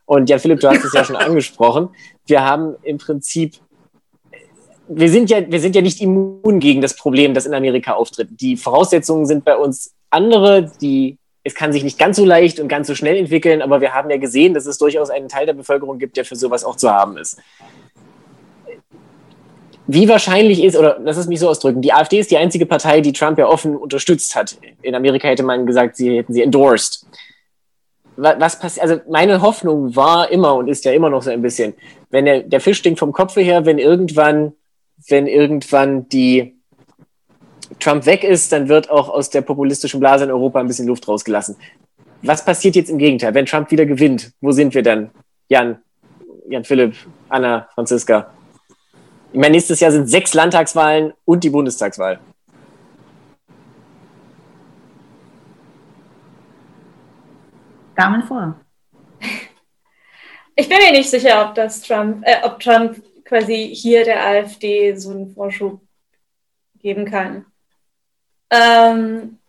Und 0.06 0.30
ja, 0.30 0.40
Philipp, 0.40 0.60
du 0.60 0.70
hast 0.70 0.84
es 0.84 0.94
ja 0.94 1.04
schon 1.04 1.16
angesprochen. 1.16 1.90
Wir 2.26 2.44
haben 2.44 2.76
im 2.82 2.98
Prinzip 2.98 3.56
wir 4.88 5.10
sind 5.10 5.30
ja, 5.30 5.40
wir 5.50 5.60
sind 5.60 5.76
ja 5.76 5.82
nicht 5.82 6.02
immun 6.02 6.60
gegen 6.60 6.82
das 6.82 6.96
Problem, 6.96 7.34
das 7.34 7.46
in 7.46 7.54
Amerika 7.54 7.94
auftritt. 7.94 8.30
Die 8.32 8.58
Voraussetzungen 8.58 9.26
sind 9.26 9.46
bei 9.46 9.56
uns 9.56 9.94
andere, 10.10 10.72
die, 10.82 11.18
es 11.44 11.56
kann 11.56 11.74
sich 11.74 11.84
nicht 11.84 11.98
ganz 11.98 12.18
so 12.18 12.26
leicht 12.26 12.60
und 12.60 12.68
ganz 12.68 12.88
so 12.88 12.96
schnell 12.96 13.18
entwickeln, 13.18 13.62
aber 13.62 13.82
wir 13.82 13.94
haben 13.94 14.10
ja 14.10 14.18
gesehen, 14.18 14.54
dass 14.54 14.66
es 14.66 14.78
durchaus 14.78 15.10
einen 15.10 15.30
Teil 15.30 15.46
der 15.46 15.54
Bevölkerung 15.54 15.98
gibt, 15.98 16.18
der 16.18 16.26
für 16.26 16.36
sowas 16.36 16.64
auch 16.64 16.76
zu 16.76 16.90
haben 16.90 17.18
ist. 17.18 17.38
Wie 19.88 20.10
wahrscheinlich 20.10 20.64
ist, 20.64 20.76
oder 20.76 20.98
lass 21.04 21.18
es 21.18 21.28
mich 21.28 21.40
so 21.40 21.48
ausdrücken, 21.48 21.82
die 21.82 21.94
AfD 21.94 22.20
ist 22.20 22.32
die 22.32 22.38
einzige 22.38 22.66
Partei, 22.66 23.02
die 23.02 23.14
Trump 23.14 23.38
ja 23.38 23.48
offen 23.48 23.76
unterstützt 23.76 24.36
hat. 24.36 24.58
In 24.82 24.96
Amerika 24.96 25.28
hätte 25.28 25.44
man 25.44 25.68
gesagt, 25.68 25.98
sie 25.98 26.18
hätten 26.18 26.34
sie 26.34 26.42
endorsed. 26.42 27.06
Was 28.18 28.58
passiert, 28.58 28.84
also 28.84 29.02
meine 29.10 29.42
Hoffnung 29.42 29.96
war 29.96 30.32
immer 30.32 30.56
und 30.56 30.70
ist 30.70 30.86
ja 30.86 30.94
immer 30.94 31.10
noch 31.10 31.22
so 31.22 31.30
ein 31.30 31.42
bisschen, 31.42 31.74
wenn 32.10 32.26
der, 32.26 32.42
der 32.42 32.62
Fisch 32.62 32.78
stinkt 32.78 32.98
vom 32.98 33.12
Kopfe 33.12 33.42
her, 33.42 33.66
wenn 33.66 33.78
irgendwann 33.78 34.54
wenn 35.08 35.28
irgendwann 35.28 36.10
die 36.10 36.56
Trump 37.80 38.06
weg 38.06 38.24
ist, 38.24 38.52
dann 38.52 38.70
wird 38.70 38.90
auch 38.90 39.10
aus 39.10 39.30
der 39.30 39.42
populistischen 39.42 40.00
Blase 40.00 40.26
in 40.26 40.32
Europa 40.32 40.60
ein 40.60 40.68
bisschen 40.68 40.88
Luft 40.88 41.08
rausgelassen. 41.08 41.56
Was 42.22 42.44
passiert 42.44 42.76
jetzt 42.76 42.90
im 42.90 42.98
Gegenteil? 42.98 43.34
Wenn 43.34 43.46
Trump 43.46 43.72
wieder 43.72 43.86
gewinnt, 43.86 44.32
wo 44.42 44.52
sind 44.52 44.74
wir 44.74 44.84
dann? 44.84 45.12
Jan, 45.50 45.80
Jan 46.48 46.64
Philipp, 46.64 46.96
Anna, 47.30 47.68
Franziska. 47.74 48.32
Ich 49.32 49.40
meine, 49.40 49.52
nächstes 49.52 49.80
Jahr 49.80 49.92
sind 49.92 50.08
sechs 50.10 50.34
Landtagswahlen 50.34 51.14
und 51.26 51.44
die 51.44 51.50
Bundestagswahl. 51.50 52.20
Damen 57.96 58.24
vor. 58.24 58.56
Ich 60.58 60.70
bin 60.70 60.78
mir 60.78 60.94
nicht 60.94 61.10
sicher, 61.10 61.46
ob 61.46 61.54
das 61.56 61.82
Trump, 61.82 62.24
äh, 62.26 62.38
ob 62.44 62.62
Trump 62.62 63.04
quasi 63.36 63.76
hier 63.76 64.06
der 64.06 64.26
AfD 64.26 64.96
so 64.96 65.12
einen 65.12 65.34
Vorschub 65.34 65.82
geben 66.82 67.06
kann. 67.06 67.46
Ähm, 68.50 69.40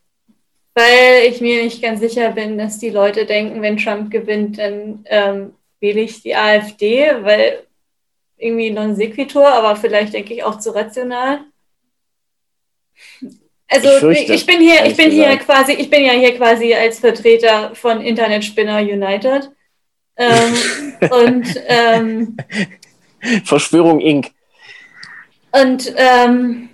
weil 0.74 1.28
ich 1.28 1.40
mir 1.40 1.62
nicht 1.62 1.80
ganz 1.80 2.00
sicher 2.00 2.32
bin, 2.32 2.58
dass 2.58 2.78
die 2.78 2.90
Leute 2.90 3.26
denken, 3.26 3.62
wenn 3.62 3.76
Trump 3.76 4.10
gewinnt, 4.10 4.58
dann 4.58 5.04
ähm, 5.06 5.54
wähle 5.78 6.00
ich 6.00 6.22
die 6.22 6.34
AfD, 6.34 7.12
weil 7.20 7.62
irgendwie 8.36 8.70
non 8.70 8.96
sequitur, 8.96 9.46
aber 9.46 9.76
vielleicht 9.76 10.14
denke 10.14 10.34
ich 10.34 10.42
auch 10.42 10.58
zu 10.58 10.74
rational. 10.74 11.40
Also 13.68 13.88
ich, 13.88 13.98
fürchte, 13.98 14.34
ich 14.34 14.46
bin 14.46 14.60
hier, 14.60 14.84
ich 14.84 14.96
bin 14.96 15.10
hier 15.10 15.36
quasi, 15.36 15.72
ich 15.72 15.88
bin 15.88 16.04
ja 16.04 16.12
hier 16.12 16.36
quasi 16.36 16.74
als 16.74 16.98
Vertreter 16.98 17.74
von 17.74 18.00
Internetspinner 18.00 18.78
United. 18.80 19.50
Ähm, 20.16 20.54
und 21.10 21.62
ähm, 21.68 22.36
Verschwörung 23.44 24.00
Inc. 24.00 24.30
Und 25.52 25.92
ähm, 25.96 26.68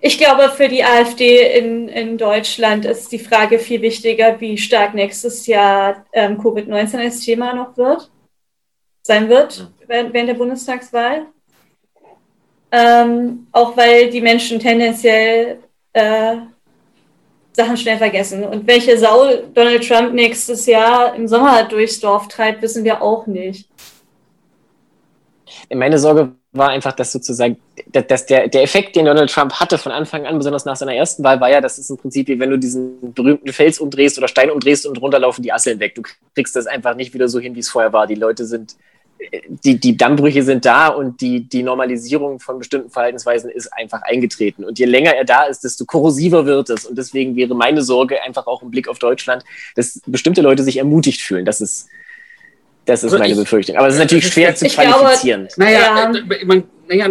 ich 0.00 0.18
glaube, 0.18 0.50
für 0.50 0.68
die 0.68 0.84
AfD 0.84 1.58
in, 1.58 1.88
in 1.88 2.18
Deutschland 2.18 2.84
ist 2.84 3.10
die 3.10 3.18
Frage 3.18 3.58
viel 3.58 3.80
wichtiger, 3.82 4.40
wie 4.40 4.58
stark 4.58 4.94
nächstes 4.94 5.46
Jahr 5.46 6.04
ähm, 6.12 6.38
Covid-19 6.38 6.98
als 6.98 7.20
Thema 7.20 7.54
noch 7.54 7.76
wird, 7.76 8.10
sein 9.02 9.28
wird 9.28 9.70
während, 9.86 10.14
der 10.14 10.34
Bundestagswahl. 10.34 11.26
Ähm, 12.70 13.46
auch 13.52 13.76
weil 13.76 14.10
die 14.10 14.20
Menschen 14.20 14.58
tendenziell 14.58 15.58
äh, 15.92 16.36
Sachen 17.52 17.76
schnell 17.76 17.96
vergessen. 17.96 18.44
Und 18.44 18.66
welche 18.66 18.98
Sau 18.98 19.28
Donald 19.54 19.86
Trump 19.86 20.12
nächstes 20.12 20.66
Jahr 20.66 21.14
im 21.14 21.26
Sommer 21.26 21.64
durchs 21.64 22.00
Dorf 22.00 22.28
treibt, 22.28 22.60
wissen 22.60 22.84
wir 22.84 23.00
auch 23.00 23.26
nicht. 23.26 23.68
Meine 25.72 25.98
Sorge 25.98 26.32
war 26.52 26.70
einfach, 26.70 26.92
dass 26.92 27.12
sozusagen, 27.12 27.56
dass 27.92 28.26
der, 28.26 28.48
der 28.48 28.62
Effekt, 28.62 28.96
den 28.96 29.04
Donald 29.04 29.30
Trump 29.30 29.52
hatte 29.54 29.78
von 29.78 29.92
Anfang 29.92 30.26
an, 30.26 30.38
besonders 30.38 30.64
nach 30.64 30.76
seiner 30.76 30.94
ersten 30.94 31.22
Wahl, 31.22 31.40
war 31.40 31.50
ja, 31.50 31.60
das 31.60 31.78
ist 31.78 31.90
im 31.90 31.98
Prinzip 31.98 32.28
wie 32.28 32.38
wenn 32.40 32.50
du 32.50 32.58
diesen 32.58 33.12
berühmten 33.12 33.52
Fels 33.52 33.78
umdrehst 33.78 34.18
oder 34.18 34.28
Stein 34.28 34.50
umdrehst 34.50 34.86
und 34.86 35.00
runterlaufen 35.00 35.42
die 35.42 35.52
Asseln 35.52 35.78
weg. 35.80 35.94
Du 35.94 36.02
kriegst 36.34 36.56
das 36.56 36.66
einfach 36.66 36.96
nicht 36.96 37.14
wieder 37.14 37.28
so 37.28 37.38
hin, 37.38 37.54
wie 37.54 37.60
es 37.60 37.68
vorher 37.68 37.92
war. 37.92 38.06
Die 38.06 38.14
Leute 38.14 38.44
sind, 38.44 38.76
die, 39.64 39.78
die 39.78 39.96
Dammbrüche 39.96 40.42
sind 40.42 40.64
da 40.64 40.88
und 40.88 41.20
die, 41.20 41.48
die 41.48 41.62
Normalisierung 41.62 42.40
von 42.40 42.58
bestimmten 42.58 42.90
Verhaltensweisen 42.90 43.50
ist 43.50 43.72
einfach 43.72 44.02
eingetreten. 44.02 44.64
Und 44.64 44.78
je 44.78 44.86
länger 44.86 45.14
er 45.14 45.24
da 45.24 45.44
ist, 45.44 45.64
desto 45.64 45.84
korrosiver 45.84 46.46
wird 46.46 46.70
es. 46.70 46.84
Und 46.84 46.96
deswegen 46.98 47.36
wäre 47.36 47.54
meine 47.54 47.82
Sorge 47.82 48.22
einfach 48.22 48.46
auch 48.46 48.62
im 48.62 48.70
Blick 48.70 48.88
auf 48.88 48.98
Deutschland, 48.98 49.44
dass 49.74 50.00
bestimmte 50.06 50.42
Leute 50.42 50.62
sich 50.62 50.78
ermutigt 50.78 51.20
fühlen. 51.20 51.44
Das 51.44 51.60
ist, 51.60 51.88
das 52.86 53.00
ist 53.00 53.12
also 53.12 53.18
meine 53.18 53.32
ich, 53.32 53.38
Befürchtung. 53.38 53.76
Aber 53.76 53.88
es 53.88 53.94
ist 53.94 54.00
natürlich 54.00 54.28
schwer 54.28 54.54
zu 54.54 54.66
qualifizieren. 54.66 55.48
Glaube, 55.48 55.60
naja, 55.60 55.80
ja. 55.80 56.14
Äh, 56.14 56.44
man, 56.44 56.64
naja 56.88 57.08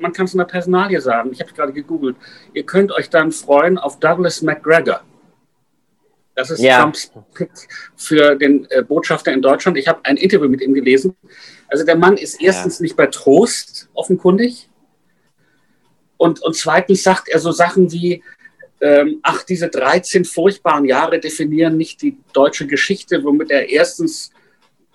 man 0.00 0.12
kann 0.12 0.26
es 0.26 0.32
in 0.32 0.38
der 0.38 0.44
Personalie 0.44 1.00
sagen. 1.00 1.30
Ich 1.32 1.40
habe 1.40 1.50
es 1.50 1.56
gerade 1.56 1.72
gegoogelt. 1.72 2.16
Ihr 2.54 2.62
könnt 2.62 2.92
euch 2.92 3.10
dann 3.10 3.32
freuen 3.32 3.76
auf 3.76 3.98
Douglas 3.98 4.40
McGregor. 4.40 5.02
Das 6.36 6.50
ist 6.50 6.60
ja. 6.60 6.80
Trumps 6.80 7.10
Pick 7.34 7.50
für 7.96 8.36
den 8.36 8.66
äh, 8.70 8.82
Botschafter 8.82 9.32
in 9.32 9.42
Deutschland. 9.42 9.76
Ich 9.78 9.88
habe 9.88 10.00
ein 10.04 10.16
Interview 10.16 10.48
mit 10.48 10.60
ihm 10.60 10.74
gelesen. 10.74 11.16
Also 11.68 11.84
der 11.84 11.96
Mann 11.96 12.16
ist 12.16 12.40
erstens 12.40 12.78
ja. 12.78 12.84
nicht 12.84 12.96
bei 12.96 13.06
Trost 13.06 13.88
offenkundig. 13.94 14.68
Und, 16.18 16.40
und 16.42 16.54
zweitens 16.54 17.02
sagt 17.02 17.28
er 17.28 17.40
so 17.40 17.50
Sachen 17.50 17.90
wie, 17.90 18.22
ähm, 18.80 19.18
ach, 19.22 19.42
diese 19.42 19.68
13 19.68 20.24
furchtbaren 20.24 20.84
Jahre 20.84 21.18
definieren 21.18 21.76
nicht 21.76 22.02
die 22.02 22.16
deutsche 22.32 22.66
Geschichte, 22.66 23.24
womit 23.24 23.50
er 23.50 23.68
erstens 23.68 24.30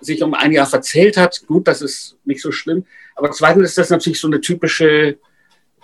sich 0.01 0.21
um 0.23 0.33
ein 0.33 0.51
Jahr 0.51 0.65
verzählt 0.65 1.17
hat. 1.17 1.43
Gut, 1.47 1.67
das 1.67 1.81
ist 1.81 2.17
nicht 2.25 2.41
so 2.41 2.51
schlimm. 2.51 2.85
Aber 3.15 3.31
zweitens 3.31 3.69
ist 3.69 3.77
das 3.77 3.89
natürlich 3.89 4.19
so 4.19 4.27
eine 4.27 4.41
typische 4.41 5.17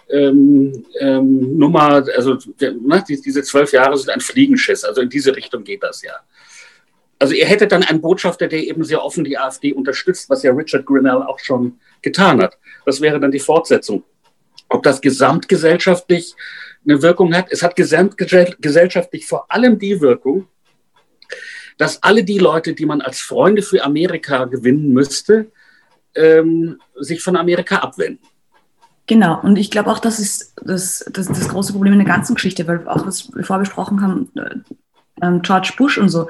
ähm, 0.09 0.85
ähm, 0.99 1.57
Nummer, 1.57 2.05
also 2.15 2.37
ne, 2.59 3.03
diese 3.07 3.43
zwölf 3.43 3.71
Jahre 3.73 3.97
sind 3.97 4.09
ein 4.09 4.21
Fliegenschiss. 4.21 4.83
Also 4.83 5.01
in 5.01 5.09
diese 5.09 5.35
Richtung 5.35 5.63
geht 5.63 5.83
das 5.83 6.01
ja. 6.01 6.13
Also 7.19 7.33
ihr 7.33 7.45
hättet 7.45 7.71
dann 7.71 7.83
einen 7.83 8.01
Botschafter, 8.01 8.47
der 8.47 8.63
eben 8.63 8.83
sehr 8.83 9.03
offen 9.03 9.23
die 9.23 9.37
AfD 9.37 9.73
unterstützt, 9.73 10.29
was 10.29 10.43
ja 10.43 10.51
Richard 10.51 10.85
Grinnell 10.85 11.23
auch 11.23 11.39
schon 11.39 11.79
getan 12.01 12.41
hat. 12.41 12.57
Das 12.85 13.01
wäre 13.01 13.19
dann 13.19 13.31
die 13.31 13.39
Fortsetzung. 13.39 14.03
Ob 14.69 14.83
das 14.83 15.01
gesamtgesellschaftlich 15.01 16.35
eine 16.85 17.01
Wirkung 17.01 17.33
hat, 17.33 17.47
es 17.49 17.63
hat 17.63 17.75
gesamtgesellschaftlich 17.75 19.25
vor 19.25 19.51
allem 19.51 19.79
die 19.79 19.99
Wirkung, 19.99 20.47
dass 21.77 22.01
alle 22.03 22.23
die 22.23 22.39
Leute, 22.39 22.73
die 22.73 22.85
man 22.85 23.01
als 23.01 23.19
Freunde 23.19 23.61
für 23.61 23.83
Amerika 23.83 24.45
gewinnen 24.45 24.91
müsste, 24.91 25.51
ähm, 26.15 26.79
sich 26.99 27.21
von 27.21 27.35
Amerika 27.35 27.77
abwenden. 27.77 28.25
Genau, 29.05 29.39
und 29.41 29.57
ich 29.57 29.71
glaube 29.71 29.89
auch, 29.89 29.99
das 29.99 30.19
ist 30.19 30.53
das, 30.61 31.05
das, 31.11 31.27
das 31.27 31.47
große 31.47 31.71
Problem 31.71 31.93
in 31.93 31.99
der 31.99 32.07
ganzen 32.07 32.35
Geschichte, 32.35 32.67
weil 32.67 32.85
auch 32.87 33.05
was 33.07 33.33
wir 33.33 33.43
vorher 33.43 33.63
besprochen 33.63 34.01
haben, 34.01 34.29
äh, 34.35 35.39
George 35.41 35.73
Bush 35.77 35.97
und 35.97 36.09
so, 36.09 36.29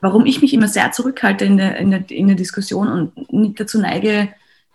warum 0.00 0.24
ich 0.26 0.40
mich 0.42 0.54
immer 0.54 0.68
sehr 0.68 0.92
zurückhalte 0.92 1.44
in 1.44 1.56
der, 1.56 1.76
in 1.78 1.90
der, 1.90 2.08
in 2.10 2.28
der 2.28 2.36
Diskussion 2.36 2.88
und 2.88 3.32
nicht 3.32 3.58
dazu 3.58 3.80
neige, 3.80 4.28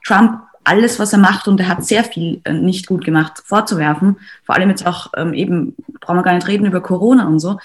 Trump 0.06 0.42
alles, 0.66 1.00
was 1.00 1.14
er 1.14 1.20
macht, 1.20 1.48
und 1.48 1.62
er 1.62 1.70
hat 1.70 1.86
sehr 1.86 2.04
viel 2.04 2.42
äh, 2.44 2.52
nicht 2.52 2.88
gut 2.88 3.06
gemacht, 3.06 3.42
vorzuwerfen. 3.46 4.18
Vor 4.44 4.56
allem 4.56 4.70
jetzt 4.70 4.86
auch 4.86 5.14
ähm, 5.16 5.34
eben, 5.34 5.76
brauchen 6.02 6.18
wir 6.18 6.24
gar 6.24 6.34
nicht 6.34 6.48
reden 6.48 6.66
über 6.66 6.82
Corona 6.82 7.26
und 7.26 7.40
so. 7.40 7.58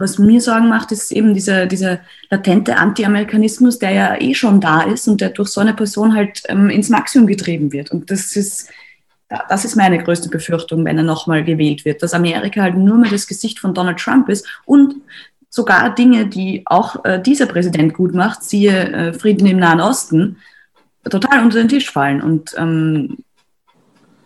Was 0.00 0.18
mir 0.18 0.40
Sorgen 0.40 0.68
macht, 0.68 0.92
ist 0.92 1.12
eben 1.12 1.34
dieser, 1.34 1.66
dieser 1.66 2.00
latente 2.30 2.76
Anti-Amerikanismus, 2.76 3.78
der 3.78 3.90
ja 3.90 4.20
eh 4.20 4.34
schon 4.34 4.60
da 4.60 4.82
ist 4.82 5.06
und 5.06 5.20
der 5.20 5.28
durch 5.28 5.50
so 5.50 5.60
eine 5.60 5.74
Person 5.74 6.14
halt 6.14 6.42
ähm, 6.48 6.70
ins 6.70 6.88
Maximum 6.88 7.26
getrieben 7.26 7.70
wird. 7.70 7.90
Und 7.90 8.10
das 8.10 8.34
ist, 8.34 8.70
das 9.28 9.64
ist 9.64 9.76
meine 9.76 10.02
größte 10.02 10.30
Befürchtung, 10.30 10.84
wenn 10.86 10.96
er 10.96 11.04
nochmal 11.04 11.44
gewählt 11.44 11.84
wird, 11.84 12.02
dass 12.02 12.14
Amerika 12.14 12.62
halt 12.62 12.76
nur 12.76 12.96
mehr 12.96 13.10
das 13.10 13.26
Gesicht 13.26 13.58
von 13.58 13.74
Donald 13.74 13.98
Trump 13.98 14.28
ist 14.30 14.46
und 14.64 14.94
sogar 15.50 15.94
Dinge, 15.94 16.26
die 16.26 16.62
auch 16.64 17.04
äh, 17.04 17.20
dieser 17.20 17.46
Präsident 17.46 17.92
gut 17.92 18.14
macht, 18.14 18.42
siehe 18.42 18.92
äh, 18.92 19.12
Frieden 19.12 19.46
im 19.46 19.58
Nahen 19.58 19.80
Osten, 19.80 20.38
total 21.08 21.42
unter 21.42 21.58
den 21.58 21.68
Tisch 21.68 21.90
fallen 21.90 22.22
und 22.22 22.54
ähm, 22.56 23.18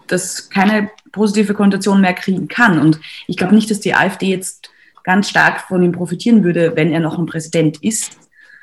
das 0.07 0.51
keine 0.51 0.91
positive 1.13 1.55
Konnotation 1.55 2.01
mehr 2.01 2.15
kriegen 2.15 2.47
kann. 2.47 2.79
Und 2.79 3.01
ich 3.27 3.37
glaube 3.37 3.55
nicht, 3.55 3.71
dass 3.71 3.81
die 3.81 3.95
AfD 3.95 4.27
jetzt 4.27 4.71
ganz 5.05 5.29
stark 5.31 5.61
von 5.61 5.83
ihm 5.83 5.93
profitieren 5.93 6.43
würde, 6.43 6.73
wenn 6.75 6.93
er 6.93 7.01
noch 7.01 7.19
ein 7.19 7.27
Präsident 7.27 7.83
ist. 7.83 8.19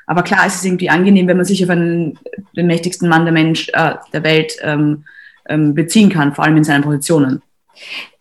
Aber 0.08 0.24
klar, 0.24 0.46
es 0.46 0.56
ist 0.56 0.66
irgendwie 0.66 0.90
angenehm, 0.90 1.28
wenn 1.28 1.38
man 1.38 1.46
sich 1.46 1.64
auf 1.64 1.70
einen, 1.70 2.20
den 2.56 2.68
mächtigsten 2.68 3.08
Mann 3.08 3.24
der, 3.24 3.32
Mensch, 3.32 3.70
äh, 3.70 3.94
der 4.12 4.24
Welt 4.24 4.58
ähm, 4.62 5.06
ähm, 5.48 5.74
beziehen 5.74 6.10
kann, 6.10 6.36
vor 6.36 6.44
allem 6.44 6.58
in 6.58 6.64
seinen 6.64 6.84
Positionen. 6.84 7.42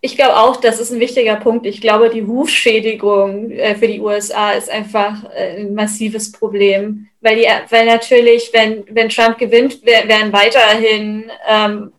Ich 0.01 0.17
glaube 0.17 0.37
auch, 0.37 0.57
das 0.57 0.81
ist 0.81 0.93
ein 0.93 1.01
wichtiger 1.01 1.37
Punkt. 1.37 1.67
Ich 1.67 1.81
glaube, 1.81 2.09
die 2.09 2.21
Rufschädigung 2.21 3.51
äh, 3.51 3.75
für 3.75 3.89
die 3.89 4.01
USA 4.01 4.53
ist 4.53 4.71
einfach 4.71 5.25
äh, 5.35 5.61
ein 5.61 5.75
massives 5.75 6.33
Problem, 6.33 7.09
weil, 7.21 7.37
die, 7.37 7.47
weil 7.71 7.87
natürlich, 7.87 8.51
wenn, 8.53 8.85
wenn 8.91 9.09
Trump 9.09 9.39
gewinnt, 9.39 9.85
werden 9.85 10.33
weiterhin 10.33 11.31
ähm, 11.49 11.93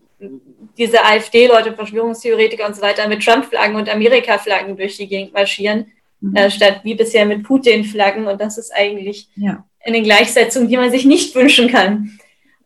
diese 0.78 1.04
AfD-Leute, 1.04 1.74
Verschwörungstheoretiker 1.74 2.66
und 2.66 2.76
so 2.76 2.82
weiter 2.82 3.08
mit 3.08 3.24
Trump-Flaggen 3.24 3.76
und 3.76 3.90
Amerika-Flaggen 3.90 4.78
durch 4.78 4.98
die 4.98 5.08
Gegend 5.08 5.34
marschieren, 5.34 5.92
mhm. 6.22 6.36
äh, 6.36 6.50
statt 6.50 6.82
wie 6.84 6.96
bisher 6.96 7.26
mit 7.26 7.44
Putin-Flaggen. 7.44 8.28
Und 8.28 8.40
das 8.40 8.58
ist 8.58 8.72
eigentlich 8.74 9.28
ja. 9.36 9.66
eine 9.84 10.02
Gleichsetzung, 10.02 10.68
die 10.68 10.78
man 10.78 10.92
sich 10.92 11.06
nicht 11.06 11.36
wünschen 11.36 11.68
kann. 11.68 12.18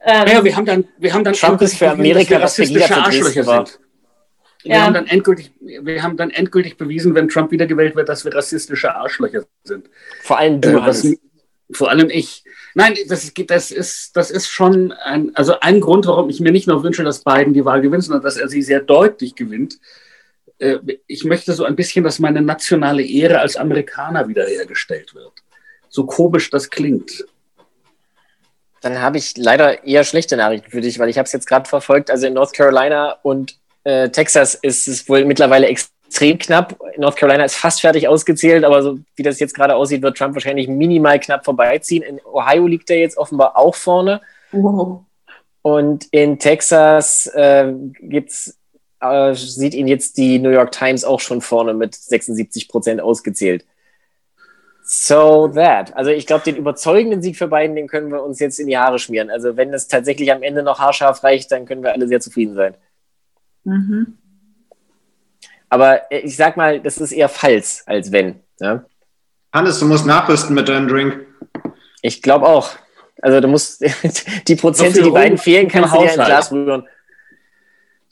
Ähm, 0.07 0.27
ja, 0.27 0.43
wir 0.43 0.55
haben 0.55 0.65
dann, 0.65 0.85
wir 0.99 1.13
haben 1.13 1.23
dann 1.23 1.33
Trump 1.33 1.61
ist 1.61 1.77
für 1.77 1.89
Amerika, 1.89 2.45
für 2.47 2.95
Arschlöcher 2.95 3.43
sind. 3.43 3.79
Wir, 4.63 4.83
haben 4.83 4.93
dann 4.93 5.07
endgültig, 5.07 5.51
wir 5.59 6.03
haben 6.03 6.17
dann 6.17 6.31
endgültig 6.31 6.77
bewiesen, 6.77 7.13
wenn 7.15 7.27
Trump 7.27 7.51
wiedergewählt 7.51 7.95
wird, 7.95 8.09
dass 8.09 8.25
wir 8.25 8.33
rassistische 8.33 8.95
Arschlöcher 8.95 9.45
sind. 9.63 9.89
Vor 10.21 10.37
allem 10.37 10.61
du. 10.61 10.69
Äh, 10.69 10.85
was, 10.85 11.07
vor 11.71 11.89
allem 11.89 12.09
ich. 12.09 12.43
Nein, 12.75 12.95
das, 13.07 13.31
das, 13.47 13.71
ist, 13.71 14.15
das 14.15 14.31
ist 14.31 14.47
schon 14.47 14.91
ein, 14.91 15.35
also 15.35 15.59
ein 15.59 15.81
Grund, 15.81 16.05
warum 16.07 16.29
ich 16.29 16.39
mir 16.39 16.51
nicht 16.51 16.67
nur 16.67 16.83
wünsche, 16.83 17.03
dass 17.03 17.23
Biden 17.23 17.53
die 17.53 17.65
Wahl 17.65 17.81
gewinnt, 17.81 18.03
sondern 18.03 18.21
dass 18.21 18.37
er 18.37 18.49
sie 18.49 18.61
sehr 18.61 18.81
deutlich 18.81 19.35
gewinnt. 19.35 19.79
Äh, 20.59 20.77
ich 21.07 21.23
möchte 21.23 21.53
so 21.53 21.65
ein 21.65 21.75
bisschen, 21.75 22.03
dass 22.03 22.19
meine 22.19 22.41
nationale 22.41 23.03
Ehre 23.03 23.39
als 23.39 23.55
Amerikaner 23.55 24.27
wiederhergestellt 24.27 25.13
wird. 25.15 25.33
So 25.89 26.05
komisch 26.05 26.49
das 26.49 26.69
klingt. 26.69 27.25
Dann 28.81 29.01
habe 29.01 29.17
ich 29.17 29.35
leider 29.37 29.83
eher 29.83 30.03
schlechte 30.03 30.37
Nachrichten 30.37 30.69
für 30.69 30.81
dich, 30.81 30.99
weil 30.99 31.09
ich 31.09 31.17
habe 31.17 31.25
es 31.25 31.31
jetzt 31.31 31.47
gerade 31.47 31.67
verfolgt. 31.67 32.11
Also 32.11 32.27
in 32.27 32.33
North 32.33 32.53
Carolina 32.53 33.17
und 33.23 33.57
äh, 33.83 34.09
Texas 34.09 34.55
ist 34.55 34.87
es 34.87 35.07
wohl 35.09 35.25
mittlerweile 35.25 35.67
extrem 35.67 36.37
knapp. 36.37 36.77
North 36.97 37.15
Carolina 37.15 37.45
ist 37.45 37.55
fast 37.55 37.81
fertig 37.81 38.07
ausgezählt, 38.07 38.63
aber 38.63 38.83
so 38.83 38.99
wie 39.15 39.23
das 39.23 39.39
jetzt 39.39 39.55
gerade 39.55 39.75
aussieht, 39.75 40.01
wird 40.01 40.17
Trump 40.17 40.35
wahrscheinlich 40.35 40.67
minimal 40.67 41.19
knapp 41.19 41.45
vorbeiziehen. 41.45 42.03
In 42.03 42.19
Ohio 42.25 42.67
liegt 42.67 42.89
er 42.89 42.97
jetzt 42.97 43.17
offenbar 43.17 43.57
auch 43.57 43.75
vorne. 43.75 44.21
Wow. 44.51 45.01
Und 45.61 46.05
in 46.11 46.37
Texas 46.37 47.25
äh, 47.33 47.73
gibt's, 48.01 48.55
äh, 49.11 49.35
sieht 49.35 49.73
ihn 49.73 49.87
jetzt 49.87 50.17
die 50.17 50.39
New 50.39 50.49
York 50.49 50.71
Times 50.71 51.03
auch 51.03 51.19
schon 51.19 51.41
vorne 51.41 51.73
mit 51.73 51.95
76 51.95 52.67
Prozent 52.67 53.01
ausgezählt. 53.01 53.65
So 54.83 55.47
that. 55.47 55.95
Also 55.95 56.11
ich 56.11 56.27
glaube, 56.27 56.43
den 56.43 56.57
überzeugenden 56.57 57.21
Sieg 57.21 57.37
für 57.37 57.47
beiden, 57.47 57.75
den 57.75 57.87
können 57.87 58.11
wir 58.11 58.21
uns 58.23 58.39
jetzt 58.39 58.59
in 58.59 58.67
die 58.67 58.77
Haare 58.77 58.99
schmieren. 58.99 59.31
Also 59.31 59.57
wenn 59.57 59.73
es 59.73 59.87
tatsächlich 59.87 60.31
am 60.31 60.43
Ende 60.43 60.61
noch 60.61 60.79
haarscharf 60.79 61.23
reicht, 61.23 61.51
dann 61.51 61.65
können 61.65 61.81
wir 61.81 61.93
alle 61.93 62.07
sehr 62.07 62.19
zufrieden 62.19 62.53
sein. 62.53 62.75
Mhm. 63.63 64.17
Aber 65.69 66.11
äh, 66.11 66.19
ich 66.19 66.35
sag 66.35 66.55
mal, 66.55 66.79
das 66.79 66.97
ist 66.99 67.11
eher 67.11 67.29
falls 67.29 67.83
als 67.87 68.11
wenn. 68.11 68.35
Ja? 68.59 68.85
Hannes, 69.51 69.79
du 69.79 69.85
musst 69.85 70.05
nachrüsten 70.05 70.53
mit 70.53 70.69
deinem 70.69 70.87
Drink. 70.87 71.25
Ich 72.01 72.21
glaube 72.21 72.45
auch. 72.45 72.69
Also 73.21 73.39
du 73.39 73.47
musst 73.47 73.83
die 74.47 74.55
Prozente, 74.55 75.01
die 75.01 75.09
beiden 75.09 75.39
fehlen, 75.39 75.67
kannst 75.67 75.95
du 75.95 75.99
dir 75.99 76.11
ein 76.11 76.15
Glas 76.15 76.51
rühren. 76.51 76.87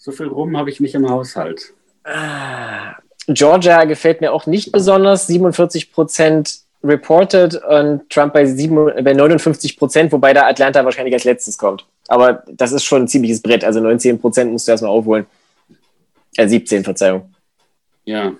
So 0.04 0.12
viel 0.12 0.28
Rum 0.28 0.58
habe 0.58 0.70
ich 0.70 0.82
nicht 0.82 0.96
im 0.96 1.10
Haushalt. 1.10 1.74
Ah, 2.04 2.98
Georgia 3.30 3.86
gefällt 3.86 4.20
mir 4.20 4.34
auch 4.34 4.46
nicht 4.48 4.74
besonders. 4.74 5.28
47 5.28 5.94
Prozent 5.94 6.60
reported 6.84 7.56
und 7.56 8.10
Trump 8.10 8.34
bei, 8.34 8.46
7, 8.46 9.02
bei 9.02 9.14
59 9.14 9.78
Prozent, 9.78 10.12
wobei 10.12 10.34
da 10.34 10.46
Atlanta 10.46 10.84
wahrscheinlich 10.84 11.14
als 11.14 11.24
letztes 11.24 11.58
kommt. 11.58 11.86
Aber 12.10 12.44
das 12.52 12.74
ist 12.74 12.84
schon 12.84 13.04
ein 13.04 13.08
ziemliches 13.08 13.42
Brett. 13.42 13.64
Also 13.64 13.80
19 13.80 14.20
Prozent 14.20 14.52
musst 14.52 14.68
du 14.68 14.74
erstmal 14.74 14.92
aufholen. 14.92 15.26
Äh, 16.36 16.50
17, 16.50 16.84
Verzeihung. 16.84 17.34
Ja. 18.04 18.34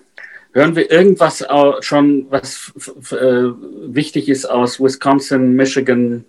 Hören 0.52 0.76
wir 0.76 0.90
irgendwas 0.90 1.46
schon, 1.80 2.26
was 2.28 2.74
äh, 3.10 3.48
wichtig 3.86 4.28
ist 4.28 4.44
aus 4.44 4.78
Wisconsin, 4.78 5.56
Michigan, 5.56 6.26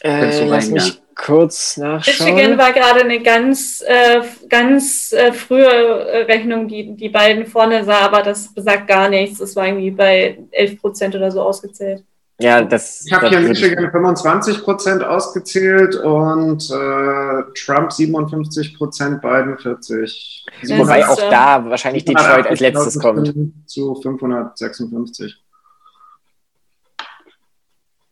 äh, 0.00 0.44
lass 0.44 0.70
mich 0.70 1.00
kurz 1.24 1.76
nachschauen. 1.76 2.34
Michigan 2.34 2.58
war 2.58 2.72
gerade 2.72 3.00
eine 3.00 3.22
ganz, 3.22 3.82
äh, 3.86 4.20
ganz 4.48 5.12
äh, 5.12 5.32
frühe 5.32 6.26
Rechnung, 6.26 6.68
die 6.68 6.96
die 6.96 7.08
beiden 7.08 7.46
vorne 7.46 7.84
sah, 7.84 8.00
aber 8.00 8.22
das 8.22 8.52
besagt 8.52 8.88
gar 8.88 9.08
nichts. 9.08 9.38
Das 9.38 9.54
war 9.56 9.66
irgendwie 9.66 9.90
bei 9.90 10.38
11 10.50 10.80
Prozent 10.80 11.14
oder 11.14 11.30
so 11.30 11.42
ausgezählt. 11.42 12.04
Ja, 12.40 12.62
das. 12.62 13.04
Ich 13.06 13.12
habe 13.12 13.28
hier 13.28 13.40
Michigan 13.40 13.90
25 13.90 14.62
Prozent 14.62 15.04
ausgezählt 15.04 15.94
und 15.96 16.70
äh, 16.70 17.42
Trump 17.54 17.92
57 17.92 18.78
Prozent, 18.78 19.20
Biden 19.20 19.58
40. 19.58 20.46
Wobei 20.68 21.06
auch 21.06 21.20
da 21.28 21.62
wahrscheinlich 21.66 22.06
Detroit 22.06 22.46
als 22.46 22.60
letztes 22.60 22.98
kommt. 22.98 23.30
Zu 23.66 23.94
556. 23.94 25.36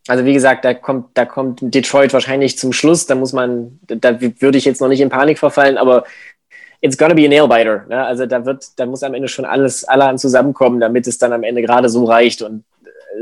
Also 0.08 0.24
wie 0.24 0.32
gesagt, 0.32 0.64
da 0.64 0.72
kommt, 0.72 1.10
da 1.14 1.26
kommt 1.26 1.60
Detroit 1.62 2.14
wahrscheinlich 2.14 2.58
zum 2.58 2.72
Schluss. 2.72 3.06
Da 3.06 3.14
muss 3.14 3.34
man, 3.34 3.78
da 3.82 4.20
würde 4.20 4.56
ich 4.56 4.64
jetzt 4.64 4.80
noch 4.80 4.88
nicht 4.88 5.00
in 5.00 5.10
Panik 5.10 5.38
verfallen, 5.38 5.76
aber 5.76 6.04
it's 6.80 6.96
gonna 6.96 7.14
be 7.14 7.26
a 7.26 7.28
nailbiter. 7.28 7.84
Ne? 7.88 8.04
Also 8.04 8.24
da 8.24 8.44
wird, 8.46 8.66
da 8.76 8.86
muss 8.86 9.02
am 9.02 9.12
Ende 9.12 9.28
schon 9.28 9.44
alles, 9.44 9.84
allerhand 9.84 10.18
zusammenkommen, 10.18 10.80
damit 10.80 11.06
es 11.06 11.18
dann 11.18 11.34
am 11.34 11.42
Ende 11.42 11.60
gerade 11.60 11.90
so 11.90 12.04
reicht 12.06 12.40
und 12.40 12.64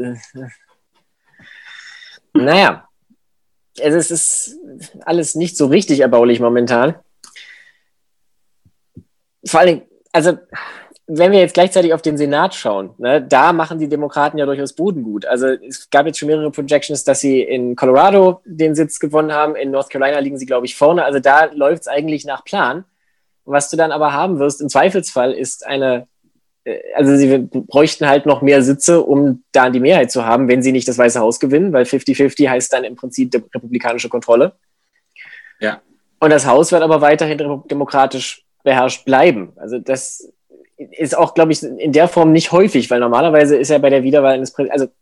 äh, 0.00 0.14
naja, 2.34 2.88
es 3.78 4.10
ist 4.10 4.56
alles 5.04 5.34
nicht 5.34 5.56
so 5.56 5.66
richtig 5.66 6.00
erbaulich 6.00 6.38
momentan. 6.38 6.94
Vor 9.44 9.60
allem, 9.60 9.82
also 10.12 10.38
wenn 11.08 11.30
wir 11.30 11.38
jetzt 11.38 11.54
gleichzeitig 11.54 11.94
auf 11.94 12.02
den 12.02 12.16
Senat 12.16 12.54
schauen, 12.54 12.90
ne, 12.98 13.22
da 13.22 13.52
machen 13.52 13.78
die 13.78 13.88
Demokraten 13.88 14.38
ja 14.38 14.46
durchaus 14.46 14.72
Boden 14.72 15.04
gut. 15.04 15.24
Also 15.24 15.46
es 15.46 15.88
gab 15.90 16.06
jetzt 16.06 16.18
schon 16.18 16.26
mehrere 16.26 16.50
Projections, 16.50 17.04
dass 17.04 17.20
sie 17.20 17.42
in 17.42 17.76
Colorado 17.76 18.40
den 18.44 18.74
Sitz 18.74 18.98
gewonnen 18.98 19.32
haben. 19.32 19.54
In 19.54 19.70
North 19.70 19.90
Carolina 19.90 20.18
liegen 20.18 20.38
sie, 20.38 20.46
glaube 20.46 20.66
ich, 20.66 20.74
vorne. 20.74 21.04
Also 21.04 21.20
da 21.20 21.44
läuft 21.52 21.82
es 21.82 21.88
eigentlich 21.88 22.24
nach 22.24 22.44
Plan. 22.44 22.84
Was 23.44 23.70
du 23.70 23.76
dann 23.76 23.92
aber 23.92 24.12
haben 24.12 24.40
wirst, 24.40 24.60
im 24.60 24.68
Zweifelsfall, 24.68 25.32
ist 25.32 25.64
eine 25.64 26.08
äh, 26.64 26.80
also 26.94 27.16
sie 27.16 27.38
bräuchten 27.38 28.08
halt 28.08 28.26
noch 28.26 28.42
mehr 28.42 28.62
Sitze, 28.62 29.02
um 29.02 29.44
da 29.52 29.70
die 29.70 29.80
Mehrheit 29.80 30.10
zu 30.10 30.26
haben, 30.26 30.48
wenn 30.48 30.62
sie 30.62 30.72
nicht 30.72 30.88
das 30.88 30.98
Weiße 30.98 31.20
Haus 31.20 31.40
gewinnen, 31.40 31.72
weil 31.72 31.84
50-50 31.84 32.48
heißt 32.48 32.72
dann 32.72 32.84
im 32.84 32.96
Prinzip 32.96 33.34
republikanische 33.54 34.08
Kontrolle. 34.08 34.52
Ja. 35.60 35.80
Und 36.18 36.30
das 36.30 36.46
Haus 36.46 36.72
wird 36.72 36.82
aber 36.82 37.00
weiterhin 37.00 37.38
demokratisch 37.70 38.44
beherrscht 38.64 39.04
bleiben. 39.04 39.52
Also 39.56 39.78
das 39.78 40.32
ist 40.76 41.16
auch, 41.16 41.34
glaube 41.34 41.52
ich, 41.52 41.62
in 41.62 41.92
der 41.92 42.08
Form 42.08 42.32
nicht 42.32 42.52
häufig, 42.52 42.90
weil 42.90 43.00
normalerweise 43.00 43.56
ist 43.56 43.70
ja 43.70 43.78
bei 43.78 43.90
der 43.90 44.02
Wiederwahl 44.02 44.34
eines 44.34 44.52
Präsidenten, 44.52 44.82
also 44.82 44.92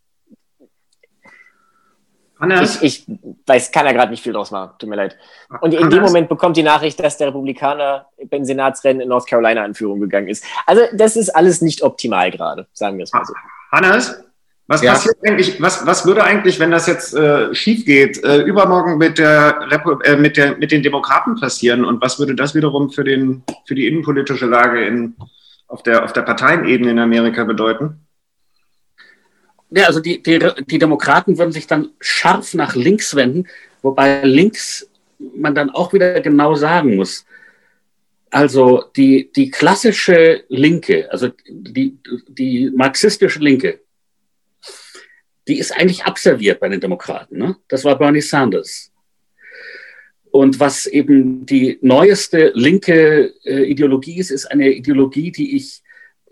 ich, 2.63 2.83
ich, 2.83 3.07
weiß, 3.47 3.73
kann 3.73 3.87
ja 3.87 3.93
gerade 3.93 4.11
nicht 4.11 4.23
viel 4.23 4.33
draus 4.33 4.51
machen, 4.51 4.73
tut 4.79 4.89
mir 4.89 4.97
leid. 4.97 5.17
Und 5.61 5.73
in 5.73 5.89
dem 5.89 6.03
Moment 6.03 6.29
bekommt 6.29 6.57
die 6.57 6.63
Nachricht, 6.63 7.03
dass 7.03 7.17
der 7.17 7.29
Republikaner 7.29 8.07
beim 8.29 8.45
Senatsrennen 8.45 9.01
in 9.01 9.09
North 9.09 9.27
Carolina 9.27 9.65
in 9.65 9.75
Führung 9.75 10.01
gegangen 10.01 10.29
ist. 10.29 10.45
Also 10.67 10.83
das 10.93 11.17
ist 11.17 11.31
alles 11.31 11.63
nicht 11.63 11.83
optimal 11.83 12.31
gerade, 12.31 12.67
sagen 12.73 12.99
wir 12.99 13.05
es 13.05 13.13
mal 13.13 13.25
so. 13.25 13.35
Hannes, 13.73 14.23
was 14.67 14.83
ja. 14.83 14.93
passiert 14.93 15.17
eigentlich, 15.27 15.61
was, 15.61 15.87
was 15.87 16.07
würde 16.07 16.25
eigentlich, 16.25 16.59
wenn 16.59 16.71
das 16.71 16.87
jetzt 16.87 17.15
äh, 17.15 17.55
schief 17.55 17.85
geht, 17.85 18.23
äh, 18.25 18.43
übermorgen 18.43 18.99
mit, 18.99 19.19
der, 19.19 19.59
äh, 20.05 20.17
mit, 20.17 20.37
der, 20.37 20.57
mit 20.57 20.73
den 20.73 20.83
Demokraten 20.83 21.39
passieren 21.39 21.85
und 21.85 22.01
was 22.01 22.19
würde 22.19 22.35
das 22.35 22.55
wiederum 22.55 22.91
für, 22.91 23.05
den, 23.05 23.43
für 23.67 23.75
die 23.75 23.87
innenpolitische 23.87 24.47
Lage 24.47 24.85
in, 24.85 25.17
auf, 25.67 25.83
der, 25.83 26.05
auf 26.05 26.13
der 26.13 26.23
Parteienebene 26.23 26.91
in 26.91 26.99
Amerika 26.99 27.45
bedeuten? 27.45 28.07
Ja, 29.71 29.87
also 29.87 30.01
die, 30.01 30.23
die, 30.23 30.39
die 30.67 30.79
Demokraten 30.79 31.37
würden 31.39 31.53
sich 31.53 31.67
dann 31.67 31.91
scharf 32.01 32.55
nach 32.55 32.75
links 32.77 33.15
wenden, 33.17 33.49
wobei 33.83 34.23
links 34.23 34.89
man 35.19 35.55
dann 35.55 35.71
auch 35.71 35.93
wieder 35.93 36.21
genau 36.21 36.55
sagen 36.55 36.97
muss, 36.97 37.25
also 38.31 38.85
die, 38.97 39.31
die 39.35 39.51
klassische 39.51 40.45
Linke, 40.49 41.11
also 41.11 41.31
die, 41.49 41.99
die 42.27 42.71
marxistische 42.75 43.39
Linke, 43.39 43.81
die 45.47 45.59
ist 45.59 45.73
eigentlich 45.73 46.05
abserviert 46.05 46.59
bei 46.61 46.69
den 46.69 46.81
Demokraten. 46.81 47.39
Ne? 47.39 47.57
Das 47.69 47.85
war 47.85 47.99
Bernie 47.99 48.21
Sanders. 48.21 48.91
Und 50.35 50.59
was 50.59 50.87
eben 50.87 51.47
die 51.47 51.79
neueste 51.81 52.51
linke 52.57 53.33
äh, 53.45 53.71
Ideologie 53.71 54.19
ist, 54.19 54.33
ist 54.33 54.47
eine 54.47 54.69
Ideologie, 54.73 55.31
die 55.31 55.55
ich 55.55 55.81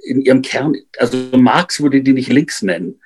in 0.02 0.20
ihrem 0.20 0.42
Kern, 0.42 0.74
also 0.98 1.16
Marx 1.36 1.80
würde 1.80 2.02
die 2.02 2.12
nicht 2.12 2.28
links 2.28 2.62
nennen, 2.62 3.00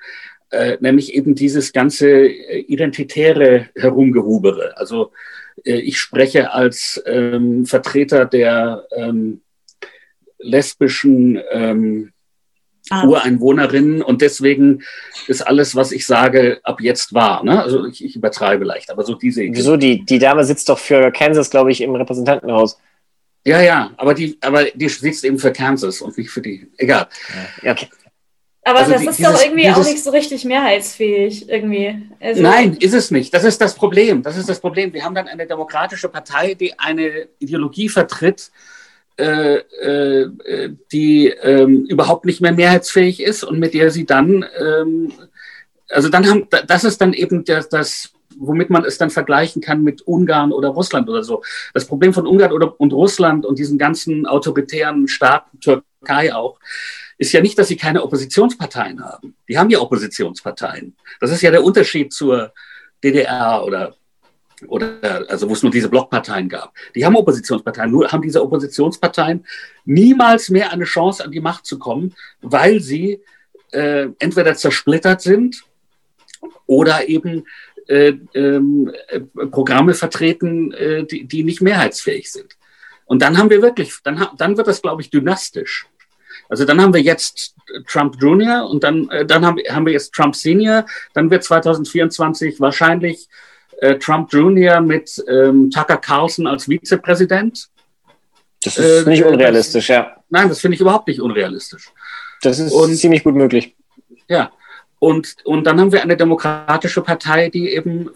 äh, 0.49 0.77
nämlich 0.79 1.13
eben 1.13 1.35
dieses 1.35 1.71
ganze 1.71 2.09
äh, 2.09 2.61
identitäre 2.61 3.69
Herumgehubere. 3.75 4.75
Also 4.75 5.11
äh, 5.63 5.75
ich 5.75 5.99
spreche 5.99 6.51
als 6.51 6.99
ähm, 7.05 7.67
Vertreter 7.67 8.25
der 8.25 8.87
ähm, 8.95 9.41
lesbischen 10.39 11.39
ähm. 11.51 12.11
Ureinwohnerinnen 12.91 14.01
und 14.01 14.21
deswegen 14.21 14.83
ist 15.27 15.41
alles, 15.41 15.75
was 15.75 15.91
ich 15.91 16.05
sage, 16.05 16.59
ab 16.63 16.81
jetzt 16.81 17.13
wahr. 17.13 17.43
Ne? 17.43 17.61
Also 17.61 17.85
ich, 17.85 18.03
ich 18.03 18.15
übertreibe 18.15 18.65
leicht, 18.65 18.89
aber 18.91 19.03
so 19.03 19.15
diese. 19.15 19.41
Wieso? 19.41 19.77
Die, 19.77 20.05
die 20.05 20.19
Dame 20.19 20.43
sitzt 20.43 20.69
doch 20.69 20.79
für 20.79 21.11
Kansas, 21.11 21.49
glaube 21.49 21.71
ich, 21.71 21.81
im 21.81 21.95
Repräsentantenhaus. 21.95 22.79
Ja, 23.45 23.61
ja, 23.61 23.91
aber 23.97 24.13
die, 24.13 24.37
aber 24.41 24.65
die 24.65 24.89
sitzt 24.89 25.23
eben 25.23 25.39
für 25.39 25.53
Kansas 25.53 26.01
und 26.01 26.17
nicht 26.17 26.29
für 26.29 26.41
die. 26.41 26.69
Egal. 26.77 27.07
Ja, 27.61 27.71
okay. 27.71 27.87
Aber 28.67 28.79
also 28.79 28.91
das 28.91 29.01
die, 29.01 29.07
ist 29.07 29.19
dieses, 29.19 29.33
doch 29.33 29.41
irgendwie 29.41 29.63
dieses, 29.63 29.77
auch 29.77 29.85
nicht 29.85 30.03
so 30.03 30.09
richtig 30.09 30.43
mehrheitsfähig 30.43 31.47
irgendwie. 31.47 32.09
Also 32.19 32.41
Nein, 32.41 32.75
ist 32.77 32.93
es 32.93 33.11
nicht. 33.11 33.33
Das 33.33 33.45
ist 33.45 33.61
das 33.61 33.75
Problem. 33.75 34.21
Das 34.23 34.35
ist 34.35 34.49
das 34.49 34.59
Problem. 34.59 34.91
Wir 34.93 35.05
haben 35.05 35.15
dann 35.15 35.29
eine 35.29 35.47
demokratische 35.47 36.09
Partei, 36.09 36.53
die 36.53 36.77
eine 36.77 37.29
Ideologie 37.39 37.87
vertritt, 37.87 38.51
äh, 39.17 39.57
äh, 39.57 40.29
die 40.91 41.27
ähm, 41.27 41.85
überhaupt 41.85 42.25
nicht 42.25 42.41
mehr 42.41 42.51
mehrheitsfähig 42.51 43.21
ist 43.21 43.43
und 43.43 43.59
mit 43.59 43.73
der 43.73 43.91
sie 43.91 44.05
dann, 44.05 44.45
ähm, 44.59 45.11
also 45.89 46.09
dann 46.09 46.29
haben, 46.29 46.47
das 46.67 46.83
ist 46.83 47.01
dann 47.01 47.13
eben 47.13 47.43
das, 47.43 47.69
das 47.69 48.11
womit 48.39 48.69
man 48.69 48.85
es 48.85 48.97
dann 48.97 49.09
vergleichen 49.09 49.61
kann 49.61 49.81
mit 49.81 50.01
Ungarn 50.03 50.51
oder 50.51 50.69
Russland 50.69 51.09
oder 51.09 51.23
so. 51.23 51.43
Das 51.73 51.85
Problem 51.85 52.13
von 52.13 52.27
Ungarn 52.27 52.51
oder, 52.51 52.79
und 52.79 52.93
Russland 52.93 53.45
und 53.45 53.57
diesen 53.59 53.77
ganzen 53.77 54.25
autoritären 54.25 55.07
Staaten, 55.07 55.59
Türkei 55.59 56.33
auch, 56.33 56.59
ist 57.17 57.31
ja 57.31 57.41
nicht, 57.41 57.57
dass 57.57 57.67
sie 57.67 57.77
keine 57.77 58.03
Oppositionsparteien 58.03 59.03
haben. 59.03 59.35
Die 59.49 59.57
haben 59.57 59.69
ja 59.69 59.79
Oppositionsparteien. 59.79 60.95
Das 61.19 61.31
ist 61.31 61.41
ja 61.41 61.49
der 61.49 61.63
Unterschied 61.63 62.13
zur 62.13 62.53
DDR 63.03 63.63
oder 63.65 63.95
oder 64.65 65.25
also 65.29 65.47
wo 65.49 65.53
es 65.53 65.61
nur 65.61 65.71
diese 65.71 65.89
Blockparteien 65.89 66.49
gab. 66.49 66.73
Die 66.95 67.05
haben 67.05 67.15
Oppositionsparteien, 67.15 67.91
nur 67.91 68.11
haben 68.11 68.21
diese 68.21 68.41
Oppositionsparteien 68.41 69.45
niemals 69.85 70.49
mehr 70.49 70.71
eine 70.71 70.85
Chance, 70.85 71.23
an 71.23 71.31
die 71.31 71.39
Macht 71.39 71.65
zu 71.65 71.77
kommen, 71.77 72.15
weil 72.41 72.79
sie 72.79 73.21
äh, 73.71 74.07
entweder 74.19 74.55
zersplittert 74.55 75.21
sind 75.21 75.63
oder 76.65 77.07
eben 77.07 77.45
äh, 77.87 78.13
äh, 78.33 78.61
Programme 79.51 79.93
vertreten, 79.93 80.73
äh, 80.73 81.05
die, 81.05 81.25
die 81.25 81.43
nicht 81.43 81.61
mehrheitsfähig 81.61 82.31
sind. 82.31 82.57
Und 83.05 83.21
dann 83.21 83.37
haben 83.37 83.49
wir 83.49 83.61
wirklich, 83.61 83.93
dann, 84.03 84.27
dann 84.37 84.57
wird 84.57 84.67
das, 84.67 84.81
glaube 84.81 85.01
ich, 85.01 85.09
dynastisch. 85.09 85.87
Also 86.49 86.65
dann 86.65 86.81
haben 86.81 86.93
wir 86.93 87.01
jetzt 87.01 87.55
Trump 87.87 88.15
Junior 88.19 88.69
und 88.69 88.83
dann, 88.83 89.09
äh, 89.09 89.25
dann 89.25 89.45
haben, 89.45 89.57
haben 89.69 89.85
wir 89.85 89.93
jetzt 89.93 90.13
Trump 90.13 90.35
Senior. 90.35 90.85
Dann 91.13 91.29
wird 91.29 91.43
2024 91.43 92.59
wahrscheinlich 92.59 93.27
äh, 93.77 93.95
Trump 93.95 94.31
Junior 94.31 94.81
mit 94.81 95.23
ähm, 95.27 95.69
Tucker 95.69 95.97
Carlson 95.97 96.47
als 96.47 96.67
Vizepräsident. 96.67 97.69
Das 98.63 98.77
ist 98.77 99.05
äh, 99.05 99.09
nicht 99.09 99.23
unrealistisch, 99.23 99.89
ja. 99.89 100.17
Nein, 100.29 100.49
das 100.49 100.59
finde 100.59 100.75
ich 100.75 100.81
überhaupt 100.81 101.07
nicht 101.07 101.21
unrealistisch. 101.21 101.91
Das 102.41 102.59
ist 102.59 102.71
und, 102.73 102.95
ziemlich 102.95 103.23
gut 103.23 103.35
möglich. 103.35 103.75
Ja. 104.27 104.51
Und, 104.99 105.35
und 105.43 105.65
dann 105.65 105.79
haben 105.79 105.91
wir 105.91 106.01
eine 106.01 106.17
demokratische 106.17 107.03
Partei, 107.03 107.49
die 107.49 107.69
eben 107.69 108.09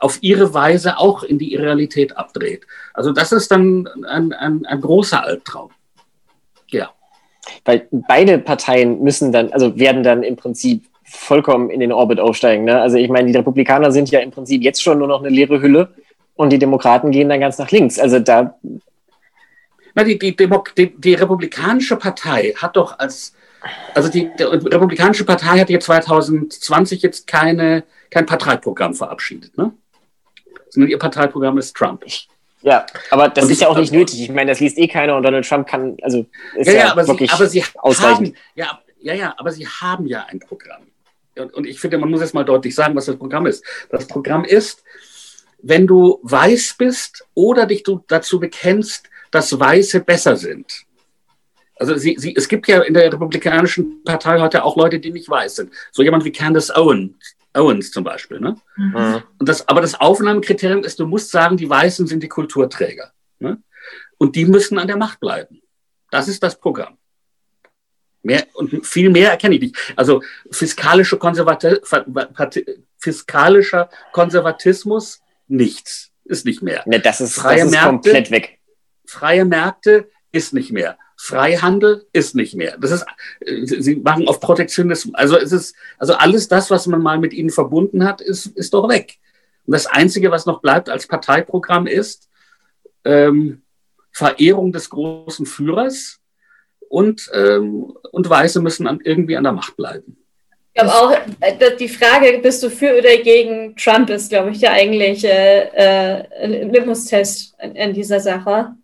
auf 0.00 0.18
ihre 0.22 0.52
Weise 0.52 0.98
auch 0.98 1.22
in 1.22 1.38
die 1.38 1.54
Realität 1.54 2.16
abdreht. 2.16 2.66
Also 2.94 3.12
das 3.12 3.30
ist 3.30 3.50
dann 3.52 3.88
ein, 4.08 4.32
ein, 4.32 4.66
ein 4.66 4.80
großer 4.80 5.22
Albtraum. 5.22 5.70
Ja. 6.68 6.90
Weil 7.64 7.86
beide 8.08 8.38
Parteien 8.38 9.04
müssen 9.04 9.30
dann, 9.30 9.52
also 9.52 9.78
werden 9.78 10.02
dann 10.02 10.24
im 10.24 10.34
Prinzip 10.34 10.84
vollkommen 11.06 11.70
in 11.70 11.80
den 11.80 11.92
Orbit 11.92 12.20
aufsteigen. 12.20 12.64
Ne? 12.64 12.80
Also 12.80 12.96
ich 12.96 13.08
meine, 13.08 13.30
die 13.30 13.36
Republikaner 13.36 13.92
sind 13.92 14.10
ja 14.10 14.20
im 14.20 14.30
Prinzip 14.30 14.62
jetzt 14.62 14.82
schon 14.82 14.98
nur 14.98 15.08
noch 15.08 15.20
eine 15.20 15.30
leere 15.30 15.60
Hülle 15.62 15.94
und 16.34 16.50
die 16.50 16.58
Demokraten 16.58 17.10
gehen 17.10 17.28
dann 17.28 17.40
ganz 17.40 17.58
nach 17.58 17.70
links. 17.70 17.98
Also 17.98 18.18
da. 18.18 18.58
Na, 19.94 20.04
die, 20.04 20.18
die, 20.18 20.36
die, 20.36 21.00
die 21.00 21.14
Republikanische 21.14 21.96
Partei 21.96 22.52
hat 22.56 22.76
doch 22.76 22.98
als, 22.98 23.34
also 23.94 24.10
die, 24.10 24.30
die 24.38 24.42
Republikanische 24.42 25.24
Partei 25.24 25.58
hat 25.58 25.70
jetzt 25.70 25.86
2020 25.86 27.00
jetzt 27.02 27.26
keine, 27.26 27.84
kein 28.10 28.26
Parteiprogramm 28.26 28.94
verabschiedet, 28.94 29.56
ne? 29.56 29.72
Sondern 30.68 30.90
ihr 30.90 30.98
Parteiprogramm 30.98 31.56
ist 31.56 31.74
Trump. 31.74 32.04
Ja, 32.60 32.84
aber 33.10 33.28
das 33.28 33.44
und 33.44 33.52
ist 33.52 33.62
ja 33.62 33.68
auch 33.68 33.78
nicht 33.78 33.92
nötig. 33.92 34.20
Ich 34.20 34.28
meine, 34.28 34.50
das 34.50 34.60
liest 34.60 34.76
eh 34.76 34.88
keiner 34.88 35.16
und 35.16 35.22
Donald 35.22 35.48
Trump 35.48 35.66
kann, 35.66 35.96
also 36.02 36.26
ist 36.56 36.66
ja, 36.66 36.72
ja, 36.72 36.78
ja 36.80 36.92
aber 36.92 37.06
wirklich 37.06 37.30
sie, 37.30 37.36
aber 37.76 37.94
sie. 37.94 38.02
Haben, 38.02 38.34
ja, 38.54 38.80
ja, 39.00 39.14
ja, 39.14 39.34
aber 39.38 39.52
sie 39.52 39.66
haben 39.66 40.06
ja 40.06 40.26
ein 40.28 40.40
Programm. 40.40 40.82
Und 41.38 41.66
ich 41.66 41.80
finde, 41.80 41.98
man 41.98 42.10
muss 42.10 42.20
jetzt 42.20 42.34
mal 42.34 42.44
deutlich 42.44 42.74
sagen, 42.74 42.94
was 42.96 43.06
das 43.06 43.16
Programm 43.16 43.46
ist. 43.46 43.64
Das 43.90 44.06
Programm 44.06 44.44
ist, 44.44 44.82
wenn 45.62 45.86
du 45.86 46.20
weiß 46.22 46.76
bist 46.78 47.26
oder 47.34 47.66
dich 47.66 47.82
du 47.82 48.04
dazu 48.08 48.40
bekennst, 48.40 49.08
dass 49.30 49.58
Weiße 49.58 50.00
besser 50.00 50.36
sind. 50.36 50.86
Also 51.78 51.96
sie, 51.96 52.16
sie, 52.18 52.34
es 52.34 52.48
gibt 52.48 52.68
ja 52.68 52.80
in 52.82 52.94
der 52.94 53.12
Republikanischen 53.12 54.02
Partei 54.02 54.40
heute 54.40 54.64
auch 54.64 54.76
Leute, 54.76 54.98
die 54.98 55.12
nicht 55.12 55.28
weiß 55.28 55.56
sind. 55.56 55.72
So 55.92 56.02
jemand 56.02 56.24
wie 56.24 56.32
Candace 56.32 56.70
Owens, 56.74 57.36
Owens 57.54 57.90
zum 57.90 58.02
Beispiel. 58.02 58.40
Ne? 58.40 58.56
Mhm. 58.76 59.22
Und 59.38 59.48
das, 59.48 59.68
aber 59.68 59.82
das 59.82 59.94
Aufnahmekriterium 59.94 60.84
ist, 60.84 60.98
du 60.98 61.06
musst 61.06 61.30
sagen, 61.30 61.56
die 61.56 61.68
Weißen 61.68 62.06
sind 62.06 62.22
die 62.22 62.28
Kulturträger. 62.28 63.12
Ne? 63.40 63.62
Und 64.16 64.36
die 64.36 64.46
müssen 64.46 64.78
an 64.78 64.86
der 64.86 64.96
Macht 64.96 65.20
bleiben. 65.20 65.60
Das 66.10 66.28
ist 66.28 66.42
das 66.42 66.58
Programm. 66.58 66.96
Mehr, 68.26 68.44
und 68.54 68.84
viel 68.86 69.08
mehr 69.08 69.30
erkenne 69.30 69.54
ich 69.54 69.60
nicht. 69.60 69.76
Also 69.94 70.22
fiskalische 70.50 71.16
Konservati 71.16 71.76
fiskalischer 72.98 73.88
Konservatismus, 74.12 75.20
nichts. 75.46 76.10
Ist 76.24 76.44
nicht 76.44 76.60
mehr. 76.60 76.82
Ne, 76.86 76.98
das 76.98 77.20
ist, 77.20 77.34
freie 77.36 77.58
das 77.58 77.66
ist 77.66 77.70
Märkte, 77.70 77.88
komplett 77.88 78.30
weg. 78.32 78.58
Freie 79.06 79.44
Märkte 79.44 80.08
ist 80.32 80.52
nicht 80.52 80.72
mehr. 80.72 80.98
Freihandel 81.16 82.04
ist 82.12 82.34
nicht 82.34 82.56
mehr. 82.56 82.76
Das 82.78 82.90
ist, 82.90 83.06
sie 83.80 83.96
machen 83.96 84.26
auf 84.26 84.40
Protektionismus. 84.40 85.14
Also 85.14 85.38
es 85.38 85.52
ist, 85.52 85.76
also 85.98 86.14
alles 86.14 86.48
das, 86.48 86.68
was 86.70 86.88
man 86.88 87.00
mal 87.00 87.18
mit 87.18 87.32
ihnen 87.32 87.50
verbunden 87.50 88.04
hat, 88.04 88.20
ist, 88.20 88.46
ist 88.46 88.74
doch 88.74 88.88
weg. 88.88 89.18
Und 89.66 89.72
das 89.72 89.86
Einzige, 89.86 90.32
was 90.32 90.46
noch 90.46 90.60
bleibt 90.60 90.88
als 90.88 91.06
Parteiprogramm 91.06 91.86
ist 91.86 92.28
ähm, 93.04 93.62
Verehrung 94.10 94.72
des 94.72 94.90
großen 94.90 95.46
Führers 95.46 96.18
und, 96.88 97.30
ähm, 97.34 97.92
und 98.12 98.28
Weiße 98.28 98.60
müssen 98.60 98.86
an, 98.86 99.00
irgendwie 99.02 99.36
an 99.36 99.44
der 99.44 99.52
Macht 99.52 99.76
bleiben. 99.76 100.16
Ich 100.72 100.82
glaube 100.82 100.94
auch, 100.94 101.12
äh, 101.40 101.76
die 101.78 101.88
Frage, 101.88 102.38
bist 102.42 102.62
du 102.62 102.68
für 102.68 102.98
oder 102.98 103.16
gegen 103.16 103.74
Trump, 103.76 104.10
ist, 104.10 104.28
glaube 104.28 104.50
ich, 104.50 104.58
der 104.60 104.72
eigentliche 104.72 105.28
äh, 105.28 106.20
äh, 106.20 106.64
Litmus-Test 106.64 107.56
in, 107.74 107.94
dieser 107.94 108.20
Sache. 108.20 108.74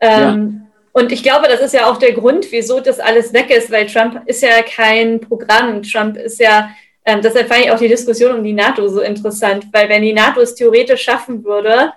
Ähm, 0.00 0.62
ja 0.62 0.70
Und 0.92 1.10
ich 1.10 1.22
glaube, 1.22 1.48
das 1.48 1.60
ist 1.60 1.74
ja 1.74 1.90
auch 1.90 1.96
der 1.96 2.12
Grund, 2.12 2.46
wieso 2.50 2.78
das 2.78 3.00
alles 3.00 3.32
weg 3.32 3.50
ist, 3.50 3.72
weil 3.72 3.86
Trump 3.86 4.22
ist 4.26 4.42
ja 4.42 4.62
kein 4.62 5.20
Programm. 5.20 5.82
Trump 5.82 6.16
ist 6.16 6.38
ja, 6.38 6.70
ähm, 7.04 7.20
deshalb 7.22 7.48
fand 7.48 7.64
ich 7.64 7.70
auch 7.72 7.78
die 7.78 7.88
Diskussion 7.88 8.38
um 8.38 8.44
die 8.44 8.52
NATO 8.52 8.86
so 8.86 9.00
interessant, 9.00 9.66
weil 9.72 9.88
wenn 9.88 10.02
die 10.02 10.12
NATO 10.12 10.40
es 10.40 10.54
theoretisch 10.54 11.02
schaffen 11.02 11.42
würde, 11.42 11.92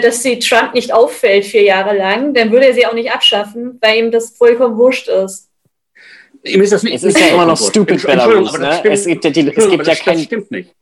dass 0.00 0.22
sie 0.22 0.38
Trump 0.38 0.74
nicht 0.74 0.92
auffällt 0.92 1.46
vier 1.46 1.62
Jahre 1.62 1.96
lang, 1.96 2.34
dann 2.34 2.52
würde 2.52 2.66
er 2.66 2.74
sie 2.74 2.86
auch 2.86 2.92
nicht 2.92 3.10
abschaffen, 3.10 3.78
weil 3.80 3.98
ihm 3.98 4.10
das 4.10 4.36
vollkommen 4.36 4.76
wurscht 4.76 5.08
ist. 5.08 5.48
Ihm 6.44 6.62
ist 6.62 6.72
das 6.72 6.82
nicht, 6.82 6.94
es 6.94 7.04
ist 7.04 7.18
ja 7.18 7.28
immer 7.28 7.46
noch 7.46 7.56
stupid 7.56 8.02
Belarus. 8.02 8.56
Ne? 8.58 8.82
Es 8.84 9.06
gibt 9.06 9.24
ja, 9.24 9.30
die, 9.30 9.48
es 9.48 9.68
gibt 9.68 9.86
ja 9.86 9.94
kein... 9.94 10.16
Das 10.16 10.24
stimmt 10.24 10.50
nicht. 10.50 10.74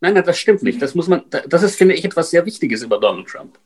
Nein, 0.00 0.14
nein, 0.14 0.24
das 0.24 0.38
stimmt 0.38 0.62
nicht. 0.62 0.80
Das 0.80 0.94
muss 0.94 1.08
man, 1.08 1.22
das 1.48 1.62
ist, 1.62 1.76
finde 1.76 1.94
ich, 1.94 2.04
etwas 2.04 2.30
sehr 2.30 2.44
Wichtiges 2.44 2.82
über 2.82 2.98
Donald 2.98 3.28
Trump. 3.28 3.58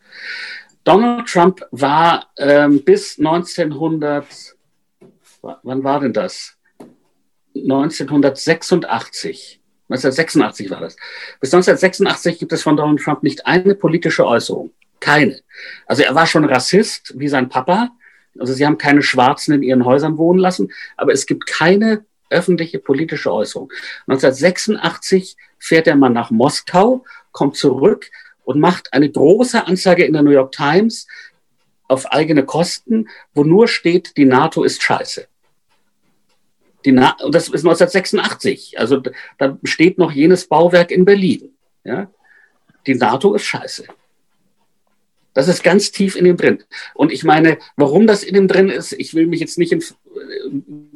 Donald 0.84 1.28
Trump 1.28 1.66
war 1.70 2.30
ähm, 2.38 2.82
bis 2.84 3.18
1900, 3.18 4.26
wann 5.62 5.84
war 5.84 6.00
denn 6.00 6.12
das? 6.12 6.56
1986. 7.54 9.60
1986 9.88 10.70
war 10.70 10.80
das. 10.80 10.96
Bis 11.40 11.52
1986 11.52 12.38
gibt 12.38 12.52
es 12.52 12.62
von 12.62 12.76
Donald 12.76 13.00
Trump 13.00 13.22
nicht 13.22 13.46
eine 13.46 13.74
politische 13.74 14.26
Äußerung. 14.26 14.70
Keine. 15.00 15.40
Also 15.86 16.02
er 16.02 16.14
war 16.14 16.26
schon 16.26 16.44
Rassist, 16.44 17.14
wie 17.16 17.28
sein 17.28 17.48
Papa. 17.48 17.90
Also 18.38 18.52
sie 18.52 18.64
haben 18.64 18.78
keine 18.78 19.02
Schwarzen 19.02 19.54
in 19.54 19.62
ihren 19.62 19.84
Häusern 19.84 20.18
wohnen 20.18 20.38
lassen, 20.38 20.72
aber 20.96 21.12
es 21.12 21.26
gibt 21.26 21.46
keine 21.46 22.04
öffentliche 22.28 22.78
politische 22.78 23.32
Äußerung. 23.32 23.72
1986 24.06 25.36
fährt 25.58 25.86
der 25.86 25.96
Mann 25.96 26.12
nach 26.12 26.30
Moskau, 26.30 27.04
kommt 27.32 27.56
zurück 27.56 28.10
und 28.44 28.60
macht 28.60 28.92
eine 28.92 29.10
große 29.10 29.66
Anzeige 29.66 30.04
in 30.04 30.12
der 30.12 30.22
New 30.22 30.30
York 30.30 30.52
Times 30.52 31.08
auf 31.88 32.12
eigene 32.12 32.44
Kosten, 32.44 33.08
wo 33.34 33.42
nur 33.42 33.66
steht, 33.66 34.16
die 34.16 34.24
NATO 34.24 34.62
ist 34.62 34.82
scheiße. 34.82 35.26
Die 36.84 36.92
Na 36.92 37.16
das 37.30 37.48
ist 37.48 37.66
1986. 37.66 38.78
Also 38.78 39.02
da 39.38 39.58
steht 39.64 39.98
noch 39.98 40.12
jenes 40.12 40.46
Bauwerk 40.46 40.90
in 40.90 41.04
Berlin. 41.04 41.50
Ja? 41.84 42.10
Die 42.86 42.94
NATO 42.94 43.34
ist 43.34 43.44
scheiße. 43.44 43.86
Das 45.40 45.48
ist 45.48 45.62
ganz 45.62 45.90
tief 45.90 46.16
in 46.16 46.26
ihm 46.26 46.36
drin. 46.36 46.62
Und 46.92 47.10
ich 47.10 47.24
meine, 47.24 47.56
warum 47.76 48.06
das 48.06 48.22
in 48.22 48.36
ihm 48.36 48.46
drin 48.46 48.68
ist, 48.68 48.92
ich 48.92 49.14
will 49.14 49.26
mich 49.26 49.40
jetzt 49.40 49.56
nicht 49.56 49.72
in, 49.72 49.82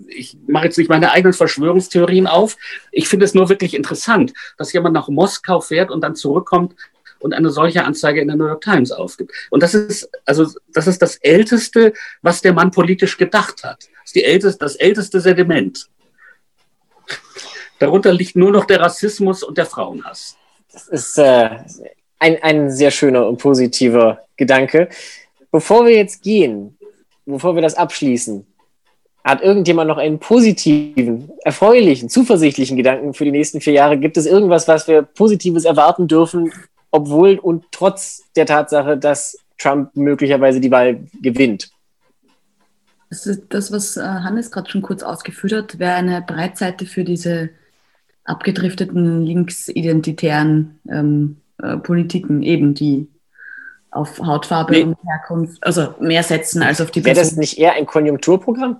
ich 0.06 0.36
mache 0.46 0.66
jetzt 0.66 0.76
nicht 0.76 0.90
meine 0.90 1.12
eigenen 1.12 1.32
Verschwörungstheorien 1.32 2.26
auf. 2.26 2.58
Ich 2.92 3.08
finde 3.08 3.24
es 3.24 3.32
nur 3.32 3.48
wirklich 3.48 3.72
interessant, 3.72 4.34
dass 4.58 4.74
jemand 4.74 4.92
nach 4.92 5.08
Moskau 5.08 5.62
fährt 5.62 5.90
und 5.90 6.02
dann 6.02 6.14
zurückkommt 6.14 6.74
und 7.20 7.32
eine 7.32 7.48
solche 7.48 7.86
Anzeige 7.86 8.20
in 8.20 8.28
der 8.28 8.36
New 8.36 8.46
York 8.46 8.60
Times 8.60 8.92
aufgibt. 8.92 9.32
Und 9.48 9.62
das 9.62 9.72
ist, 9.72 10.10
also, 10.26 10.46
das 10.74 10.88
ist 10.88 11.00
das 11.00 11.16
Älteste, 11.16 11.94
was 12.20 12.42
der 12.42 12.52
Mann 12.52 12.70
politisch 12.70 13.16
gedacht 13.16 13.64
hat. 13.64 13.84
Das 13.84 14.04
ist 14.04 14.14
die 14.14 14.24
älteste, 14.24 14.58
das 14.58 14.76
älteste 14.76 15.22
Sediment. 15.22 15.88
Darunter 17.78 18.12
liegt 18.12 18.36
nur 18.36 18.52
noch 18.52 18.66
der 18.66 18.80
Rassismus 18.80 19.42
und 19.42 19.56
der 19.56 19.64
Frauenhass. 19.64 20.36
Das 20.70 20.88
ist 20.88 21.16
äh, 21.16 21.60
ein, 22.24 22.42
ein 22.42 22.70
sehr 22.70 22.90
schöner 22.90 23.28
und 23.28 23.38
positiver 23.38 24.20
Gedanke. 24.36 24.88
Bevor 25.50 25.86
wir 25.86 25.94
jetzt 25.94 26.22
gehen, 26.22 26.76
bevor 27.26 27.54
wir 27.54 27.62
das 27.62 27.74
abschließen, 27.74 28.46
hat 29.22 29.42
irgendjemand 29.42 29.88
noch 29.88 29.98
einen 29.98 30.18
positiven, 30.18 31.30
erfreulichen, 31.44 32.08
zuversichtlichen 32.08 32.76
Gedanken 32.76 33.14
für 33.14 33.24
die 33.24 33.30
nächsten 33.30 33.60
vier 33.60 33.72
Jahre? 33.74 33.98
Gibt 33.98 34.16
es 34.16 34.26
irgendwas, 34.26 34.68
was 34.68 34.88
wir 34.88 35.02
Positives 35.02 35.64
erwarten 35.64 36.08
dürfen 36.08 36.52
obwohl 36.94 37.38
und 37.40 37.64
trotz 37.72 38.22
der 38.36 38.46
Tatsache, 38.46 38.96
dass 38.96 39.36
Trump 39.58 39.96
möglicherweise 39.96 40.60
die 40.60 40.70
Wahl 40.70 41.08
gewinnt. 41.20 41.72
Das, 43.10 43.26
ist 43.26 43.42
das 43.48 43.72
was 43.72 43.96
äh, 43.96 44.02
Hannes 44.02 44.52
gerade 44.52 44.70
schon 44.70 44.82
kurz 44.82 45.02
ausgeführt 45.02 45.52
hat, 45.52 45.78
wäre 45.80 45.94
eine 45.94 46.22
Breitseite 46.22 46.86
für 46.86 47.02
diese 47.02 47.50
abgedrifteten 48.22 49.26
linksidentitären 49.26 50.78
ähm, 50.88 51.38
äh, 51.62 51.76
Politiken, 51.76 52.42
eben 52.42 52.74
die 52.74 53.08
auf 53.90 54.18
Hautfarbe 54.18 54.72
nee. 54.72 54.82
und 54.82 54.96
Herkunft, 55.06 55.64
also 55.64 55.94
mehr 56.00 56.22
setzen 56.22 56.62
als 56.62 56.80
auf 56.80 56.90
die 56.90 57.04
Wäre 57.04 57.16
das 57.16 57.36
nicht 57.36 57.58
eher 57.58 57.74
ein 57.74 57.86
Konjunkturprogramm? 57.86 58.78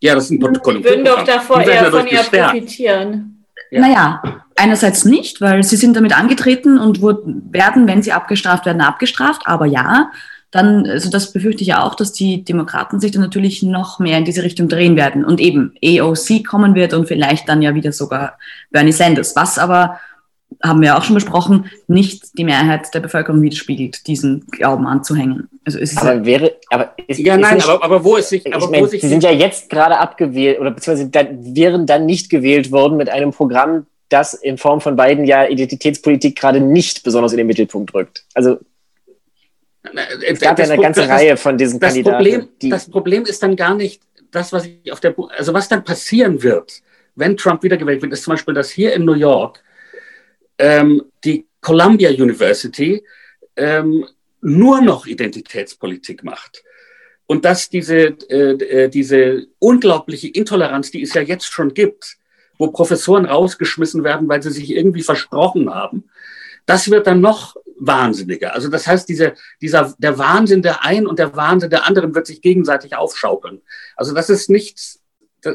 Ja, 0.00 0.14
das 0.14 0.24
ist 0.24 0.30
ein 0.30 0.40
Konjunkturprogramm. 0.40 0.82
Die 0.82 0.88
würden 0.88 1.04
doch 1.04 1.24
davor 1.24 1.62
eher 1.62 1.90
von 1.90 2.06
ihr 2.06 2.20
profitieren. 2.20 3.44
Ja. 3.70 3.80
Naja, 3.80 4.22
einerseits 4.54 5.04
nicht, 5.04 5.40
weil 5.40 5.62
sie 5.62 5.76
sind 5.76 5.96
damit 5.96 6.16
angetreten 6.16 6.78
und 6.78 7.00
werden, 7.02 7.88
wenn 7.88 8.02
sie 8.02 8.12
abgestraft 8.12 8.66
werden, 8.66 8.82
abgestraft. 8.82 9.42
Aber 9.46 9.66
ja, 9.66 10.10
dann, 10.50 10.86
also 10.86 11.08
das 11.08 11.32
befürchte 11.32 11.62
ich 11.62 11.68
ja 11.68 11.82
auch, 11.82 11.94
dass 11.94 12.12
die 12.12 12.44
Demokraten 12.44 13.00
sich 13.00 13.10
dann 13.12 13.22
natürlich 13.22 13.62
noch 13.62 13.98
mehr 13.98 14.18
in 14.18 14.26
diese 14.26 14.42
Richtung 14.42 14.68
drehen 14.68 14.96
werden 14.96 15.24
und 15.24 15.40
eben 15.40 15.74
AOC 15.82 16.44
kommen 16.46 16.74
wird 16.74 16.92
und 16.92 17.08
vielleicht 17.08 17.48
dann 17.48 17.62
ja 17.62 17.74
wieder 17.74 17.92
sogar 17.92 18.38
Bernie 18.70 18.92
Sanders. 18.92 19.34
Was 19.34 19.58
aber 19.58 19.98
haben 20.62 20.80
wir 20.80 20.96
auch 20.96 21.02
schon 21.02 21.14
besprochen, 21.14 21.70
nicht 21.88 22.38
die 22.38 22.44
Mehrheit 22.44 22.94
der 22.94 23.00
Bevölkerung 23.00 23.42
widerspiegelt, 23.42 24.06
diesen 24.06 24.46
Glauben 24.46 24.86
anzuhängen. 24.86 25.48
Also 25.64 25.78
es 25.78 25.92
ist 25.92 25.98
aber 25.98 26.14
ja, 26.14 26.24
wäre, 26.24 26.56
aber 26.70 26.94
ist, 27.06 27.18
ja, 27.18 27.36
nein, 27.36 27.56
nicht, 27.56 27.68
aber, 27.68 27.82
aber 27.82 28.04
wo 28.04 28.16
ist 28.16 28.28
sich, 28.28 28.46
aber 28.52 28.64
ich 28.64 28.70
mein, 28.70 28.88
Sie 28.88 29.08
sind 29.08 29.22
ja 29.22 29.32
jetzt 29.32 29.70
gerade 29.70 29.98
abgewählt 29.98 30.60
oder 30.60 30.70
beziehungsweise 30.70 31.10
dann, 31.10 31.56
wären 31.56 31.86
dann 31.86 32.06
nicht 32.06 32.30
gewählt 32.30 32.70
worden 32.70 32.96
mit 32.96 33.08
einem 33.08 33.32
Programm, 33.32 33.86
das 34.08 34.34
in 34.34 34.58
Form 34.58 34.80
von 34.80 34.94
beiden 34.94 35.24
ja 35.24 35.46
Identitätspolitik 35.46 36.36
gerade 36.36 36.60
nicht 36.60 37.02
besonders 37.02 37.32
in 37.32 37.38
den 37.38 37.46
Mittelpunkt 37.46 37.92
rückt. 37.94 38.24
Also 38.34 38.58
es 40.26 40.40
gab 40.40 40.58
ja 40.58 40.66
eine 40.66 40.80
ganze 40.80 41.00
das, 41.00 41.10
Reihe 41.10 41.36
von 41.36 41.58
diesen 41.58 41.80
das 41.80 41.88
Kandidaten. 41.88 42.16
Problem, 42.16 42.48
das 42.70 42.88
Problem 42.88 43.24
ist 43.24 43.42
dann 43.42 43.56
gar 43.56 43.74
nicht 43.74 44.02
das, 44.30 44.52
was 44.52 44.66
ich 44.66 44.92
auf 44.92 45.00
der, 45.00 45.14
also 45.36 45.52
was 45.52 45.68
dann 45.68 45.82
passieren 45.82 46.42
wird, 46.42 46.82
wenn 47.14 47.36
Trump 47.36 47.62
wiedergewählt 47.62 48.00
wird, 48.00 48.12
ist 48.12 48.22
zum 48.22 48.34
Beispiel, 48.34 48.54
dass 48.54 48.70
hier 48.70 48.94
in 48.94 49.04
New 49.04 49.14
York 49.14 49.62
ähm, 50.58 51.02
die 51.24 51.46
Columbia 51.60 52.10
University 52.10 53.04
ähm, 53.56 54.06
nur 54.40 54.80
noch 54.80 55.06
Identitätspolitik 55.06 56.24
macht. 56.24 56.62
Und 57.26 57.44
dass 57.44 57.70
diese, 57.70 58.16
äh, 58.28 58.84
äh, 58.84 58.88
diese 58.88 59.46
unglaubliche 59.58 60.28
Intoleranz, 60.28 60.90
die 60.90 61.02
es 61.02 61.14
ja 61.14 61.22
jetzt 61.22 61.46
schon 61.46 61.72
gibt, 61.72 62.16
wo 62.58 62.68
Professoren 62.68 63.24
rausgeschmissen 63.24 64.04
werden, 64.04 64.28
weil 64.28 64.42
sie 64.42 64.50
sich 64.50 64.70
irgendwie 64.70 65.02
versprochen 65.02 65.72
haben, 65.72 66.04
das 66.66 66.90
wird 66.90 67.06
dann 67.06 67.20
noch 67.20 67.56
wahnsinniger. 67.78 68.54
Also 68.54 68.68
das 68.68 68.86
heißt, 68.86 69.08
diese, 69.08 69.34
dieser, 69.60 69.94
der 69.98 70.18
Wahnsinn 70.18 70.62
der 70.62 70.84
einen 70.84 71.06
und 71.06 71.18
der 71.18 71.34
Wahnsinn 71.34 71.70
der 71.70 71.86
anderen 71.86 72.14
wird 72.14 72.26
sich 72.26 72.40
gegenseitig 72.40 72.94
aufschaukeln. 72.94 73.62
Also 73.96 74.14
das 74.14 74.30
ist 74.30 74.50
nichts, 74.50 75.00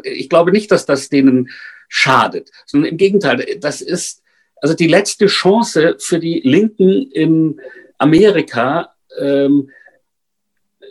ich 0.04 0.30
glaube 0.30 0.52
nicht, 0.52 0.72
dass 0.72 0.86
das 0.86 1.10
denen 1.10 1.50
schadet, 1.88 2.52
sondern 2.66 2.92
im 2.92 2.98
Gegenteil, 2.98 3.58
das 3.60 3.82
ist, 3.82 4.22
also 4.62 4.74
die 4.74 4.88
letzte 4.88 5.28
Chance 5.28 5.98
für 6.00 6.20
die 6.20 6.42
Linken 6.44 7.12
in 7.12 7.60
Amerika, 7.98 8.94
ähm, 9.20 9.70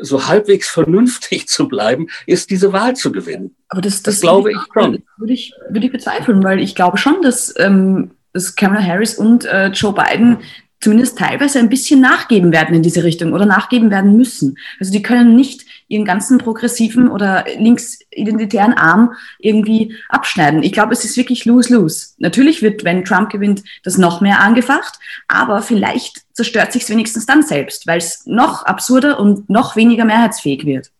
so 0.00 0.26
halbwegs 0.28 0.68
vernünftig 0.68 1.48
zu 1.48 1.68
bleiben, 1.68 2.08
ist 2.26 2.50
diese 2.50 2.72
Wahl 2.72 2.94
zu 2.96 3.12
gewinnen. 3.12 3.56
Aber 3.68 3.80
das, 3.80 4.02
das, 4.02 4.16
das 4.16 4.20
glaube 4.20 4.52
ich 4.52 4.58
schon. 4.72 5.02
Würde 5.16 5.32
ich, 5.32 5.52
würde 5.70 5.86
ich 5.86 5.92
bezweifeln, 5.92 6.42
weil 6.44 6.60
ich 6.60 6.74
glaube 6.74 6.98
schon, 6.98 7.22
dass, 7.22 7.54
ähm, 7.58 8.10
dass 8.32 8.54
Kamala 8.56 8.82
Harris 8.82 9.14
und 9.14 9.44
äh, 9.46 9.68
Joe 9.68 9.94
Biden 9.94 10.38
zumindest 10.80 11.18
teilweise 11.18 11.58
ein 11.58 11.70
bisschen 11.70 12.00
nachgeben 12.00 12.52
werden 12.52 12.74
in 12.74 12.82
diese 12.82 13.02
Richtung 13.02 13.32
oder 13.32 13.46
nachgeben 13.46 13.90
werden 13.90 14.16
müssen. 14.16 14.58
Also 14.78 14.92
die 14.92 15.02
können 15.02 15.34
nicht 15.34 15.64
ihren 15.88 16.04
ganzen 16.04 16.38
progressiven 16.38 17.08
oder 17.08 17.44
linksidentitären 17.58 18.74
Arm 18.74 19.14
irgendwie 19.38 19.94
abschneiden. 20.08 20.62
Ich 20.62 20.72
glaube, 20.72 20.92
es 20.92 21.04
ist 21.04 21.16
wirklich 21.16 21.44
lose-lose. 21.44 22.14
Natürlich 22.18 22.62
wird, 22.62 22.84
wenn 22.84 23.04
Trump 23.04 23.30
gewinnt, 23.30 23.62
das 23.84 23.98
noch 23.98 24.20
mehr 24.20 24.40
angefacht, 24.40 24.98
aber 25.28 25.62
vielleicht 25.62 26.22
zerstört 26.32 26.72
sich 26.72 26.82
es 26.82 26.90
wenigstens 26.90 27.26
dann 27.26 27.42
selbst, 27.42 27.86
weil 27.86 27.98
es 27.98 28.26
noch 28.26 28.64
absurder 28.64 29.18
und 29.20 29.48
noch 29.48 29.76
weniger 29.76 30.04
mehrheitsfähig 30.04 30.66
wird. 30.66 30.90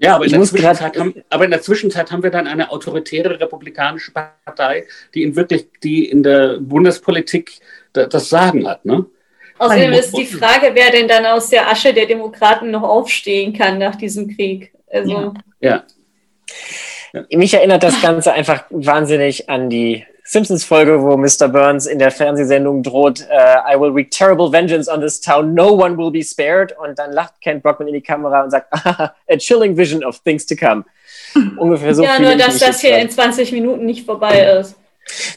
Ja, 0.00 0.14
aber 0.14 0.26
in, 0.26 0.30
der 0.30 0.42
Zwischenzeit 0.42 0.96
haben, 0.96 1.14
aber 1.28 1.44
in 1.44 1.50
der 1.50 1.60
Zwischenzeit 1.60 2.12
haben 2.12 2.22
wir 2.22 2.30
dann 2.30 2.46
eine 2.46 2.70
autoritäre 2.70 3.40
republikanische 3.40 4.12
Partei, 4.12 4.86
die 5.12 5.24
in 5.24 5.34
wirklich, 5.34 5.66
die 5.82 6.08
in 6.08 6.22
der 6.22 6.58
Bundespolitik 6.60 7.58
das 7.92 8.28
Sagen 8.28 8.68
hat, 8.68 8.84
ne? 8.84 9.06
Außerdem 9.58 9.92
ist 9.92 10.16
die 10.16 10.26
Frage, 10.26 10.70
wer 10.74 10.90
denn 10.90 11.08
dann 11.08 11.26
aus 11.26 11.50
der 11.50 11.68
Asche 11.68 11.92
der 11.92 12.06
Demokraten 12.06 12.70
noch 12.70 12.82
aufstehen 12.82 13.52
kann 13.52 13.78
nach 13.78 13.96
diesem 13.96 14.34
Krieg. 14.34 14.72
Also. 14.90 15.34
Ja. 15.60 15.84
ja. 17.12 17.24
Mich 17.30 17.54
erinnert 17.54 17.82
das 17.82 18.00
Ganze 18.00 18.32
einfach 18.32 18.64
wahnsinnig 18.70 19.48
an 19.48 19.70
die 19.70 20.04
Simpsons-Folge, 20.24 21.02
wo 21.02 21.16
Mr. 21.16 21.48
Burns 21.48 21.86
in 21.86 21.98
der 21.98 22.10
Fernsehsendung 22.10 22.82
droht, 22.82 23.26
uh, 23.30 23.72
I 23.72 23.80
will 23.80 23.94
wreak 23.94 24.10
terrible 24.10 24.52
vengeance 24.52 24.86
on 24.86 25.00
this 25.00 25.18
town, 25.18 25.54
no 25.54 25.72
one 25.72 25.96
will 25.96 26.10
be 26.10 26.22
spared. 26.22 26.76
Und 26.76 26.98
dann 26.98 27.12
lacht 27.12 27.40
Kent 27.40 27.62
Brockman 27.62 27.88
in 27.88 27.94
die 27.94 28.02
Kamera 28.02 28.44
und 28.44 28.50
sagt, 28.50 28.66
a 28.74 29.36
chilling 29.38 29.74
vision 29.74 30.04
of 30.04 30.22
things 30.22 30.44
to 30.44 30.54
come. 30.54 30.84
Ungefähr 31.56 31.94
so. 31.94 32.02
Ja, 32.02 32.18
nur 32.18 32.36
dass 32.36 32.58
das 32.58 32.80
hier 32.80 32.98
in 32.98 33.08
20 33.08 33.52
Minuten 33.52 33.86
nicht 33.86 34.04
vorbei 34.04 34.40
ist. 34.60 34.76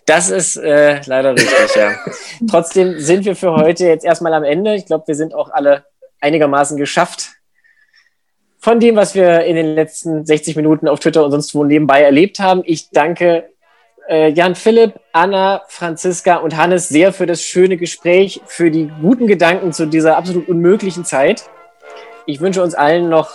Das 0.06 0.30
ist 0.30 0.58
äh, 0.58 1.02
leider 1.06 1.34
richtig, 1.34 1.76
ja. 1.76 1.96
Trotzdem 2.50 3.00
sind 3.00 3.26
wir 3.26 3.36
für 3.36 3.56
heute 3.56 3.86
jetzt 3.86 4.06
erstmal 4.06 4.34
am 4.34 4.44
Ende. 4.44 4.76
Ich 4.76 4.86
glaube, 4.86 5.08
wir 5.08 5.16
sind 5.16 5.34
auch 5.34 5.50
alle 5.52 5.86
einigermaßen 6.20 6.78
geschafft. 6.78 7.30
von 8.60 8.80
dem, 8.80 8.96
was 8.96 9.16
wir 9.16 9.44
in 9.46 9.56
den 9.56 9.74
letzten 9.74 10.24
60 10.26 10.56
Minuten 10.56 10.88
auf 10.88 11.00
Twitter 11.00 11.26
und 11.26 11.32
sonst 11.32 11.56
wo 11.56 11.64
nebenbei 11.64 12.04
erlebt 12.04 12.40
haben. 12.40 12.62
Ich 12.64 12.92
danke 12.92 13.50
äh, 14.08 14.30
Jan 14.30 14.56
Philipp, 14.56 15.00
Anna, 15.14 15.64
Franziska 15.68 16.36
und 16.38 16.56
Hannes 16.58 16.90
sehr 16.90 17.12
für 17.12 17.26
das 17.26 17.42
schöne 17.42 17.78
Gespräch, 17.78 18.42
für 18.46 18.70
die 18.70 18.92
guten 19.02 19.26
Gedanken 19.26 19.74
zu 19.74 19.88
dieser 19.88 20.16
absolut 20.18 20.48
unmöglichen 20.48 21.06
Zeit. 21.06 21.50
Ich 22.28 22.40
wünsche 22.40 22.62
uns 22.62 22.76
allen 22.76 23.10
noch 23.10 23.32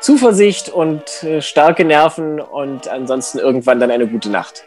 Zuversicht 0.00 0.70
und 0.70 1.22
äh, 1.22 1.42
starke 1.42 1.84
Nerven 1.84 2.40
und 2.40 2.88
ansonsten 2.88 3.38
irgendwann 3.38 3.78
dann 3.78 3.90
eine 3.90 4.06
gute 4.06 4.30
Nacht. 4.30 4.64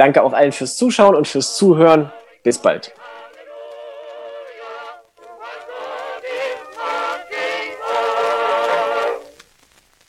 Danke 0.00 0.22
auch 0.22 0.32
allen 0.32 0.52
fürs 0.52 0.78
Zuschauen 0.78 1.14
und 1.14 1.28
fürs 1.28 1.56
Zuhören. 1.56 2.10
Bis 2.42 2.56
bald. 2.56 2.94